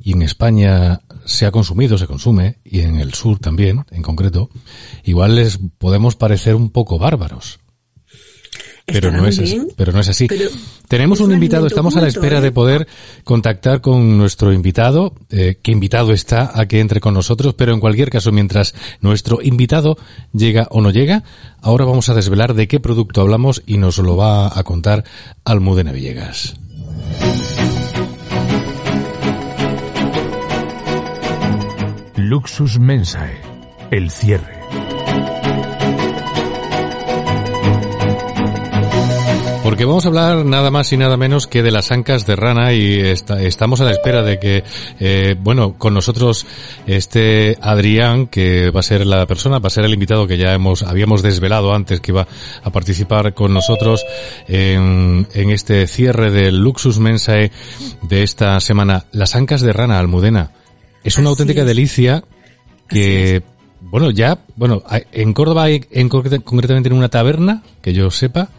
y 0.00 0.12
en 0.12 0.22
España 0.22 1.00
se 1.24 1.46
ha 1.46 1.50
consumido, 1.50 1.98
se 1.98 2.06
consume, 2.06 2.58
y 2.64 2.80
en 2.80 3.00
el 3.00 3.14
sur 3.14 3.38
también, 3.38 3.84
en 3.90 4.02
concreto, 4.02 4.48
igual 5.04 5.34
les 5.34 5.58
podemos 5.78 6.16
parecer 6.16 6.54
un 6.54 6.70
poco 6.70 6.98
bárbaros 6.98 7.58
pero 8.90 9.12
no, 9.12 9.26
es 9.26 9.38
así, 9.38 9.60
pero 9.76 9.92
no 9.92 10.00
es 10.00 10.08
así. 10.08 10.28
Tenemos 10.88 11.20
un 11.20 11.32
invitado, 11.32 11.66
estamos 11.66 11.96
a 11.96 12.00
la 12.00 12.08
espera 12.08 12.40
de 12.40 12.48
¿eh? 12.48 12.52
poder 12.52 12.88
contactar 13.24 13.80
con 13.80 14.16
nuestro 14.16 14.52
invitado, 14.52 15.14
eh, 15.30 15.58
que 15.62 15.72
invitado 15.72 16.12
está 16.12 16.58
a 16.58 16.66
que 16.66 16.80
entre 16.80 17.00
con 17.00 17.14
nosotros, 17.14 17.54
pero 17.54 17.74
en 17.74 17.80
cualquier 17.80 18.10
caso, 18.10 18.32
mientras 18.32 18.74
nuestro 19.00 19.40
invitado 19.42 19.98
llega 20.32 20.66
o 20.70 20.80
no 20.80 20.90
llega, 20.90 21.22
ahora 21.60 21.84
vamos 21.84 22.08
a 22.08 22.14
desvelar 22.14 22.54
de 22.54 22.66
qué 22.68 22.80
producto 22.80 23.20
hablamos 23.20 23.62
y 23.66 23.76
nos 23.78 23.98
lo 23.98 24.16
va 24.16 24.58
a 24.58 24.62
contar 24.64 25.04
Almudena 25.44 25.92
Villegas. 25.92 26.54
Luxus 32.16 32.78
Mensae, 32.78 33.40
el 33.90 34.10
cierre. 34.10 34.57
Porque 39.78 39.86
vamos 39.86 40.06
a 40.06 40.08
hablar 40.08 40.44
nada 40.44 40.72
más 40.72 40.92
y 40.92 40.96
nada 40.96 41.16
menos 41.16 41.46
que 41.46 41.62
de 41.62 41.70
las 41.70 41.92
ancas 41.92 42.26
de 42.26 42.34
rana 42.34 42.72
y 42.72 42.98
estamos 42.98 43.80
a 43.80 43.84
la 43.84 43.92
espera 43.92 44.24
de 44.24 44.40
que, 44.40 44.64
eh, 44.98 45.36
bueno, 45.38 45.78
con 45.78 45.94
nosotros 45.94 46.46
esté 46.88 47.56
Adrián, 47.60 48.26
que 48.26 48.70
va 48.70 48.80
a 48.80 48.82
ser 48.82 49.06
la 49.06 49.24
persona, 49.26 49.60
va 49.60 49.68
a 49.68 49.70
ser 49.70 49.84
el 49.84 49.94
invitado 49.94 50.26
que 50.26 50.36
ya 50.36 50.52
hemos, 50.52 50.82
habíamos 50.82 51.22
desvelado 51.22 51.72
antes 51.72 52.00
que 52.00 52.10
iba 52.10 52.26
a 52.60 52.70
participar 52.70 53.34
con 53.34 53.54
nosotros 53.54 54.04
en, 54.48 55.28
en 55.32 55.50
este 55.50 55.86
cierre 55.86 56.32
del 56.32 56.58
Luxus 56.58 56.98
Mensae 56.98 57.52
de 58.02 58.24
esta 58.24 58.58
semana. 58.58 59.04
Las 59.12 59.36
ancas 59.36 59.60
de 59.60 59.72
rana, 59.72 60.00
Almudena. 60.00 60.50
Es 61.04 61.18
una 61.18 61.28
auténtica 61.28 61.64
delicia 61.64 62.24
que, 62.88 63.44
bueno, 63.80 64.10
ya, 64.10 64.38
bueno, 64.56 64.82
en 65.12 65.32
Córdoba 65.32 65.64
hay, 65.64 65.84
en, 65.90 66.08
concretamente 66.08 66.88
en 66.88 66.94
una 66.94 67.08
taberna, 67.08 67.62
que 67.80 67.92
yo 67.92 68.10
sepa, 68.10 68.50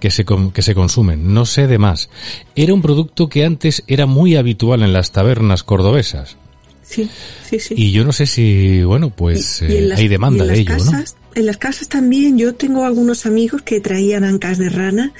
que 0.00 0.10
se, 0.10 0.24
que 0.52 0.62
se 0.62 0.74
consumen, 0.74 1.32
no 1.34 1.46
sé 1.46 1.66
de 1.66 1.78
más. 1.78 2.08
Era 2.54 2.74
un 2.74 2.82
producto 2.82 3.28
que 3.28 3.44
antes 3.44 3.82
era 3.86 4.06
muy 4.06 4.36
habitual 4.36 4.82
en 4.82 4.92
las 4.92 5.12
tabernas 5.12 5.62
cordobesas. 5.62 6.36
Sí, 6.82 7.08
sí, 7.44 7.60
sí. 7.60 7.74
Y 7.76 7.92
yo 7.92 8.04
no 8.04 8.12
sé 8.12 8.26
si, 8.26 8.82
bueno, 8.82 9.10
pues 9.10 9.60
eh, 9.62 9.90
hay 9.94 10.08
demanda 10.08 10.44
de 10.44 10.60
ello, 10.60 10.78
casas, 10.78 11.16
en 11.38 11.46
las 11.46 11.56
casas 11.56 11.88
también 11.88 12.36
yo 12.36 12.54
tengo 12.56 12.84
algunos 12.84 13.24
amigos 13.24 13.62
que 13.62 13.80
traían 13.80 14.24
ancas 14.24 14.58
de 14.58 14.68
rana 14.70 15.12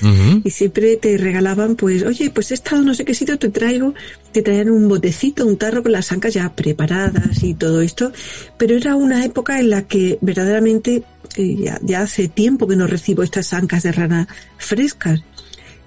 y 0.42 0.50
siempre 0.50 0.96
te 0.96 1.16
regalaban, 1.16 1.76
pues, 1.76 2.02
oye, 2.02 2.30
pues 2.30 2.50
he 2.50 2.54
estado 2.54 2.82
no 2.82 2.92
sé 2.92 3.04
qué 3.04 3.14
sitio, 3.14 3.38
te 3.38 3.50
traigo, 3.50 3.94
te 4.32 4.42
traían 4.42 4.70
un 4.70 4.88
botecito, 4.88 5.46
un 5.46 5.56
tarro 5.56 5.84
con 5.84 5.92
las 5.92 6.10
ancas 6.10 6.34
ya 6.34 6.52
preparadas 6.56 7.44
y 7.44 7.54
todo 7.54 7.82
esto. 7.82 8.12
Pero 8.56 8.74
era 8.74 8.96
una 8.96 9.24
época 9.24 9.60
en 9.60 9.70
la 9.70 9.82
que 9.82 10.18
verdaderamente 10.20 11.04
eh, 11.36 11.56
ya, 11.56 11.78
ya 11.82 12.02
hace 12.02 12.26
tiempo 12.26 12.66
que 12.66 12.74
no 12.74 12.88
recibo 12.88 13.22
estas 13.22 13.52
ancas 13.52 13.84
de 13.84 13.92
rana 13.92 14.26
frescas 14.56 15.22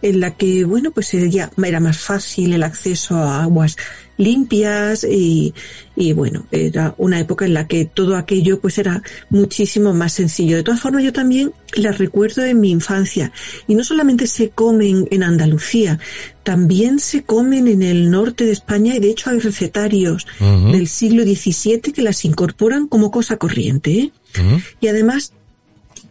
en 0.02 0.20
la 0.20 0.32
que, 0.32 0.64
bueno, 0.64 0.92
pues 0.92 1.12
ya 1.12 1.52
era 1.64 1.80
más 1.80 2.00
fácil 2.00 2.54
el 2.54 2.64
acceso 2.64 3.16
a 3.16 3.44
aguas 3.44 3.78
limpias 4.22 5.04
y, 5.04 5.54
y, 5.96 6.14
bueno, 6.14 6.46
era 6.52 6.96
una 6.98 7.20
época 7.20 7.46
en 7.46 7.54
la 7.54 7.68
que 7.68 7.86
todo 7.86 8.16
aquello 8.16 8.60
pues 8.60 8.78
era 8.78 9.02
muchísimo 9.30 9.94
más 9.94 10.14
sencillo. 10.14 10.56
De 10.58 10.64
todas 10.64 10.80
formas, 10.80 11.04
yo 11.04 11.12
también 11.12 11.52
las 11.76 11.98
recuerdo 11.98 12.44
en 12.44 12.60
mi 12.60 12.72
infancia 12.72 13.32
y 13.68 13.76
no 13.76 13.84
solamente 13.84 14.28
se 14.28 14.50
comen 14.50 15.08
en 15.12 15.24
Andalucía, 15.24 16.00
también 16.44 17.00
se 17.00 17.24
comen 17.24 17.68
en 17.68 17.82
el 17.82 18.12
norte 18.12 18.46
de 18.46 18.52
España 18.52 18.96
y 18.96 19.00
de 19.00 19.10
hecho 19.10 19.30
hay 19.30 19.40
recetarios 19.40 20.26
del 20.72 20.88
siglo 20.88 21.24
XVII 21.24 21.82
que 21.82 22.02
las 22.02 22.26
incorporan 22.26 22.88
como 22.88 23.12
cosa 23.12 23.38
corriente. 23.38 23.92
¿eh? 23.92 24.12
Y 24.80 24.88
además 24.88 25.34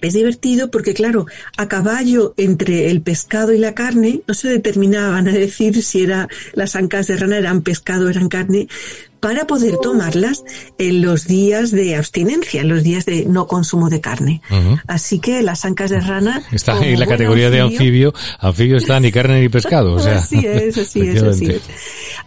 es 0.00 0.14
divertido 0.14 0.70
porque, 0.70 0.94
claro, 0.94 1.26
a 1.56 1.68
caballo 1.68 2.34
entre 2.36 2.90
el 2.90 3.02
pescado 3.02 3.52
y 3.52 3.58
la 3.58 3.74
carne 3.74 4.22
no 4.26 4.34
se 4.34 4.48
determinaban 4.48 5.28
a 5.28 5.32
decir 5.32 5.82
si 5.82 6.02
era 6.02 6.28
las 6.54 6.76
ancas 6.76 7.06
de 7.06 7.16
rana 7.16 7.38
eran 7.38 7.62
pescado 7.62 8.06
o 8.06 8.10
eran 8.10 8.28
carne, 8.28 8.68
para 9.20 9.46
poder 9.46 9.76
tomarlas 9.78 10.44
en 10.78 11.02
los 11.02 11.26
días 11.26 11.70
de 11.70 11.96
abstinencia, 11.96 12.62
en 12.62 12.68
los 12.68 12.82
días 12.82 13.04
de 13.04 13.26
no 13.26 13.46
consumo 13.46 13.90
de 13.90 14.00
carne. 14.00 14.42
Así 14.86 15.18
que 15.20 15.42
las 15.42 15.64
ancas 15.64 15.90
de 15.90 16.00
rana... 16.00 16.42
Está 16.50 16.84
en 16.84 16.98
la 16.98 17.06
categoría 17.06 17.50
de 17.50 17.60
anfibio. 17.60 18.14
Anfibio 18.38 18.78
está 18.78 18.98
ni 18.98 19.12
carne 19.12 19.40
ni 19.40 19.48
pescado. 19.48 19.94
O 19.94 20.00
sea, 20.00 20.18
así 20.18 20.38
es, 20.44 20.78
así 20.78 21.00
es, 21.00 21.22
así 21.22 21.46
es. 21.46 21.62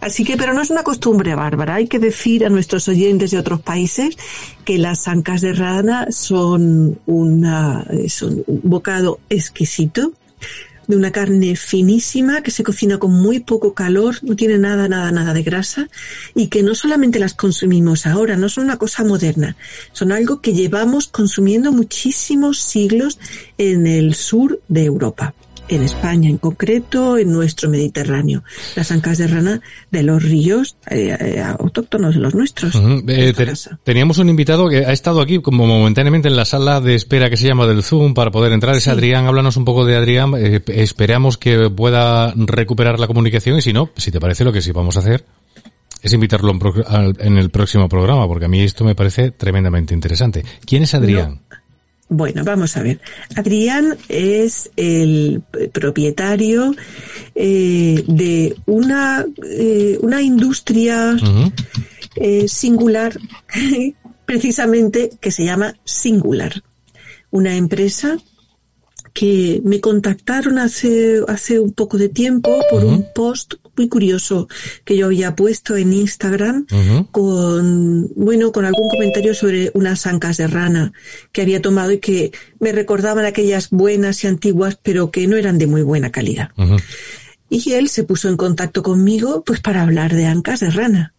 Así 0.00 0.24
que, 0.24 0.36
pero 0.36 0.54
no 0.54 0.62
es 0.62 0.70
una 0.70 0.82
costumbre 0.82 1.34
bárbara. 1.34 1.76
Hay 1.76 1.88
que 1.88 1.98
decir 1.98 2.46
a 2.46 2.48
nuestros 2.48 2.88
oyentes 2.88 3.30
de 3.30 3.38
otros 3.38 3.60
países 3.60 4.16
que 4.64 4.78
las 4.78 5.08
ancas 5.08 5.40
de 5.40 5.52
rana 5.52 6.06
son, 6.10 6.98
una, 7.06 7.84
son 8.08 8.44
un 8.46 8.60
bocado 8.62 9.18
exquisito 9.28 10.12
de 10.86 10.96
una 10.96 11.10
carne 11.10 11.56
finísima 11.56 12.42
que 12.42 12.50
se 12.50 12.62
cocina 12.62 12.98
con 12.98 13.12
muy 13.12 13.40
poco 13.40 13.74
calor, 13.74 14.16
no 14.22 14.36
tiene 14.36 14.58
nada, 14.58 14.88
nada, 14.88 15.10
nada 15.10 15.34
de 15.34 15.42
grasa 15.42 15.88
y 16.34 16.48
que 16.48 16.62
no 16.62 16.74
solamente 16.74 17.18
las 17.18 17.34
consumimos 17.34 18.06
ahora, 18.06 18.36
no 18.36 18.48
son 18.48 18.64
una 18.64 18.76
cosa 18.76 19.04
moderna, 19.04 19.56
son 19.92 20.12
algo 20.12 20.40
que 20.40 20.52
llevamos 20.52 21.08
consumiendo 21.08 21.72
muchísimos 21.72 22.60
siglos 22.60 23.18
en 23.58 23.86
el 23.86 24.14
sur 24.14 24.60
de 24.68 24.84
Europa 24.84 25.34
en 25.68 25.82
España 25.82 26.28
en 26.28 26.38
concreto, 26.38 27.18
en 27.18 27.32
nuestro 27.32 27.68
Mediterráneo. 27.68 28.42
Las 28.76 28.90
ancas 28.90 29.18
de 29.18 29.26
rana 29.26 29.60
de 29.90 30.02
los 30.02 30.22
ríos 30.22 30.76
eh, 30.90 31.16
eh, 31.18 31.42
autóctonos 31.58 32.14
de 32.14 32.20
los 32.20 32.34
nuestros. 32.34 32.74
Eh, 33.08 33.32
teníamos 33.82 34.18
un 34.18 34.28
invitado 34.28 34.68
que 34.68 34.78
ha 34.78 34.92
estado 34.92 35.20
aquí 35.20 35.40
como 35.40 35.66
momentáneamente 35.66 36.28
en 36.28 36.36
la 36.36 36.44
sala 36.44 36.80
de 36.80 36.94
espera 36.94 37.30
que 37.30 37.36
se 37.36 37.46
llama 37.46 37.66
del 37.66 37.82
Zoom 37.82 38.14
para 38.14 38.30
poder 38.30 38.52
entrar. 38.52 38.74
Es 38.76 38.88
Adrián. 38.88 39.26
Háblanos 39.26 39.56
un 39.56 39.64
poco 39.64 39.84
de 39.84 39.96
Adrián. 39.96 40.32
esperamos 40.34 41.38
que 41.38 41.70
pueda 41.70 42.32
recuperar 42.36 42.98
la 42.98 43.06
comunicación 43.06 43.58
y 43.58 43.62
si 43.62 43.72
no, 43.72 43.90
si 43.96 44.10
te 44.10 44.20
parece 44.20 44.44
lo 44.44 44.52
que 44.52 44.62
sí 44.62 44.72
vamos 44.72 44.96
a 44.96 45.00
hacer 45.00 45.24
es 46.02 46.12
invitarlo 46.12 46.52
en, 47.18 47.38
el 47.38 47.48
próximo 47.48 47.88
programa, 47.88 48.28
porque 48.28 48.44
a 48.44 48.48
mí 48.48 48.60
esto 48.60 48.84
me 48.84 48.94
parece 48.94 49.30
tremendamente 49.30 49.94
interesante. 49.94 50.44
¿Quién 50.66 50.82
es 50.82 50.94
Adrián? 50.94 51.40
Bueno, 52.08 52.44
vamos 52.44 52.76
a 52.76 52.82
ver. 52.82 53.00
Adrián 53.34 53.96
es 54.08 54.70
el 54.76 55.42
propietario 55.72 56.74
eh, 57.34 58.04
de 58.06 58.54
una, 58.66 59.24
eh, 59.42 59.98
una 60.02 60.20
industria 60.20 61.16
eh, 62.16 62.46
singular, 62.46 63.18
precisamente 64.26 65.10
que 65.20 65.30
se 65.30 65.44
llama 65.44 65.74
Singular. 65.84 66.62
Una 67.30 67.56
empresa 67.56 68.18
que 69.14 69.62
me 69.64 69.80
contactaron 69.80 70.58
hace, 70.58 71.20
hace 71.28 71.60
un 71.60 71.72
poco 71.72 71.96
de 71.98 72.08
tiempo 72.08 72.60
por 72.68 72.84
un 72.84 73.06
post 73.14 73.54
muy 73.76 73.88
curioso 73.88 74.48
que 74.84 74.96
yo 74.96 75.06
había 75.06 75.36
puesto 75.36 75.76
en 75.76 75.92
Instagram 75.92 76.66
con, 77.12 78.10
bueno, 78.16 78.50
con 78.50 78.64
algún 78.64 78.88
comentario 78.90 79.32
sobre 79.34 79.70
unas 79.74 80.06
ancas 80.06 80.36
de 80.36 80.48
rana 80.48 80.92
que 81.30 81.42
había 81.42 81.62
tomado 81.62 81.92
y 81.92 81.98
que 81.98 82.32
me 82.58 82.72
recordaban 82.72 83.24
aquellas 83.24 83.70
buenas 83.70 84.22
y 84.24 84.26
antiguas, 84.26 84.78
pero 84.82 85.12
que 85.12 85.28
no 85.28 85.36
eran 85.36 85.58
de 85.58 85.68
muy 85.68 85.82
buena 85.82 86.10
calidad. 86.10 86.50
Y 87.48 87.72
él 87.72 87.88
se 87.88 88.02
puso 88.02 88.28
en 88.28 88.36
contacto 88.36 88.82
conmigo, 88.82 89.44
pues 89.44 89.60
para 89.60 89.82
hablar 89.82 90.12
de 90.14 90.26
ancas 90.26 90.58
de 90.58 90.70
rana. 90.70 91.14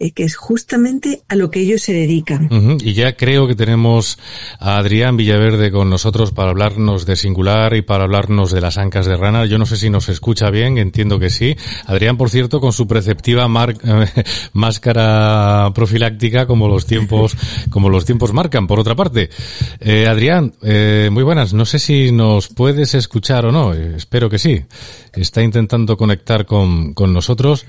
Eh, 0.00 0.10
que 0.10 0.24
es 0.24 0.34
justamente 0.34 1.22
a 1.28 1.36
lo 1.36 1.52
que 1.52 1.60
ellos 1.60 1.82
se 1.82 1.92
dedican. 1.92 2.48
Y 2.82 2.94
ya 2.94 3.16
creo 3.16 3.46
que 3.46 3.54
tenemos 3.54 4.18
a 4.58 4.76
Adrián 4.76 5.16
Villaverde 5.16 5.70
con 5.70 5.88
nosotros 5.88 6.32
para 6.32 6.50
hablarnos 6.50 7.06
de 7.06 7.14
Singular 7.14 7.76
y 7.76 7.82
para 7.82 8.02
hablarnos 8.02 8.50
de 8.50 8.60
las 8.60 8.76
ancas 8.76 9.06
de 9.06 9.16
rana. 9.16 9.46
Yo 9.46 9.56
no 9.56 9.66
sé 9.66 9.76
si 9.76 9.90
nos 9.90 10.08
escucha 10.08 10.50
bien, 10.50 10.78
entiendo 10.78 11.20
que 11.20 11.30
sí. 11.30 11.56
Adrián, 11.86 12.16
por 12.16 12.28
cierto, 12.28 12.60
con 12.60 12.72
su 12.72 12.88
preceptiva 12.88 13.46
máscara 14.52 15.70
profiláctica 15.72 16.48
como 16.48 16.66
los 16.66 16.86
tiempos, 16.86 17.36
como 17.70 17.88
los 17.88 18.04
tiempos 18.04 18.32
marcan, 18.32 18.66
por 18.66 18.80
otra 18.80 18.96
parte. 18.96 19.30
Eh, 19.78 20.08
Adrián, 20.08 20.54
eh, 20.62 21.08
muy 21.12 21.22
buenas. 21.22 21.54
No 21.54 21.64
sé 21.66 21.78
si 21.78 22.10
nos 22.10 22.48
puedes 22.48 22.94
escuchar 22.94 23.46
o 23.46 23.52
no. 23.52 23.72
espero 23.72 24.28
que 24.28 24.40
sí. 24.40 24.64
Está 25.12 25.40
intentando 25.40 25.96
conectar 25.96 26.46
con, 26.46 26.94
con 26.94 27.14
nosotros 27.14 27.64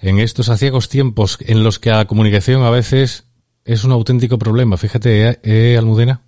en 0.00 0.18
estos 0.18 0.48
aciagos 0.48 0.88
tiempos 0.88 1.38
en 1.40 1.62
los 1.62 1.78
que 1.78 1.90
la 1.90 2.06
comunicación 2.06 2.62
a 2.62 2.70
veces 2.70 3.24
es 3.64 3.84
un 3.84 3.92
auténtico 3.92 4.38
problema. 4.38 4.76
Fíjate, 4.76 5.28
¿eh, 5.28 5.40
eh 5.42 5.76
Almudena? 5.78 6.22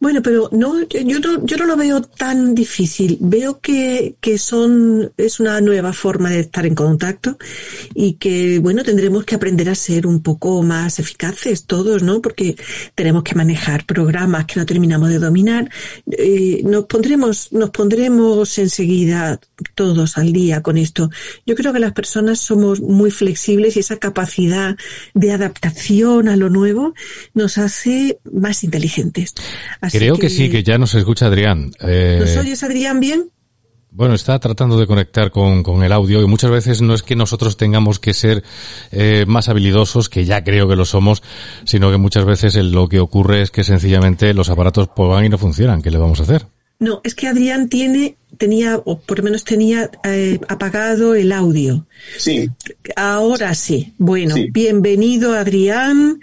Bueno, 0.00 0.22
pero 0.22 0.48
no, 0.52 0.82
yo 0.88 1.20
no, 1.20 1.44
yo 1.44 1.56
no 1.56 1.66
lo 1.66 1.76
veo 1.76 2.02
tan 2.02 2.54
difícil. 2.54 3.18
Veo 3.20 3.60
que, 3.60 4.16
que 4.20 4.38
son, 4.38 5.12
es 5.16 5.40
una 5.40 5.60
nueva 5.60 5.92
forma 5.92 6.30
de 6.30 6.40
estar 6.40 6.66
en 6.66 6.74
contacto 6.74 7.38
y 7.94 8.14
que, 8.14 8.58
bueno, 8.58 8.82
tendremos 8.82 9.24
que 9.24 9.34
aprender 9.34 9.68
a 9.68 9.74
ser 9.74 10.06
un 10.06 10.22
poco 10.22 10.62
más 10.62 10.98
eficaces 10.98 11.64
todos, 11.64 12.02
¿no? 12.02 12.20
Porque 12.20 12.56
tenemos 12.94 13.22
que 13.22 13.34
manejar 13.34 13.86
programas 13.86 14.46
que 14.46 14.60
no 14.60 14.66
terminamos 14.66 15.08
de 15.08 15.18
dominar. 15.18 15.70
Eh, 16.10 16.62
nos 16.64 16.84
pondremos, 16.86 17.52
nos 17.52 17.70
pondremos 17.70 18.58
enseguida 18.58 19.40
todos 19.74 20.18
al 20.18 20.32
día 20.32 20.62
con 20.62 20.76
esto. 20.76 21.10
Yo 21.46 21.54
creo 21.54 21.72
que 21.72 21.80
las 21.80 21.92
personas 21.92 22.40
somos 22.40 22.80
muy 22.80 23.10
flexibles 23.10 23.76
y 23.76 23.80
esa 23.80 23.96
capacidad 23.96 24.76
de 25.14 25.32
adaptación 25.32 26.28
a 26.28 26.36
lo 26.36 26.50
nuevo 26.50 26.94
nos 27.34 27.58
hace 27.58 28.18
más 28.32 28.64
inteligentes. 28.64 29.34
Creo 29.90 30.16
que, 30.16 30.30
sí, 30.30 30.50
que 30.50 30.62
ya 30.62 30.78
nos 30.78 30.94
escucha 30.94 31.26
Adrián. 31.26 31.72
Eh, 31.80 32.18
¿Nos 32.20 32.36
oyes, 32.36 32.62
Adrián, 32.62 33.00
bien? 33.00 33.30
Bueno, 33.90 34.14
está 34.14 34.40
tratando 34.40 34.76
de 34.76 34.88
conectar 34.88 35.30
con, 35.30 35.62
con, 35.62 35.84
el 35.84 35.92
audio 35.92 36.20
y 36.20 36.26
muchas 36.26 36.50
veces 36.50 36.82
no 36.82 36.94
es 36.94 37.04
que 37.04 37.14
nosotros 37.14 37.56
tengamos 37.56 38.00
que 38.00 38.12
ser 38.12 38.42
eh, 38.90 39.24
más 39.28 39.48
habilidosos, 39.48 40.08
que 40.08 40.24
ya 40.24 40.42
creo 40.42 40.66
que 40.68 40.74
lo 40.74 40.84
somos, 40.84 41.22
sino 41.64 41.92
que 41.92 41.96
muchas 41.96 42.24
veces 42.24 42.56
lo 42.56 42.88
que 42.88 42.98
ocurre 42.98 43.42
es 43.42 43.52
que 43.52 43.62
sencillamente 43.62 44.34
los 44.34 44.50
aparatos 44.50 44.88
pues, 44.96 45.08
van 45.08 45.24
y 45.24 45.28
no 45.28 45.38
funcionan. 45.38 45.80
¿Qué 45.80 45.92
le 45.92 45.98
vamos 45.98 46.18
a 46.18 46.24
hacer? 46.24 46.46
No, 46.78 47.00
es 47.04 47.14
que 47.14 47.28
Adrián 47.28 47.68
tiene, 47.68 48.16
tenía, 48.36 48.76
o 48.84 48.98
por 49.00 49.18
lo 49.18 49.24
menos 49.24 49.44
tenía 49.44 49.90
eh, 50.04 50.40
apagado 50.48 51.14
el 51.14 51.32
audio. 51.32 51.86
Sí. 52.18 52.50
Ahora 52.96 53.54
sí. 53.54 53.94
Bueno, 53.98 54.34
bienvenido 54.50 55.34
Adrián, 55.34 56.20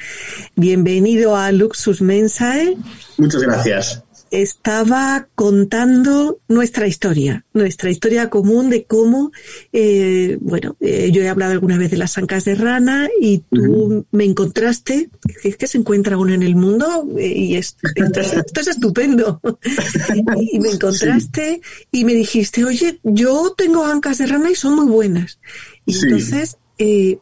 bienvenido 0.56 1.36
a 1.36 1.52
Luxus 1.52 2.02
Mensae. 2.02 2.78
Muchas 3.18 3.42
gracias 3.42 4.04
estaba 4.32 5.28
contando 5.36 6.40
nuestra 6.48 6.88
historia, 6.88 7.46
nuestra 7.54 7.92
historia 7.92 8.30
común 8.30 8.70
de 8.70 8.86
cómo, 8.86 9.32
eh, 9.74 10.38
bueno, 10.40 10.78
eh, 10.80 11.12
yo 11.12 11.22
he 11.22 11.28
hablado 11.28 11.52
alguna 11.52 11.78
vez 11.78 11.92
de 11.92 11.98
las 11.98 12.18
ancas 12.18 12.46
de 12.46 12.56
rana 12.56 13.10
y 13.20 13.44
tú 13.52 14.06
me 14.12 14.24
encontraste, 14.24 15.10
es 15.44 15.58
que 15.58 15.68
se 15.68 15.78
encuentra 15.78 16.18
uno 16.18 16.34
en 16.34 16.44
el 16.44 16.56
mundo 16.56 17.08
eh, 17.18 17.28
y 17.28 17.56
es, 17.58 17.76
esto, 17.96 18.62
es, 18.62 18.68
estupendo. 18.68 19.42
y 20.52 20.60
me 20.60 20.70
encontraste 20.70 21.62
y 21.92 22.06
me 22.06 22.14
dijiste, 22.14 22.64
oye, 22.64 23.00
yo 23.04 23.54
tengo 23.58 23.86
ancas 23.86 24.18
de 24.20 24.28
rana 24.28 24.50
y 24.50 24.56
son 24.56 24.76
muy 24.76 24.88
buenas. 24.88 25.40
Y 25.86 25.98
entonces, 25.98 26.58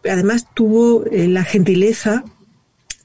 además 0.03 0.45
tuvo 0.53 1.03
la 1.11 1.43
gentileza 1.43 2.23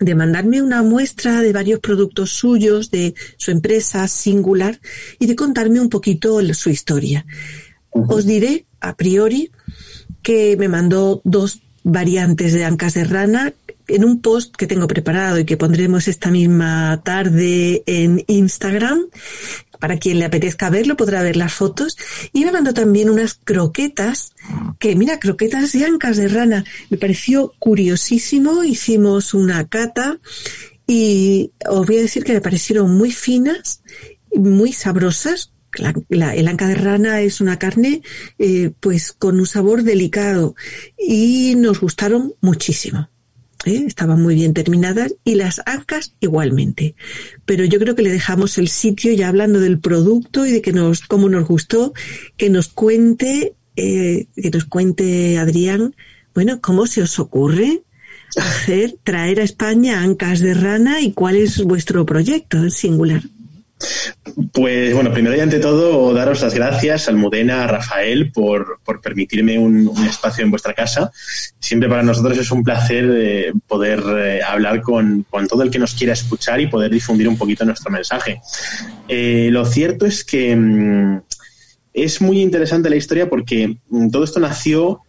de 0.04 0.14
mandarme 0.14 0.62
una 0.62 0.82
muestra 0.82 1.40
de 1.40 1.52
varios 1.52 1.80
productos 1.80 2.30
suyos, 2.30 2.90
de 2.90 3.14
su 3.36 3.50
empresa 3.50 4.06
singular, 4.08 4.80
y 5.18 5.26
de 5.26 5.36
contarme 5.36 5.80
un 5.80 5.88
poquito 5.88 6.40
su 6.54 6.70
historia. 6.70 7.26
Os 7.90 8.26
diré, 8.26 8.66
a 8.80 8.96
priori, 8.96 9.50
que 10.22 10.56
me 10.56 10.68
mandó 10.68 11.20
dos 11.24 11.60
variantes 11.84 12.52
de 12.52 12.64
ancas 12.64 12.94
de 12.94 13.04
rana 13.04 13.52
en 13.88 14.04
un 14.04 14.20
post 14.20 14.54
que 14.56 14.66
tengo 14.66 14.86
preparado 14.86 15.38
y 15.38 15.44
que 15.44 15.56
pondremos 15.56 16.08
esta 16.08 16.30
misma 16.30 17.00
tarde 17.04 17.82
en 17.86 18.24
Instagram, 18.26 19.06
para 19.78 19.98
quien 19.98 20.18
le 20.18 20.24
apetezca 20.24 20.70
verlo 20.70 20.96
podrá 20.96 21.22
ver 21.22 21.36
las 21.36 21.52
fotos. 21.52 21.96
Y 22.32 22.44
me 22.44 22.52
mandó 22.52 22.72
también 22.72 23.10
unas 23.10 23.34
croquetas, 23.34 24.32
que 24.78 24.96
mira, 24.96 25.18
croquetas 25.18 25.72
de 25.72 25.84
ancas 25.84 26.16
de 26.16 26.28
rana. 26.28 26.64
Me 26.90 26.96
pareció 26.96 27.52
curiosísimo, 27.58 28.64
hicimos 28.64 29.34
una 29.34 29.68
cata 29.68 30.18
y 30.86 31.52
os 31.68 31.86
voy 31.86 31.98
a 31.98 32.02
decir 32.02 32.24
que 32.24 32.34
me 32.34 32.40
parecieron 32.40 32.94
muy 32.96 33.10
finas, 33.10 33.82
muy 34.34 34.72
sabrosas, 34.72 35.52
la, 36.08 36.34
el 36.34 36.48
anca 36.48 36.68
de 36.68 36.76
rana 36.76 37.20
es 37.20 37.40
una 37.40 37.58
carne 37.58 38.02
eh, 38.38 38.70
pues 38.78 39.12
con 39.12 39.40
un 39.40 39.46
sabor 39.46 39.82
delicado 39.82 40.54
y 40.96 41.54
nos 41.56 41.80
gustaron 41.80 42.34
muchísimo. 42.40 43.08
¿Eh? 43.66 43.84
Estaban 43.86 44.22
muy 44.22 44.34
bien 44.34 44.54
terminadas 44.54 45.14
y 45.24 45.34
las 45.34 45.60
ancas 45.66 46.14
igualmente. 46.20 46.94
Pero 47.44 47.64
yo 47.64 47.78
creo 47.78 47.94
que 47.94 48.02
le 48.02 48.10
dejamos 48.10 48.58
el 48.58 48.68
sitio 48.68 49.12
ya 49.12 49.28
hablando 49.28 49.60
del 49.60 49.78
producto 49.78 50.46
y 50.46 50.52
de 50.52 50.62
que 50.62 50.72
nos, 50.72 51.00
cómo 51.02 51.28
nos 51.28 51.46
gustó, 51.46 51.92
que 52.36 52.50
nos 52.50 52.68
cuente, 52.68 53.54
eh, 53.76 54.26
que 54.34 54.50
nos 54.50 54.64
cuente 54.64 55.38
Adrián, 55.38 55.94
bueno, 56.34 56.60
cómo 56.60 56.86
se 56.86 57.02
os 57.02 57.18
ocurre 57.18 57.82
hacer, 58.36 58.96
traer 59.04 59.40
a 59.40 59.44
España 59.44 60.02
ancas 60.02 60.40
de 60.40 60.54
rana 60.54 61.00
y 61.00 61.12
cuál 61.12 61.36
es 61.36 61.62
vuestro 61.62 62.04
proyecto 62.04 62.58
en 62.58 62.70
singular. 62.70 63.22
Pues 64.52 64.94
bueno, 64.94 65.12
primero 65.12 65.36
y 65.36 65.40
ante 65.40 65.58
todo, 65.58 66.14
daros 66.14 66.40
las 66.40 66.54
gracias, 66.54 67.08
Almudena, 67.08 67.64
a 67.64 67.66
Rafael, 67.66 68.32
por, 68.32 68.80
por 68.84 69.00
permitirme 69.00 69.58
un, 69.58 69.90
espacio 70.08 70.44
en 70.44 70.50
vuestra 70.50 70.72
casa. 70.72 71.10
Siempre 71.58 71.88
para 71.88 72.02
nosotros 72.02 72.38
es 72.38 72.50
un 72.50 72.62
placer 72.62 73.04
eh, 73.14 73.52
poder 73.66 74.02
eh, 74.16 74.42
hablar 74.42 74.80
con, 74.80 75.26
con, 75.28 75.46
todo 75.46 75.62
el 75.62 75.70
que 75.70 75.78
nos 75.78 75.94
quiera 75.94 76.14
escuchar 76.14 76.60
y 76.60 76.68
poder 76.68 76.90
difundir 76.90 77.28
un 77.28 77.36
poquito 77.36 77.64
nuestro 77.64 77.90
mensaje. 77.90 78.40
Eh, 79.08 79.48
lo 79.50 79.66
cierto 79.66 80.06
es 80.06 80.24
que 80.24 80.56
mm, 80.56 81.22
es 81.92 82.20
muy 82.20 82.40
interesante 82.40 82.90
la 82.90 82.96
historia 82.96 83.28
porque 83.28 83.78
mm, 83.88 84.08
todo 84.08 84.24
esto 84.24 84.40
nació 84.40 85.00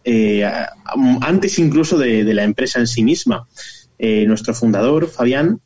antes 1.22 1.58
incluso 1.58 1.98
de, 1.98 2.24
de, 2.24 2.34
la 2.34 2.44
empresa 2.44 2.80
en 2.80 2.86
sí 2.86 3.02
misma. 3.02 3.46
nuestro 3.98 4.52
fundador, 4.54 5.08
Fabián, 5.08 5.60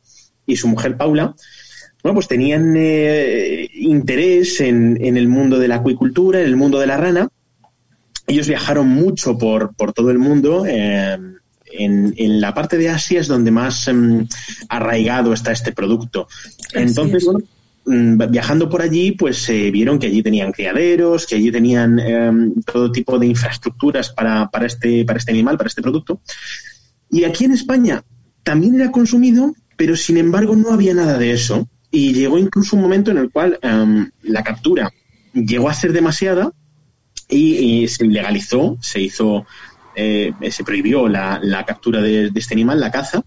y 0.45 0.55
su 0.55 0.67
mujer 0.67 0.97
Paula, 0.97 1.35
bueno, 2.03 2.15
pues 2.15 2.27
tenían 2.27 2.73
eh, 2.77 3.69
interés 3.73 4.59
en, 4.61 4.97
el 5.01 5.27
mundo 5.27 5.59
de 5.59 5.67
la 5.67 5.75
acuicultura, 5.75 6.39
en 6.39 6.47
el 6.47 6.55
mundo 6.55 6.79
de 6.79 6.87
la 6.87 6.97
rana. 6.97 7.29
Ellos 8.27 8.47
viajaron 8.47 8.87
mucho 8.87 9.37
por, 9.37 9.75
por 9.75 9.93
todo 9.93 10.09
el 10.09 10.17
mundo. 10.17 10.65
Eh, 10.65 11.17
en, 11.73 12.41
la 12.41 12.53
parte 12.53 12.77
de 12.77 12.89
Asia 12.89 13.19
es 13.19 13.27
donde 13.27 13.51
más 13.51 13.87
em, 13.87 14.27
arraigado 14.69 15.33
está 15.33 15.51
este 15.51 15.71
producto. 15.71 16.27
Entonces, 16.73 17.25
bueno, 17.25 17.41
mm, 17.85 18.31
viajando 18.31 18.69
por 18.69 18.81
allí, 18.81 19.11
pues 19.11 19.47
eh, 19.49 19.69
vieron 19.71 19.99
que 19.99 20.07
allí 20.07 20.23
tenían 20.23 20.51
criaderos, 20.51 21.27
que 21.27 21.35
allí 21.35 21.51
tenían 21.51 21.99
em, 21.99 22.53
todo 22.63 22.91
tipo 22.91 23.19
de 23.19 23.27
infraestructuras 23.27 24.09
para, 24.09 24.49
para, 24.49 24.65
este, 24.65 25.05
para 25.05 25.19
este 25.19 25.31
animal, 25.31 25.57
para 25.57 25.67
este 25.67 25.81
producto. 25.81 26.21
Y 27.11 27.25
aquí 27.25 27.45
en 27.45 27.51
España 27.51 28.03
también 28.43 28.75
era 28.75 28.91
consumido, 28.91 29.53
pero 29.75 29.95
sin 29.95 30.17
embargo 30.17 30.55
no 30.55 30.71
había 30.71 30.93
nada 30.93 31.17
de 31.17 31.31
eso. 31.31 31.67
Y 31.91 32.13
llegó 32.13 32.37
incluso 32.37 32.75
un 32.75 32.81
momento 32.81 33.11
en 33.11 33.17
el 33.17 33.29
cual 33.29 33.59
em, 33.61 34.09
la 34.23 34.43
captura 34.43 34.91
llegó 35.33 35.69
a 35.69 35.73
ser 35.73 35.93
demasiada 35.93 36.51
y, 37.29 37.87
se 37.87 38.05
legalizó, 38.05 38.77
se 38.81 39.01
hizo, 39.01 39.45
eh, 39.95 40.33
se 40.49 40.63
prohibió 40.63 41.07
la, 41.07 41.63
captura 41.65 42.01
de, 42.01 42.31
este 42.33 42.53
animal, 42.53 42.79
la 42.79 42.91
caza, 42.91 43.23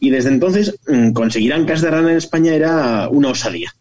y 0.00 0.10
desde 0.10 0.30
entonces 0.30 0.74
mm, 0.88 1.12
conseguir 1.12 1.52
ancas 1.54 1.80
de 1.80 1.90
rana 1.90 2.10
en 2.10 2.16
España 2.16 2.54
era 2.54 3.08
una 3.08 3.28
osadía 3.28 3.72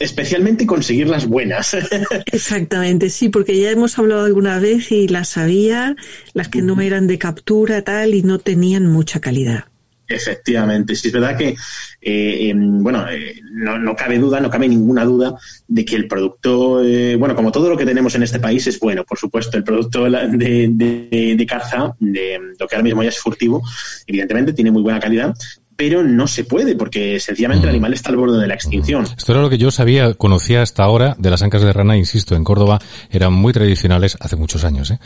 especialmente 0.00 0.66
conseguir 0.66 1.08
las 1.08 1.26
buenas. 1.26 1.76
Exactamente, 2.32 3.10
sí, 3.10 3.28
porque 3.28 3.60
ya 3.60 3.70
hemos 3.70 3.98
hablado 3.98 4.24
alguna 4.24 4.58
vez 4.58 4.90
y 4.90 5.06
las 5.06 5.36
había, 5.36 5.94
las 6.32 6.48
que 6.48 6.62
no 6.62 6.80
eran 6.80 7.06
de 7.06 7.18
captura 7.18 7.82
tal 7.82 8.14
y 8.14 8.22
no 8.22 8.38
tenían 8.38 8.86
mucha 8.86 9.20
calidad. 9.20 9.66
Efectivamente, 10.10 10.96
sí 10.96 11.06
es 11.06 11.14
verdad 11.14 11.38
que, 11.38 11.54
eh, 12.00 12.48
em, 12.48 12.82
bueno, 12.82 13.08
eh, 13.08 13.40
no, 13.52 13.94
cabe 13.94 14.18
duda, 14.18 14.40
no 14.40 14.50
cabe 14.50 14.66
ninguna 14.68 15.04
duda 15.04 15.36
de 15.68 15.84
que 15.84 15.94
el 15.94 16.08
producto, 16.08 16.82
eh, 16.84 17.14
bueno, 17.14 17.36
como 17.36 17.52
todo 17.52 17.70
lo 17.70 17.76
que 17.76 17.86
tenemos 17.86 18.16
en 18.16 18.24
este 18.24 18.40
país 18.40 18.66
es 18.66 18.80
bueno, 18.80 19.04
por 19.04 19.18
supuesto, 19.18 19.56
el 19.56 19.62
producto 19.62 20.10
de, 20.10 20.68
de, 20.72 21.34
de, 21.36 21.46
caza, 21.46 21.94
de 22.00 22.40
lo 22.58 22.66
que 22.66 22.74
ahora 22.74 22.82
mismo 22.82 23.04
ya 23.04 23.10
es 23.10 23.20
furtivo, 23.20 23.62
evidentemente 24.04 24.52
tiene 24.52 24.72
muy 24.72 24.82
buena 24.82 24.98
calidad, 24.98 25.32
pero 25.80 26.02
no 26.02 26.26
se 26.26 26.44
puede 26.44 26.76
porque 26.76 27.18
sencillamente 27.20 27.64
el 27.64 27.70
mm. 27.70 27.76
animal 27.76 27.94
está 27.94 28.10
al 28.10 28.16
borde 28.18 28.38
de 28.38 28.46
la 28.46 28.52
extinción. 28.52 29.06
Esto 29.16 29.32
era 29.32 29.40
lo 29.40 29.48
que 29.48 29.56
yo 29.56 29.70
sabía, 29.70 30.12
conocía 30.12 30.60
hasta 30.60 30.84
ahora 30.84 31.16
de 31.18 31.30
las 31.30 31.40
ancas 31.40 31.62
de 31.62 31.72
rana, 31.72 31.96
insisto, 31.96 32.36
en 32.36 32.44
Córdoba 32.44 32.78
eran 33.10 33.32
muy 33.32 33.54
tradicionales 33.54 34.18
hace 34.20 34.36
muchos 34.36 34.64
años, 34.64 34.90
¿eh? 34.90 34.98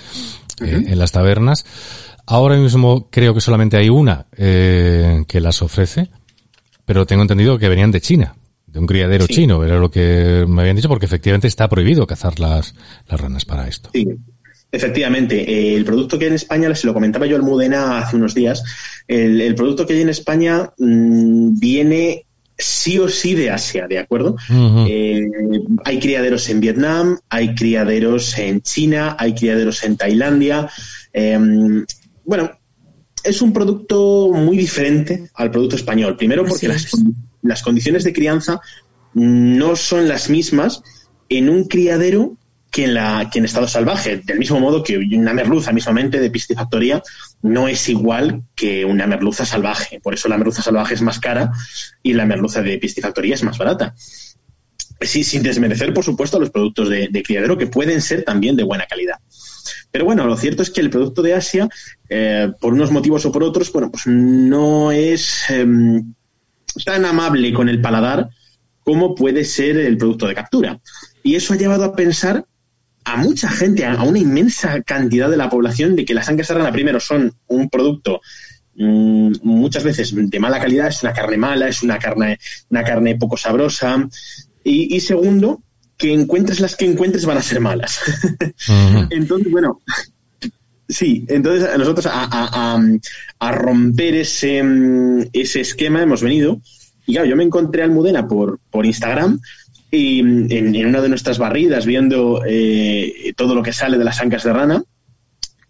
en 0.58 0.98
las 0.98 1.12
tabernas. 1.12 1.64
Ahora 2.26 2.56
mismo 2.56 3.08
creo 3.08 3.34
que 3.34 3.40
solamente 3.40 3.76
hay 3.76 3.88
una 3.88 4.26
eh, 4.36 5.22
que 5.28 5.40
las 5.40 5.62
ofrece, 5.62 6.10
pero 6.84 7.06
tengo 7.06 7.22
entendido 7.22 7.56
que 7.56 7.68
venían 7.68 7.92
de 7.92 8.00
China, 8.00 8.34
de 8.66 8.80
un 8.80 8.86
criadero 8.86 9.28
chino, 9.28 9.62
era 9.62 9.78
lo 9.78 9.92
que 9.92 10.44
me 10.48 10.62
habían 10.62 10.74
dicho, 10.74 10.88
porque 10.88 11.06
efectivamente 11.06 11.46
está 11.46 11.68
prohibido 11.68 12.04
cazar 12.04 12.40
las, 12.40 12.74
las 13.06 13.20
ranas 13.20 13.44
para 13.44 13.68
esto. 13.68 13.90
Sí. 13.92 14.08
Efectivamente, 14.74 15.48
eh, 15.48 15.76
el 15.76 15.84
producto 15.84 16.18
que 16.18 16.24
hay 16.24 16.30
en 16.30 16.34
España, 16.34 16.74
se 16.74 16.86
lo 16.86 16.94
comentaba 16.94 17.26
yo 17.26 17.36
al 17.36 17.42
Mudena 17.42 17.98
hace 17.98 18.16
unos 18.16 18.34
días, 18.34 18.62
el, 19.06 19.54
producto 19.54 19.86
que 19.86 19.94
hay 19.94 20.00
en 20.00 20.08
España 20.08 20.72
mm, 20.76 21.58
viene 21.60 22.26
sí 22.58 22.98
o 22.98 23.08
sí 23.08 23.34
de 23.34 23.50
Asia, 23.50 23.86
¿de 23.86 24.00
acuerdo? 24.00 24.36
Eh, 24.88 25.22
hay 25.84 26.00
criaderos 26.00 26.48
en 26.48 26.58
Vietnam, 26.58 27.18
hay 27.28 27.54
criaderos 27.54 28.36
en 28.36 28.62
China, 28.62 29.16
hay 29.18 29.34
criaderos 29.34 29.84
en 29.84 29.96
Tailandia. 29.96 30.68
Em, 31.12 31.84
bueno, 32.24 32.50
es 33.22 33.42
un 33.42 33.52
producto 33.52 34.30
muy 34.32 34.56
diferente 34.56 35.30
al 35.34 35.52
producto 35.52 35.76
español. 35.76 36.16
Primero 36.16 36.44
porque 36.44 36.68
las, 37.42 37.62
condiciones 37.62 38.02
de 38.02 38.12
crianza 38.12 38.60
no 39.14 39.76
son 39.76 40.08
las 40.08 40.28
mismas 40.28 40.82
en 41.28 41.48
un 41.48 41.64
criadero 41.64 42.36
que 42.74 42.84
en, 42.84 42.94
la, 42.94 43.30
que 43.30 43.38
en 43.38 43.44
estado 43.44 43.68
salvaje. 43.68 44.16
Del 44.24 44.38
mismo 44.38 44.58
modo 44.58 44.82
que 44.82 44.98
una 44.98 45.32
merluza 45.32 45.72
mismamente 45.72 46.18
de 46.18 46.30
piscifactoría 46.30 47.00
no 47.42 47.68
es 47.68 47.88
igual 47.88 48.42
que 48.56 48.84
una 48.84 49.06
merluza 49.06 49.46
salvaje. 49.46 50.00
Por 50.00 50.14
eso 50.14 50.28
la 50.28 50.36
merluza 50.36 50.60
salvaje 50.60 50.94
es 50.94 51.02
más 51.02 51.20
cara 51.20 51.52
y 52.02 52.14
la 52.14 52.26
merluza 52.26 52.62
de 52.62 52.78
piscifactoría 52.78 53.36
es 53.36 53.44
más 53.44 53.58
barata. 53.58 53.94
Sí, 55.00 55.22
sin 55.22 55.42
desmerecer, 55.42 55.94
por 55.94 56.04
supuesto, 56.04 56.40
los 56.40 56.50
productos 56.50 56.88
de 56.88 57.22
criadero 57.22 57.56
que 57.56 57.68
pueden 57.68 58.00
ser 58.02 58.24
también 58.24 58.56
de 58.56 58.64
buena 58.64 58.86
calidad. 58.86 59.18
Pero 59.90 60.04
bueno, 60.04 60.26
lo 60.26 60.36
cierto 60.36 60.62
es 60.62 60.70
que 60.70 60.80
el 60.80 60.90
producto 60.90 61.22
de 61.22 61.34
Asia, 61.34 61.68
eh, 62.08 62.50
por 62.60 62.72
unos 62.72 62.90
motivos 62.90 63.24
o 63.26 63.32
por 63.32 63.44
otros, 63.44 63.72
bueno, 63.72 63.92
pues 63.92 64.06
no 64.06 64.90
es 64.90 65.48
em, 65.50 66.14
tan 66.84 67.04
amable 67.04 67.52
con 67.52 67.68
el 67.68 67.80
paladar 67.80 68.28
como 68.82 69.14
puede 69.14 69.44
ser 69.44 69.76
el 69.78 69.96
producto 69.96 70.26
de 70.26 70.34
captura. 70.34 70.80
Y 71.22 71.36
eso 71.36 71.54
ha 71.54 71.56
llevado 71.56 71.84
a 71.84 71.94
pensar 71.96 72.44
a 73.04 73.16
mucha 73.16 73.48
gente, 73.48 73.84
a 73.84 74.02
una 74.02 74.18
inmensa 74.18 74.82
cantidad 74.82 75.30
de 75.30 75.36
la 75.36 75.50
población, 75.50 75.96
de 75.96 76.04
que 76.04 76.14
las 76.14 76.28
ancas 76.28 76.48
de 76.48 76.54
rana, 76.54 76.72
primero, 76.72 77.00
son 77.00 77.32
un 77.48 77.68
producto 77.68 78.20
mm, 78.76 79.32
muchas 79.42 79.84
veces 79.84 80.14
de 80.14 80.40
mala 80.40 80.60
calidad, 80.60 80.88
es 80.88 81.02
una 81.02 81.12
carne 81.12 81.36
mala, 81.36 81.68
es 81.68 81.82
una 81.82 81.98
carne, 81.98 82.38
una 82.70 82.84
carne 82.84 83.16
poco 83.16 83.36
sabrosa. 83.36 84.08
y 84.64 84.98
segundo, 85.00 85.62
que 85.96 86.12
encuentres 86.12 86.60
las 86.60 86.76
que 86.76 86.86
encuentres 86.86 87.24
van 87.24 87.38
a 87.38 87.42
ser 87.42 87.60
malas. 87.60 88.00
entonces, 89.10 89.50
bueno, 89.50 89.80
sí, 90.88 91.24
entonces 91.28 91.68
nosotros 91.78 92.06
a, 92.10 92.78
a, 93.38 93.52
romper 93.52 94.16
ese, 94.16 94.62
ese 95.32 95.60
esquema 95.60 96.02
hemos 96.02 96.22
venido. 96.22 96.60
Y 97.06 97.12
claro, 97.12 97.28
yo 97.28 97.36
me 97.36 97.44
encontré 97.44 97.82
a 97.82 97.84
Almudena 97.84 98.26
por, 98.26 98.60
por 98.70 98.86
Instagram 98.86 99.40
y 99.94 100.20
en, 100.20 100.86
una 100.86 101.00
de 101.00 101.08
nuestras 101.08 101.38
barridas 101.38 101.86
viendo 101.86 102.42
eh, 102.46 103.32
todo 103.36 103.54
lo 103.54 103.62
que 103.62 103.72
sale 103.72 103.98
de 103.98 104.04
las 104.04 104.20
ancas 104.20 104.44
de 104.44 104.52
rana 104.52 104.82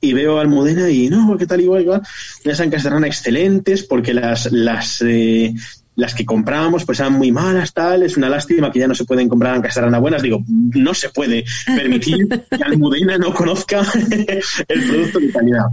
y 0.01 0.12
veo 0.12 0.38
a 0.38 0.42
Almudena 0.42 0.90
y 0.90 1.09
no, 1.09 1.36
¿qué 1.38 1.46
tal? 1.46 1.61
Igual, 1.61 1.82
igual. 1.82 2.03
Unas 2.44 2.61
ancas 2.61 2.82
de 2.82 2.90
rana 2.90 3.07
excelentes 3.07 3.84
porque 3.84 4.12
las, 4.12 4.53
las, 4.53 5.03
eh, 5.03 5.55
las 5.96 6.14
que 6.14 6.24
comprábamos 6.24 6.84
pues 6.84 7.01
eran 7.01 7.14
muy 7.14 7.32
malas, 7.32 7.72
tal, 7.72 8.03
es 8.03 8.16
una 8.16 8.28
lástima 8.28 8.70
que 8.70 8.80
ya 8.80 8.88
no 8.88 8.94
se 8.94 9.05
pueden 9.05 9.28
comprar 9.28 9.57
en 9.57 9.62
Casarana 9.62 9.98
buenas. 9.98 10.22
Digo, 10.22 10.44
no 10.46 10.94
se 10.94 11.09
puede 11.09 11.44
permitir 11.66 12.28
que 12.28 12.64
Almudena 12.64 13.16
no 13.18 13.32
conozca 13.32 13.82
el 14.68 14.88
producto 14.88 15.20
de 15.20 15.30
calidad. 15.30 15.66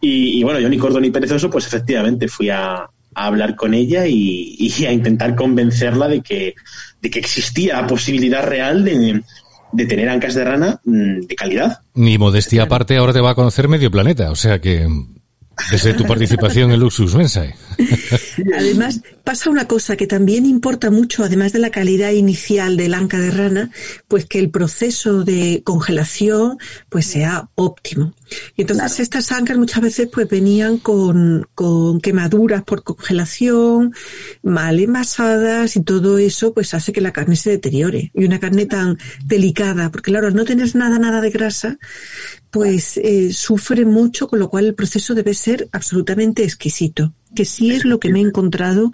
Y, 0.00 0.42
bueno, 0.42 0.60
yo 0.60 0.68
ni 0.68 0.78
corto 0.78 1.00
ni 1.00 1.10
perezoso, 1.10 1.50
pues 1.50 1.66
efectivamente 1.66 2.28
fui 2.28 2.50
a, 2.50 2.88
hablar 3.16 3.54
con 3.54 3.74
ella 3.74 4.06
y, 4.06 4.72
a 4.86 4.92
intentar 4.92 5.34
convencerla 5.34 6.08
de 6.08 6.20
que, 6.20 6.54
de 7.04 7.10
que 7.10 7.18
existía 7.18 7.82
la 7.82 7.86
posibilidad 7.86 8.42
real 8.42 8.82
de, 8.82 9.22
de 9.72 9.86
tener 9.86 10.08
ancas 10.08 10.34
de 10.34 10.42
rana 10.42 10.80
mm, 10.84 11.20
de 11.26 11.34
calidad. 11.36 11.80
Ni 11.92 12.16
modestia 12.16 12.62
aparte, 12.62 12.96
ahora 12.96 13.12
te 13.12 13.20
va 13.20 13.32
a 13.32 13.34
conocer 13.34 13.68
medio 13.68 13.90
planeta, 13.90 14.30
o 14.30 14.34
sea 14.34 14.58
que 14.58 14.88
desde 15.70 15.92
tu 15.92 16.04
participación 16.04 16.70
en 16.70 16.80
Luxus 16.80 17.14
Mensae. 17.14 17.54
Además, 18.58 19.02
pasa 19.22 19.50
una 19.50 19.68
cosa 19.68 19.96
que 19.96 20.06
también 20.06 20.46
importa 20.46 20.90
mucho, 20.90 21.24
además 21.24 21.52
de 21.52 21.58
la 21.58 21.70
calidad 21.70 22.10
inicial 22.10 22.78
del 22.78 22.94
anca 22.94 23.18
de 23.18 23.30
rana, 23.30 23.70
pues 24.08 24.24
que 24.24 24.38
el 24.38 24.50
proceso 24.50 25.24
de 25.24 25.60
congelación 25.62 26.56
pues 26.88 27.04
sea 27.04 27.50
óptimo. 27.54 28.14
Y 28.56 28.62
entonces 28.62 29.00
estas 29.00 29.32
ancas 29.32 29.58
muchas 29.58 29.82
veces 29.82 30.08
pues 30.12 30.28
venían 30.28 30.78
con, 30.78 31.46
con 31.54 32.00
quemaduras 32.00 32.62
por 32.62 32.82
congelación, 32.82 33.94
mal 34.42 34.80
envasadas 34.80 35.76
y 35.76 35.82
todo 35.82 36.18
eso 36.18 36.54
pues 36.54 36.74
hace 36.74 36.92
que 36.92 37.00
la 37.00 37.12
carne 37.12 37.36
se 37.36 37.50
deteriore. 37.50 38.10
Y 38.14 38.24
una 38.24 38.40
carne 38.40 38.66
tan 38.66 38.98
delicada, 39.24 39.90
porque 39.90 40.10
claro, 40.10 40.26
al 40.26 40.34
no 40.34 40.44
tener 40.44 40.74
nada, 40.76 40.98
nada 40.98 41.20
de 41.20 41.30
grasa, 41.30 41.78
pues 42.50 42.98
eh, 42.98 43.32
sufre 43.32 43.84
mucho, 43.84 44.28
con 44.28 44.38
lo 44.38 44.48
cual 44.48 44.66
el 44.66 44.74
proceso 44.74 45.14
debe 45.14 45.34
ser 45.34 45.68
absolutamente 45.72 46.44
exquisito, 46.44 47.12
que 47.34 47.44
sí 47.44 47.72
es 47.72 47.84
lo 47.84 47.98
que 47.98 48.10
me 48.10 48.20
he 48.20 48.22
encontrado 48.22 48.92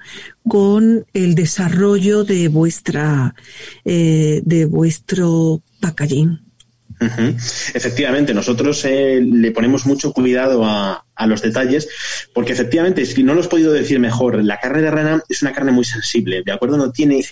con 0.48 1.04
el 1.12 1.34
desarrollo 1.34 2.24
de 2.24 2.48
vuestra, 2.48 3.34
eh, 3.84 4.40
de 4.44 4.64
vuestro 4.64 5.62
packaging. 5.80 6.49
Efectivamente, 7.74 8.34
nosotros 8.34 8.84
eh, 8.84 9.20
le 9.20 9.52
ponemos 9.52 9.86
mucho 9.86 10.12
cuidado 10.12 10.64
a, 10.64 11.04
los 11.26 11.42
detalles, 11.42 11.86
porque 12.34 12.52
efectivamente, 12.52 13.04
si 13.04 13.22
no 13.22 13.34
lo 13.34 13.42
he 13.42 13.48
podido 13.48 13.72
decir 13.72 14.00
mejor, 14.00 14.42
la 14.42 14.58
carne 14.58 14.80
de 14.80 14.90
rana 14.90 15.22
es 15.28 15.42
una 15.42 15.52
carne 15.52 15.70
muy 15.70 15.84
sensible, 15.84 16.42
¿de 16.44 16.52
acuerdo? 16.52 16.78
No 16.78 16.90
tiene 16.92 17.22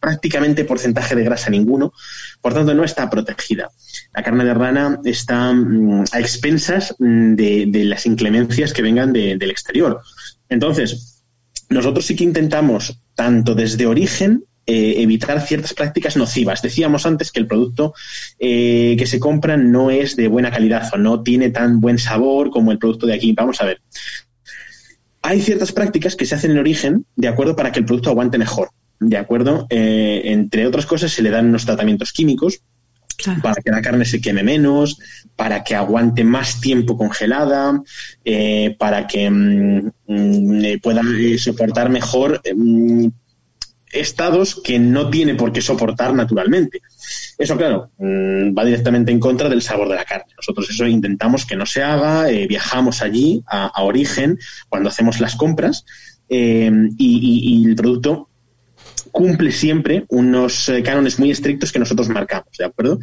prácticamente 0.00 0.64
porcentaje 0.64 1.14
de 1.14 1.24
grasa 1.24 1.50
ninguno, 1.50 1.92
por 2.40 2.54
tanto 2.54 2.74
no 2.74 2.84
está 2.84 3.08
protegida. 3.10 3.70
La 4.14 4.22
carne 4.22 4.44
de 4.44 4.54
rana 4.54 4.98
está 5.04 5.52
mm, 5.52 6.04
a 6.12 6.20
expensas 6.20 6.94
mm, 6.98 7.34
de, 7.34 7.84
las 7.84 8.06
inclemencias 8.06 8.72
que 8.72 8.82
vengan 8.82 9.12
del 9.12 9.50
exterior. 9.50 10.00
Entonces, 10.48 11.22
nosotros 11.68 12.06
sí 12.06 12.16
que 12.16 12.24
intentamos, 12.24 13.00
tanto 13.14 13.54
desde 13.54 13.86
origen, 13.86 14.44
eh, 14.66 14.94
evitar 14.98 15.40
ciertas 15.40 15.74
prácticas 15.74 16.16
nocivas. 16.16 16.62
Decíamos 16.62 17.06
antes 17.06 17.30
que 17.30 17.40
el 17.40 17.46
producto 17.46 17.94
eh, 18.38 18.96
que 18.98 19.06
se 19.06 19.20
compra 19.20 19.56
no 19.56 19.90
es 19.90 20.16
de 20.16 20.28
buena 20.28 20.50
calidad 20.50 20.88
o 20.92 20.98
no 20.98 21.22
tiene 21.22 21.50
tan 21.50 21.80
buen 21.80 21.98
sabor 21.98 22.50
como 22.50 22.72
el 22.72 22.78
producto 22.78 23.06
de 23.06 23.14
aquí. 23.14 23.32
Vamos 23.32 23.60
a 23.60 23.66
ver. 23.66 23.80
Hay 25.22 25.40
ciertas 25.40 25.72
prácticas 25.72 26.16
que 26.16 26.26
se 26.26 26.34
hacen 26.34 26.50
en 26.50 26.58
origen 26.58 27.06
de 27.16 27.28
acuerdo 27.28 27.56
para 27.56 27.72
que 27.72 27.78
el 27.78 27.86
producto 27.86 28.10
aguante 28.10 28.38
mejor. 28.38 28.70
¿de 29.00 29.16
acuerdo? 29.16 29.66
Eh, 29.70 30.22
entre 30.24 30.66
otras 30.66 30.86
cosas, 30.86 31.12
se 31.12 31.22
le 31.22 31.30
dan 31.30 31.46
unos 31.46 31.64
tratamientos 31.64 32.12
químicos 32.12 32.60
para 33.42 33.62
que 33.62 33.70
la 33.70 33.80
carne 33.80 34.04
se 34.04 34.20
queme 34.20 34.42
menos, 34.42 34.98
para 35.36 35.62
que 35.62 35.74
aguante 35.74 36.24
más 36.24 36.60
tiempo 36.60 36.98
congelada, 36.98 37.80
eh, 38.24 38.74
para 38.78 39.06
que 39.06 39.30
mm, 39.30 39.90
mm, 40.08 40.80
pueda 40.82 41.02
soportar 41.38 41.90
mejor 41.90 42.42
mm, 42.54 43.06
estados 43.94 44.60
que 44.62 44.78
no 44.78 45.10
tiene 45.10 45.34
por 45.34 45.52
qué 45.52 45.60
soportar 45.60 46.14
naturalmente. 46.14 46.80
Eso, 47.38 47.56
claro, 47.56 47.90
va 47.98 48.64
directamente 48.64 49.12
en 49.12 49.20
contra 49.20 49.48
del 49.48 49.62
sabor 49.62 49.88
de 49.88 49.94
la 49.94 50.04
carne. 50.04 50.32
Nosotros 50.36 50.68
eso 50.70 50.86
intentamos 50.86 51.46
que 51.46 51.56
no 51.56 51.66
se 51.66 51.82
haga, 51.82 52.26
viajamos 52.48 53.02
allí 53.02 53.42
a, 53.46 53.82
origen 53.82 54.38
cuando 54.68 54.88
hacemos 54.88 55.20
las 55.20 55.36
compras 55.36 55.84
y 56.28 57.66
el 57.66 57.74
producto 57.76 58.28
cumple 59.14 59.52
siempre 59.52 60.04
unos 60.08 60.68
eh, 60.68 60.82
cánones 60.82 61.20
muy 61.20 61.30
estrictos 61.30 61.70
que 61.70 61.78
nosotros 61.78 62.08
marcamos, 62.08 62.48
¿de 62.58 62.64
acuerdo? 62.64 62.98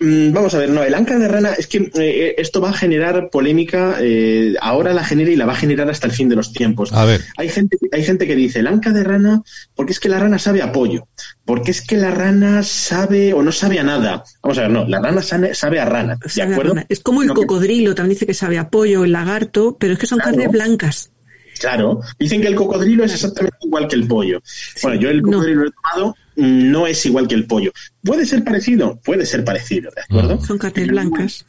Mm, 0.00 0.32
vamos 0.32 0.54
a 0.54 0.58
ver, 0.58 0.70
no, 0.70 0.82
el 0.82 0.94
anca 0.94 1.18
de 1.18 1.26
rana 1.26 1.54
es 1.54 1.66
que 1.66 1.90
eh, 1.94 2.34
esto 2.38 2.60
va 2.60 2.70
a 2.70 2.72
generar 2.72 3.30
polémica, 3.30 3.96
eh, 4.00 4.54
ahora 4.60 4.92
la 4.92 5.04
genera 5.04 5.30
y 5.30 5.36
la 5.36 5.46
va 5.46 5.54
a 5.54 5.56
generar 5.56 5.90
hasta 5.90 6.06
el 6.06 6.12
fin 6.12 6.28
de 6.28 6.36
los 6.36 6.52
tiempos. 6.52 6.92
A 6.92 7.04
ver. 7.04 7.22
Hay 7.36 7.48
gente, 7.48 7.76
hay 7.90 8.04
gente 8.04 8.26
que 8.26 8.36
dice, 8.36 8.60
el 8.60 8.68
anca 8.68 8.92
de 8.92 9.02
rana, 9.02 9.42
porque 9.74 9.92
es 9.92 10.00
que 10.00 10.08
la 10.08 10.20
rana 10.20 10.38
sabe 10.38 10.62
a 10.62 10.70
pollo, 10.70 11.08
porque 11.44 11.72
es 11.72 11.82
que 11.82 11.96
la 11.96 12.12
rana 12.12 12.62
sabe 12.62 13.32
o 13.32 13.42
no 13.42 13.50
sabe 13.50 13.80
a 13.80 13.82
nada. 13.82 14.22
Vamos 14.42 14.58
a 14.58 14.62
ver, 14.62 14.70
no, 14.70 14.86
la 14.86 15.00
rana 15.00 15.20
sabe, 15.20 15.80
a 15.80 15.84
rana, 15.84 16.18
¿de 16.34 16.42
acuerdo? 16.42 16.74
Es 16.88 17.00
como 17.00 17.22
el 17.22 17.30
cocodrilo, 17.30 17.94
también 17.94 18.14
dice 18.14 18.26
que 18.26 18.34
sabe 18.34 18.58
a 18.58 18.70
pollo, 18.70 19.04
el 19.04 19.12
lagarto, 19.12 19.76
pero 19.80 19.94
es 19.94 19.98
que 19.98 20.06
son 20.06 20.20
carnes 20.20 20.50
blancas. 20.50 21.10
Claro, 21.58 22.00
dicen 22.20 22.40
que 22.40 22.46
el 22.46 22.54
cocodrilo 22.54 23.04
es 23.04 23.14
exactamente 23.14 23.56
igual 23.62 23.88
que 23.88 23.96
el 23.96 24.06
pollo. 24.06 24.40
Bueno, 24.80 25.00
yo 25.00 25.10
el 25.10 25.22
cocodrilo 25.22 25.62
lo 25.62 25.68
he 25.68 25.72
tomado 25.72 26.14
no 26.38 26.86
es 26.86 27.04
igual 27.04 27.26
que 27.26 27.34
el 27.34 27.46
pollo. 27.46 27.72
¿Puede 28.02 28.24
ser 28.24 28.44
parecido? 28.44 29.00
Puede 29.04 29.26
ser 29.26 29.44
parecido, 29.44 29.90
¿de 29.94 30.02
acuerdo? 30.02 30.40
Son 30.44 30.56
carnes 30.56 30.86
blancas. 30.86 31.44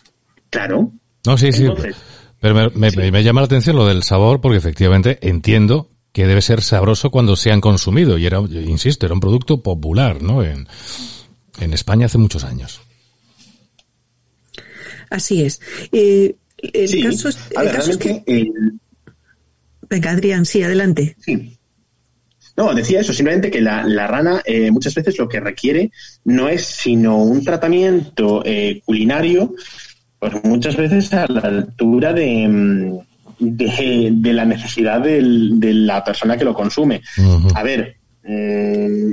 Claro. 0.50 0.92
No, 1.26 1.38
sí, 1.38 1.52
sí. 1.52 1.68
Pero 2.42 2.72
me, 2.72 3.24
llama 3.24 3.42
la 3.42 3.46
atención 3.46 3.76
lo 3.76 3.86
del 3.86 4.02
sabor 4.02 4.42
porque 4.42 4.58
efectivamente 4.58 5.20
entiendo 5.22 5.90
que 6.12 6.26
debe 6.26 6.42
ser 6.42 6.64
sabroso 6.64 7.12
cuando 7.12 7.36
se 7.36 7.52
han 7.52 7.62
consumido. 7.62 8.18
Y 8.18 8.26
era, 8.26 8.40
insisto, 8.40 9.06
era 9.06 9.14
un 9.14 9.20
producto 9.20 9.62
popular, 9.62 10.24
¿no? 10.24 10.44
En, 10.44 10.68
España 11.60 12.08
hace 12.08 12.18
muchos 12.18 12.44
años. 12.44 12.82
Así 15.12 15.44
es. 15.44 15.62
Eh, 15.92 16.36
el 16.58 17.04
caso, 17.04 17.30
es, 17.30 17.98
que... 17.98 18.24
Venga, 19.88 20.12
Adrián, 20.12 20.46
sí, 20.46 20.64
adelante. 20.64 21.16
Sí. 21.20 21.59
No, 22.60 22.74
decía 22.74 23.00
eso, 23.00 23.14
simplemente 23.14 23.50
que 23.50 23.62
la, 23.62 24.06
rana 24.06 24.42
eh, 24.44 24.70
muchas 24.70 24.94
veces 24.94 25.18
lo 25.18 25.30
que 25.30 25.40
requiere 25.40 25.92
no 26.26 26.50
es 26.50 26.66
sino 26.66 27.24
un 27.24 27.42
tratamiento 27.42 28.42
eh, 28.44 28.82
culinario, 28.84 29.56
pues 30.20 30.34
muchas 30.44 30.76
veces 30.76 31.14
a 31.14 31.26
la 31.28 31.40
altura 31.40 32.12
de, 32.12 32.50
mm, 32.50 33.00
de, 33.40 34.34
la 34.34 34.44
necesidad 34.44 35.00
de 35.00 35.22
la 35.74 36.04
persona 36.04 36.36
que 36.36 36.44
lo 36.44 36.54
consume. 36.54 37.02
A 37.56 37.64
ver, 37.64 37.96
mm, 38.26 39.12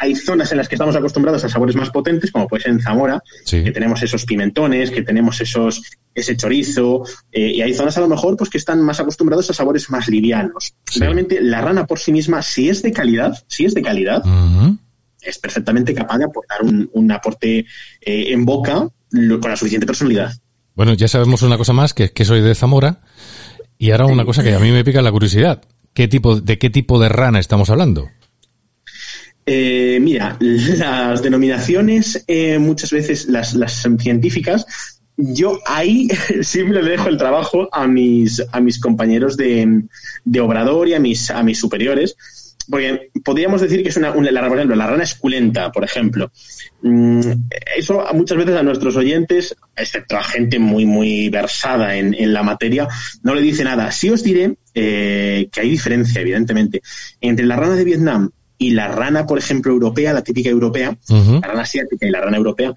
hay 0.00 0.14
zonas 0.14 0.50
en 0.52 0.58
las 0.58 0.68
que 0.68 0.74
estamos 0.74 0.96
acostumbrados 0.96 1.44
a 1.44 1.48
sabores 1.48 1.76
más 1.76 1.90
potentes, 1.90 2.30
como 2.30 2.48
puede 2.48 2.62
ser 2.62 2.72
en 2.72 2.80
Zamora, 2.80 3.22
que 3.48 3.70
tenemos 3.72 4.02
esos 4.02 4.24
pimentones, 4.24 4.90
que 4.90 5.02
tenemos 5.02 5.40
esos 5.40 5.82
ese 6.14 6.36
chorizo, 6.36 7.04
eh, 7.30 7.52
y 7.54 7.62
hay 7.62 7.72
zonas 7.72 7.96
a 7.96 8.00
lo 8.00 8.08
mejor 8.08 8.36
pues 8.36 8.50
que 8.50 8.58
están 8.58 8.82
más 8.82 9.00
acostumbrados 9.00 9.48
a 9.50 9.54
sabores 9.54 9.88
más 9.90 10.08
livianos. 10.08 10.74
Realmente 10.96 11.40
la 11.40 11.60
rana 11.60 11.86
por 11.86 11.98
sí 11.98 12.12
misma, 12.12 12.42
si 12.42 12.68
es 12.68 12.82
de 12.82 12.92
calidad, 12.92 13.42
si 13.46 13.64
es 13.64 13.74
de 13.74 13.82
calidad, 13.82 14.22
es 15.22 15.38
perfectamente 15.38 15.94
capaz 15.94 16.18
de 16.18 16.24
aportar 16.24 16.58
un, 16.62 17.12
aporte 17.12 17.60
eh, 17.60 17.64
en 18.28 18.44
boca 18.44 18.88
con 19.10 19.50
la 19.50 19.56
suficiente 19.56 19.86
personalidad. 19.86 20.32
Bueno, 20.74 20.94
ya 20.94 21.08
sabemos 21.08 21.42
una 21.42 21.58
cosa 21.58 21.72
más, 21.72 21.94
que, 21.94 22.10
que 22.10 22.24
soy 22.24 22.40
de 22.40 22.54
Zamora, 22.54 23.00
y 23.78 23.90
ahora 23.90 24.06
una 24.06 24.24
cosa 24.24 24.42
que 24.42 24.54
a 24.54 24.58
mí 24.58 24.70
me 24.70 24.84
pica 24.84 25.02
la 25.02 25.12
curiosidad. 25.12 25.62
¿Qué 25.92 26.08
tipo, 26.08 26.40
¿De 26.40 26.58
qué 26.58 26.70
tipo 26.70 26.98
de 26.98 27.08
rana 27.08 27.38
estamos 27.38 27.68
hablando? 27.68 28.08
Eh, 29.44 29.98
mira, 30.00 30.36
las 30.40 31.22
denominaciones 31.22 32.24
muchas 32.58 32.90
veces, 32.90 33.26
las, 33.26 33.54
las 33.54 33.82
científicas, 33.98 34.66
yo 35.16 35.60
ahí 35.66 36.08
siempre 36.42 36.82
le 36.82 36.90
dejo 36.90 37.08
el 37.08 37.16
trabajo 37.16 37.68
a 37.72 37.86
mis, 37.86 38.42
a 38.52 38.60
mis 38.60 38.80
compañeros 38.80 39.36
de, 39.36 39.82
de 40.24 40.40
obrador 40.40 40.88
y 40.88 40.94
a 40.94 41.00
mis, 41.00 41.30
a 41.30 41.42
mis 41.42 41.58
superiores, 41.58 42.16
porque 42.68 43.10
podríamos 43.24 43.60
decir 43.60 43.82
que 43.82 43.88
es 43.88 43.96
una, 43.96 44.12
por 44.12 44.24
ejemplo, 44.24 44.76
la 44.76 44.86
rana 44.86 45.02
esculenta, 45.02 45.72
por 45.72 45.84
ejemplo. 45.84 46.30
Mm, 46.82 47.20
eso 47.76 48.04
muchas 48.14 48.38
veces 48.38 48.56
a 48.56 48.62
nuestros 48.62 48.96
oyentes, 48.96 49.56
excepto 49.76 50.16
a 50.16 50.22
gente 50.22 50.58
muy, 50.58 50.86
muy 50.86 51.28
versada 51.28 51.96
en, 51.96 52.14
en 52.14 52.32
la 52.32 52.42
materia, 52.42 52.88
no 53.22 53.34
le 53.34 53.42
dice 53.42 53.64
nada. 53.64 53.90
Sí 53.90 54.10
os 54.10 54.22
diré 54.22 54.54
eh, 54.74 55.48
que 55.52 55.60
hay 55.60 55.70
diferencia, 55.70 56.20
evidentemente, 56.20 56.82
entre 57.20 57.46
la 57.46 57.56
rana 57.56 57.74
de 57.74 57.84
Vietnam 57.84 58.30
y 58.62 58.70
la 58.70 58.88
rana, 58.88 59.26
por 59.26 59.38
ejemplo, 59.38 59.72
europea, 59.72 60.12
la 60.12 60.22
típica 60.22 60.48
europea, 60.48 60.96
la 61.08 61.40
rana 61.40 61.62
asiática 61.62 62.06
y 62.06 62.10
la 62.10 62.20
rana 62.20 62.36
europea, 62.36 62.72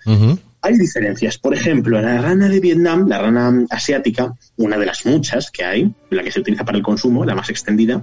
hay 0.65 0.77
diferencias. 0.77 1.37
Por 1.37 1.53
ejemplo, 1.53 2.01
la 2.01 2.19
rana 2.19 2.49
de 2.49 2.59
Vietnam, 2.59 3.07
la 3.07 3.19
rana 3.19 3.65
asiática, 3.69 4.33
una 4.57 4.77
de 4.79 4.87
las 4.87 5.05
muchas 5.05 5.51
que 5.51 5.63
hay, 5.63 5.91
la 6.09 6.23
que 6.23 6.31
se 6.31 6.39
utiliza 6.39 6.65
para 6.65 6.79
el 6.79 6.83
consumo, 6.83 7.23
la 7.23 7.35
más 7.35 7.51
extendida, 7.51 8.01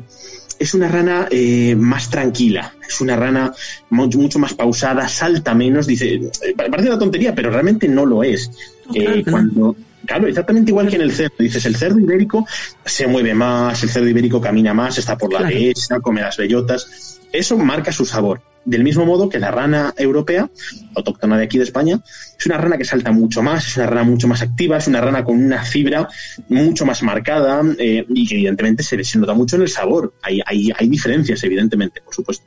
es 0.61 0.75
una 0.75 0.87
rana 0.87 1.27
eh, 1.29 1.75
más 1.77 2.09
tranquila, 2.09 2.73
es 2.89 3.01
una 3.01 3.17
rana 3.17 3.53
mucho, 3.91 4.39
más 4.39 4.55
pausada, 4.55 5.09
salta 5.09 5.57
menos, 5.57 5.89
dice, 5.89 6.15
eh, 6.15 6.55
parece 6.55 6.89
una 6.89 7.01
tontería, 7.01 7.35
pero 7.35 7.51
realmente 7.51 7.89
no 7.89 8.07
lo 8.07 8.23
es. 8.23 8.49
Eh, 8.95 9.25
cuando, 9.29 9.75
claro, 10.07 10.29
exactamente 10.29 10.71
igual 10.71 10.89
que 10.89 10.97
en 10.97 11.03
el 11.03 11.11
cerdo, 11.11 11.35
dices, 11.41 11.67
el 11.67 11.75
cerdo 11.75 11.99
ibérico 11.99 12.47
se 12.85 13.09
mueve 13.09 13.35
más, 13.35 13.83
el 13.83 13.89
cerdo 13.89 14.09
ibérico 14.09 14.41
camina 14.41 14.73
más, 14.73 14.99
está 14.99 15.19
por 15.19 15.33
la 15.33 15.43
derecha, 15.43 15.99
come 16.01 16.21
las 16.21 16.37
bellotas, 16.37 17.12
eso 17.33 17.57
marca 17.59 17.93
su 17.93 18.05
sabor. 18.07 18.43
Del 18.65 18.85
mismo 18.85 19.05
modo 19.05 19.29
que 19.29 19.41
la 19.41 19.51
rana 19.51 19.93
europea, 19.97 20.49
autóctona 20.95 21.37
de 21.37 21.45
aquí 21.45 21.59
de 21.59 21.65
España, 21.65 22.01
es 22.39 22.47
una 22.47 22.59
rana 22.59 22.79
que 22.79 22.85
salta 22.85 23.11
mucho 23.11 23.43
más, 23.43 23.67
es 23.67 23.77
una 23.77 23.87
rana 23.87 24.05
mucho 24.05 24.29
más 24.29 24.41
activa, 24.41 24.77
es 24.77 24.87
una 24.87 25.01
rana 25.01 25.25
con 25.25 25.43
una 25.43 25.65
fibra 25.65 26.09
mucho 26.49 26.87
más 26.87 27.03
marcada 27.03 27.61
eh, 27.79 28.05
y 28.09 28.27
que 28.27 28.35
evidentemente 28.35 28.85
se, 28.85 29.19
nota 29.19 29.35
mucho 29.35 29.57
en 29.57 29.63
el 29.63 29.69
sabor. 29.69 30.15
Hay, 30.23 30.41
hay, 30.47 30.71
hay 30.77 30.89
diferencias, 30.89 31.43
evidentemente, 31.43 32.01
por 32.03 32.15
supuesto. 32.15 32.47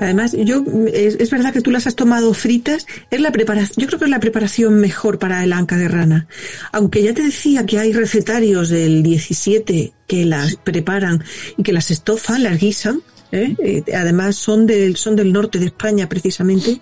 Además, 0.00 0.34
yo 0.36 0.64
es, 0.92 1.16
es, 1.16 1.30
verdad 1.30 1.52
que 1.52 1.60
tú 1.60 1.70
las 1.70 1.86
has 1.86 1.94
tomado 1.94 2.32
fritas. 2.34 2.86
Es 3.10 3.20
la 3.20 3.30
preparación, 3.30 3.74
yo 3.76 3.86
creo 3.86 3.98
que 3.98 4.06
es 4.06 4.10
la 4.10 4.20
preparación 4.20 4.80
mejor 4.80 5.18
para 5.18 5.44
el 5.44 5.52
anca 5.52 5.76
de 5.76 5.88
rana. 5.88 6.26
Aunque 6.72 7.02
ya 7.02 7.14
te 7.14 7.22
decía 7.22 7.66
que 7.66 7.78
hay 7.78 7.92
recetarios 7.92 8.68
del 8.68 9.02
17 9.02 9.92
que 10.08 10.24
las 10.24 10.56
preparan 10.56 11.22
y 11.56 11.62
que 11.62 11.72
las 11.72 11.90
estofan, 11.90 12.42
las 12.42 12.58
guisan. 12.58 13.00
¿Eh? 13.32 13.56
Eh, 13.58 13.82
además 13.94 14.36
son 14.36 14.66
del, 14.66 14.96
son 14.96 15.16
del 15.16 15.32
norte 15.32 15.58
de 15.58 15.66
España 15.66 16.08
precisamente, 16.08 16.80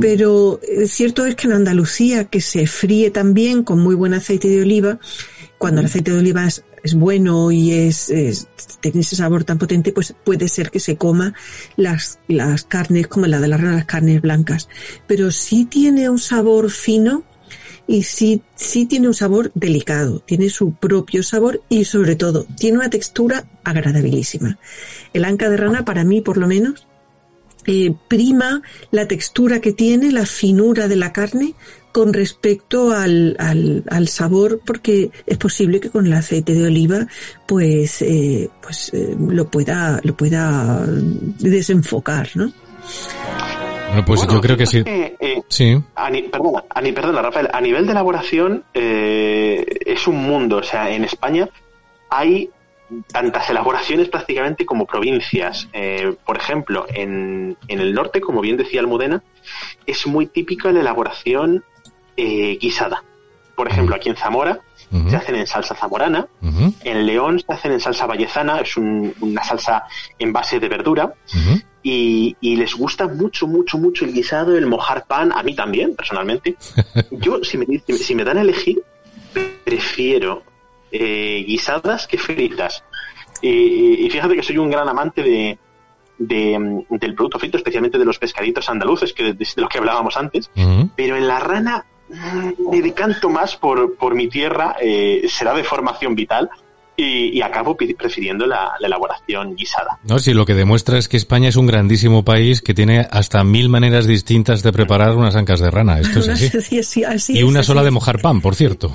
pero 0.00 0.60
cierto 0.86 1.26
es 1.26 1.34
que 1.34 1.48
en 1.48 1.54
Andalucía, 1.54 2.26
que 2.26 2.40
se 2.40 2.66
fríe 2.66 3.10
también 3.10 3.64
con 3.64 3.80
muy 3.80 3.94
buen 3.94 4.14
aceite 4.14 4.48
de 4.48 4.62
oliva, 4.62 4.98
cuando 5.58 5.80
el 5.80 5.86
aceite 5.86 6.12
de 6.12 6.18
oliva 6.18 6.46
es, 6.46 6.64
es 6.82 6.94
bueno 6.94 7.50
y 7.50 7.72
es, 7.72 8.10
es, 8.10 8.48
tiene 8.80 9.00
ese 9.00 9.16
sabor 9.16 9.44
tan 9.44 9.58
potente, 9.58 9.92
pues 9.92 10.14
puede 10.24 10.48
ser 10.48 10.70
que 10.70 10.80
se 10.80 10.96
coma 10.96 11.34
las, 11.76 12.20
las 12.28 12.64
carnes 12.64 13.08
como 13.08 13.26
la 13.26 13.40
de 13.40 13.48
la 13.48 13.58
las 13.58 13.86
carnes 13.86 14.20
blancas. 14.22 14.68
Pero 15.06 15.30
sí 15.30 15.64
tiene 15.64 16.08
un 16.08 16.18
sabor 16.18 16.70
fino 16.70 17.24
y 17.88 18.02
sí, 18.02 18.42
sí 18.54 18.86
tiene 18.86 19.08
un 19.08 19.14
sabor 19.14 19.50
delicado, 19.54 20.20
tiene 20.20 20.48
su 20.48 20.72
propio 20.74 21.22
sabor 21.22 21.62
y 21.68 21.84
sobre 21.84 22.16
todo 22.16 22.44
tiene 22.56 22.78
una 22.78 22.90
textura 22.90 23.46
agradabilísima. 23.64 24.58
El 25.16 25.24
anca 25.24 25.48
de 25.48 25.56
rana, 25.56 25.84
para 25.84 26.04
mí 26.04 26.20
por 26.20 26.36
lo 26.36 26.46
menos, 26.46 26.86
eh, 27.66 27.94
prima 28.08 28.62
la 28.90 29.08
textura 29.08 29.60
que 29.60 29.72
tiene, 29.72 30.12
la 30.12 30.26
finura 30.26 30.88
de 30.88 30.96
la 30.96 31.12
carne 31.12 31.54
con 31.90 32.12
respecto 32.12 32.92
al, 32.92 33.34
al, 33.38 33.82
al, 33.88 34.08
sabor, 34.08 34.60
porque 34.66 35.10
es 35.24 35.38
posible 35.38 35.80
que 35.80 35.88
con 35.88 36.06
el 36.06 36.12
aceite 36.12 36.52
de 36.52 36.66
oliva, 36.66 37.06
pues, 37.46 38.02
eh, 38.02 38.50
pues 38.60 38.92
eh, 38.92 39.16
lo 39.18 39.50
pueda, 39.50 39.98
lo 40.02 40.14
pueda 40.14 40.84
desenfocar, 40.86 42.28
¿no? 42.34 42.52
Bueno, 43.88 44.04
pues 44.04 44.20
bueno, 44.20 44.34
yo 44.34 44.40
creo 44.42 44.56
que 44.58 44.66
sí. 44.66 44.84
Que, 44.84 45.16
eh, 45.18 45.42
sí. 45.48 45.82
A 45.94 46.10
ni, 46.10 46.22
perdona, 46.24 46.64
a 46.68 46.82
ni, 46.82 46.92
perdona, 46.92 47.22
Rafael, 47.22 47.48
a 47.50 47.60
nivel 47.62 47.86
de 47.86 47.92
elaboración 47.92 48.64
eh, 48.74 49.64
es 49.86 50.06
un 50.06 50.22
mundo. 50.22 50.58
O 50.58 50.62
sea, 50.62 50.90
en 50.90 51.04
España 51.04 51.48
hay 52.10 52.50
tantas 53.12 53.50
elaboraciones 53.50 54.08
prácticamente 54.08 54.64
como 54.64 54.86
provincias. 54.86 55.68
Eh, 55.72 56.14
por 56.24 56.36
ejemplo, 56.36 56.86
en, 56.88 57.56
en, 57.68 57.80
el 57.80 57.94
norte, 57.94 58.20
como 58.20 58.40
bien 58.40 58.56
decía 58.56 58.80
Almudena, 58.80 59.22
es 59.86 60.06
muy 60.06 60.26
típica 60.26 60.72
la 60.72 60.80
elaboración 60.80 61.64
eh, 62.16 62.58
guisada. 62.60 63.02
Por 63.54 63.68
ejemplo, 63.68 63.96
aquí 63.96 64.10
en 64.10 64.16
Zamora 64.16 64.60
uh 64.92 64.96
-huh. 64.96 65.10
se 65.10 65.16
hacen 65.16 65.34
en 65.36 65.46
salsa 65.46 65.74
zamorana, 65.74 66.28
uh 66.42 66.46
-huh. 66.46 66.74
en 66.84 67.06
León 67.06 67.40
se 67.40 67.52
hacen 67.52 67.72
en 67.72 67.80
salsa 67.80 68.06
vallezana, 68.06 68.60
es 68.60 68.76
un, 68.76 69.14
una 69.20 69.42
salsa 69.42 69.84
en 70.18 70.30
base 70.30 70.60
de 70.60 70.68
verdura, 70.68 71.06
uh 71.06 71.36
-huh. 71.36 71.64
y, 71.82 72.36
y, 72.40 72.56
les 72.56 72.74
gusta 72.74 73.08
mucho, 73.08 73.46
mucho, 73.46 73.78
mucho 73.78 74.04
el 74.04 74.12
guisado, 74.12 74.58
el 74.58 74.66
mojar 74.66 75.06
pan, 75.06 75.32
a 75.32 75.42
mí 75.42 75.54
también, 75.54 75.96
personalmente. 75.96 76.56
Yo, 77.10 77.42
si 77.42 77.56
me, 77.56 77.66
si 77.96 78.14
me 78.14 78.24
dan 78.24 78.36
a 78.36 78.42
elegir, 78.42 78.82
prefiero 79.64 80.42
eh, 80.90 81.44
guisadas 81.46 82.06
que 82.06 82.18
fritas. 82.18 82.84
Y, 83.42 84.06
y, 84.06 84.10
fíjate 84.10 84.34
que 84.34 84.42
soy 84.42 84.58
un 84.58 84.70
gran 84.70 84.88
amante 84.88 85.22
de, 85.22 85.58
de, 86.18 86.84
del 86.88 87.14
producto 87.14 87.38
frito, 87.38 87.58
especialmente 87.58 87.98
de 87.98 88.04
los 88.04 88.18
pescaditos 88.18 88.68
andaluces, 88.68 89.12
que 89.12 89.24
de, 89.24 89.32
de 89.34 89.46
los 89.56 89.68
que 89.68 89.78
hablábamos 89.78 90.16
antes, 90.16 90.50
pero 90.96 91.16
en 91.16 91.28
la 91.28 91.38
rana 91.38 91.84
me 92.70 92.80
decanto 92.80 93.28
más 93.28 93.56
por, 93.56 93.96
por 93.96 94.14
mi 94.14 94.28
tierra, 94.28 94.76
eh, 94.80 95.26
será 95.28 95.54
de 95.54 95.64
formación 95.64 96.14
vital, 96.14 96.48
y, 96.96 97.36
y, 97.38 97.42
acabo 97.42 97.76
prefiriendo 97.76 98.46
la, 98.46 98.72
la, 98.80 98.86
elaboración 98.86 99.54
guisada. 99.54 99.98
No, 100.04 100.18
si 100.18 100.32
lo 100.32 100.46
que 100.46 100.54
demuestra 100.54 100.96
es 100.98 101.08
que 101.08 101.16
España 101.16 101.48
es 101.48 101.56
un 101.56 101.66
grandísimo 101.66 102.24
país 102.24 102.62
que 102.62 102.72
tiene 102.72 103.06
hasta 103.10 103.44
mil 103.44 103.68
maneras 103.68 104.06
distintas 104.06 104.62
de 104.62 104.72
preparar 104.72 105.14
unas 105.14 105.36
ancas 105.36 105.60
de 105.60 105.70
rana. 105.70 106.00
Esto 106.00 106.20
es 106.20 106.28
así. 106.30 106.48
Sí, 106.48 106.82
sí, 106.82 107.04
así 107.04 107.38
y 107.38 107.42
una 107.42 107.60
es, 107.60 107.66
sola 107.66 107.82
de 107.82 107.90
mojar 107.90 108.20
pan, 108.20 108.40
por 108.40 108.54
cierto, 108.54 108.90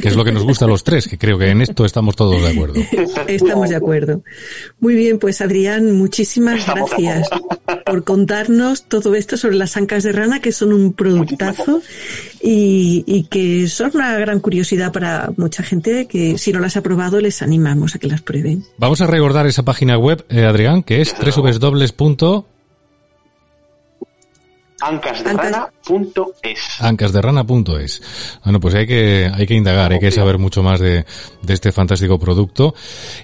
que 0.00 0.08
es 0.08 0.16
lo 0.16 0.24
que 0.24 0.32
nos 0.32 0.44
gusta 0.44 0.64
a 0.64 0.68
los 0.68 0.84
tres, 0.84 1.06
que 1.06 1.18
creo 1.18 1.38
que 1.38 1.50
en 1.50 1.60
esto 1.60 1.84
estamos 1.84 2.16
todos 2.16 2.40
de 2.42 2.48
acuerdo. 2.48 2.80
Estamos 3.26 3.68
de 3.68 3.76
acuerdo. 3.76 4.22
Muy 4.80 4.94
bien, 4.94 5.18
pues 5.18 5.40
Adrián, 5.40 5.92
muchísimas 5.92 6.60
estamos 6.60 6.90
gracias 6.90 7.28
por 7.84 8.04
contarnos 8.04 8.84
todo 8.84 9.14
esto 9.14 9.36
sobre 9.36 9.56
las 9.56 9.76
ancas 9.76 10.02
de 10.02 10.12
rana, 10.12 10.40
que 10.40 10.52
son 10.52 10.72
un 10.72 10.92
productazo 10.92 11.82
y, 12.42 13.04
y 13.06 13.24
que 13.24 13.68
son 13.68 13.90
una 13.94 14.16
gran 14.18 14.40
curiosidad 14.40 14.92
para 14.92 15.30
mucha 15.36 15.62
gente 15.62 16.06
que 16.06 16.38
si 16.38 16.52
no 16.52 16.60
las 16.60 16.76
ha 16.76 16.82
probado 16.82 17.20
les 17.20 17.33
animamos 17.42 17.94
a 17.94 17.98
que 17.98 18.08
las 18.08 18.22
prueben. 18.22 18.64
Vamos 18.78 19.00
a 19.00 19.06
recordar 19.06 19.46
esa 19.46 19.62
página 19.62 19.98
web, 19.98 20.24
eh, 20.28 20.44
Adrián, 20.44 20.82
que 20.82 21.00
es 21.00 21.14
www 21.14 22.44
ancasderrana.es. 24.84 26.80
Ancasderrana.es. 26.80 28.02
Bueno, 28.44 28.60
pues 28.60 28.74
hay 28.74 28.86
que, 28.86 29.30
hay 29.32 29.46
que 29.46 29.54
indagar, 29.54 29.92
hay 29.92 29.98
que 29.98 30.10
saber 30.10 30.38
mucho 30.38 30.62
más 30.62 30.80
de, 30.80 31.04
de, 31.42 31.54
este 31.54 31.72
fantástico 31.72 32.18
producto 32.18 32.74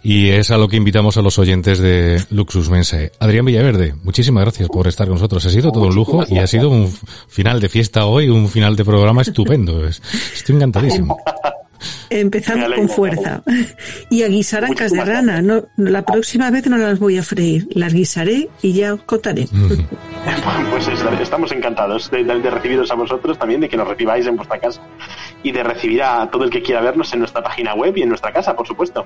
y 0.02 0.28
es 0.28 0.50
a 0.50 0.58
lo 0.58 0.68
que 0.68 0.76
invitamos 0.76 1.16
a 1.16 1.22
los 1.22 1.38
oyentes 1.38 1.78
de 1.78 2.22
Luxus 2.30 2.70
Mensae. 2.70 3.12
Adrián 3.18 3.44
Villaverde, 3.44 3.94
muchísimas 4.02 4.44
gracias 4.44 4.68
por 4.68 4.86
estar 4.86 5.06
con 5.06 5.16
nosotros. 5.16 5.44
Ha 5.46 5.50
sido 5.50 5.72
todo 5.72 5.84
un 5.84 5.94
lujo 5.94 6.24
y 6.28 6.38
ha 6.38 6.46
sido 6.46 6.70
un 6.70 6.90
final 7.28 7.60
de 7.60 7.68
fiesta 7.68 8.06
hoy, 8.06 8.28
un 8.28 8.48
final 8.48 8.76
de 8.76 8.84
programa 8.84 9.22
estupendo. 9.22 9.86
Estoy 9.86 10.56
encantadísimo. 10.56 11.18
Empezamos 12.10 12.72
con 12.74 12.88
fuerza. 12.88 13.42
Y 14.10 14.22
a 14.22 14.28
guisar 14.28 14.64
ancas 14.64 14.92
de 14.92 15.04
rana. 15.04 15.42
No, 15.42 15.64
la 15.76 16.02
próxima 16.04 16.50
vez 16.50 16.66
no 16.66 16.76
las 16.76 16.98
voy 16.98 17.18
a 17.18 17.22
freír. 17.22 17.68
Las 17.74 17.94
guisaré 17.94 18.48
y 18.62 18.72
ya 18.72 18.94
os 18.94 19.02
contaré. 19.02 19.46
Pues 20.70 20.86
estamos 21.20 21.52
encantados 21.52 22.10
de, 22.10 22.24
de, 22.24 22.50
recibiros 22.50 22.90
a 22.90 22.94
vosotros 22.94 23.38
también, 23.38 23.60
de 23.60 23.68
que 23.68 23.76
nos 23.76 23.88
recibáis 23.88 24.26
en 24.26 24.36
vuestra 24.36 24.58
casa 24.58 24.80
y 25.42 25.52
de 25.52 25.62
recibir 25.62 26.02
a 26.02 26.30
todo 26.30 26.44
el 26.44 26.50
que 26.50 26.62
quiera 26.62 26.80
vernos 26.80 27.12
en 27.12 27.20
nuestra 27.20 27.42
página 27.42 27.74
web 27.74 27.96
y 27.96 28.02
en 28.02 28.08
nuestra 28.10 28.32
casa, 28.32 28.54
por 28.54 28.66
supuesto. 28.66 29.04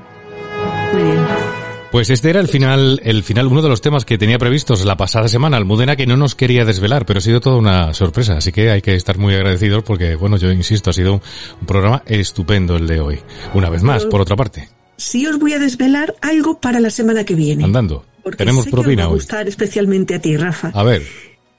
Muy 0.93 1.03
bien. 1.03 1.74
Pues 1.95 2.11
este 2.11 2.29
era 2.29 2.41
el 2.41 2.49
final, 2.49 3.01
el 3.05 3.23
final, 3.23 3.47
uno 3.47 3.63
de 3.63 3.69
los 3.69 3.81
temas 3.81 4.05
que 4.05 4.19
tenía 4.19 4.37
previstos 4.37 4.85
la 4.85 4.97
pasada 4.97 5.29
semana, 5.29 5.59
Almudena, 5.59 5.95
que 5.95 6.09
no 6.09 6.17
nos 6.17 6.35
quería 6.35 6.65
desvelar, 6.65 7.07
pero 7.07 7.19
ha 7.19 7.21
sido 7.21 7.41
toda 7.41 7.55
una 7.57 7.95
sorpresa, 7.95 8.37
así 8.37 8.51
que 8.51 8.73
hay 8.73 8.83
que 8.83 8.97
estar 8.97 9.17
muy 9.17 9.33
agradecidos 9.33 9.85
porque, 9.85 10.17
bueno, 10.17 10.37
yo 10.37 10.51
insisto, 10.51 10.91
ha 10.91 10.93
sido 10.93 11.15
un 11.61 11.67
programa 11.69 12.03
estupendo 12.07 12.75
el 12.75 12.89
de 12.89 12.99
hoy. 12.99 13.21
Una 13.55 13.71
vez 13.71 13.85
más, 13.85 14.07
por 14.07 14.21
otra 14.21 14.35
parte. 14.35 14.69
Sí 14.97 15.25
os 15.29 15.39
voy 15.39 15.53
a 15.53 15.61
desvelar 15.61 16.17
algo 16.21 16.59
para 16.59 16.81
la 16.81 16.91
semana 16.91 17.23
que 17.23 17.37
viene. 17.37 17.63
Andando. 17.63 18.05
Tenemos 18.37 18.65
sé 18.65 18.73
propina 18.73 18.89
que 18.89 18.93
os 18.95 18.99
va 18.99 19.05
a 19.05 19.09
hoy. 19.11 19.15
gustar 19.15 19.47
especialmente 19.47 20.17
a 20.17 20.19
ti, 20.21 20.37
Rafa. 20.37 20.73
A 20.75 20.83
ver. 20.83 21.05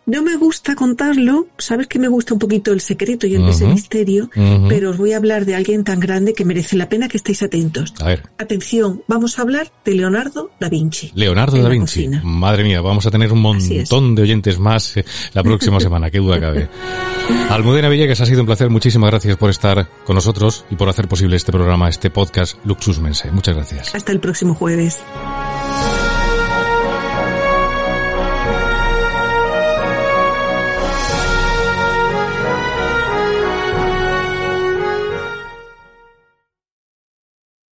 No 0.08 0.22
me 0.22 0.36
gusta 0.36 0.76
contarlo, 0.76 1.48
sabes 1.58 1.88
que 1.88 1.98
me 1.98 2.08
gusta 2.08 2.34
un 2.34 2.40
poquito 2.40 2.72
el 2.72 2.82
secreto 2.82 3.26
y 3.26 3.34
el 3.36 3.42
misterio, 3.42 4.30
pero 4.70 4.92
os 4.92 4.98
voy 4.98 5.14
a 5.14 5.18
hablar 5.18 5.46
de 5.46 5.56
alguien 5.56 5.84
tan 5.84 6.00
grande 6.00 6.34
que 6.34 6.46
merece 6.46 6.76
la 6.76 6.90
pena 6.90 7.08
que 7.08 7.18
estéis 7.18 7.42
atentos. 7.42 7.94
A 8.00 8.06
ver. 8.06 8.24
Atención, 8.38 9.02
vamos 9.08 9.40
a 9.40 9.42
hablar 9.42 9.72
de 9.84 9.96
Leonardo 9.96 10.52
da 10.60 10.70
Vinci. 10.70 11.12
Leonardo 11.16 11.62
da 11.62 11.70
Vinci. 11.70 12.08
Madre 12.24 12.64
mía, 12.64 12.82
vamos 12.82 13.06
a 13.08 13.12
tener 13.12 13.34
un 13.34 13.42
montón 13.42 14.14
de 14.14 14.22
oyentes 14.22 14.60
más 14.60 14.96
eh, 14.98 15.06
la 15.34 15.42
próxima 15.42 15.80
semana, 15.80 16.12
qué 16.12 16.20
duda 16.20 16.40
cabe. 16.40 16.70
Almudena 17.50 17.90
Villegas, 17.90 18.22
ha 18.22 18.26
sido 18.28 18.42
un 18.42 18.46
placer. 18.46 18.70
Muchísimas 18.70 19.10
gracias 19.10 19.38
por 19.38 19.50
estar 19.50 19.90
con 20.04 20.16
nosotros 20.16 20.66
y 20.70 20.76
por 20.76 20.88
hacer 20.88 21.08
posible 21.08 21.36
este 21.36 21.52
programa, 21.52 21.90
este 21.90 22.12
podcast 22.12 22.58
Luxus 22.66 23.00
Mense. 23.00 23.32
Muchas 23.32 23.56
gracias. 23.56 23.96
Hasta 23.96 24.12
el 24.12 24.20
próximo 24.20 24.54
jueves. 24.54 25.00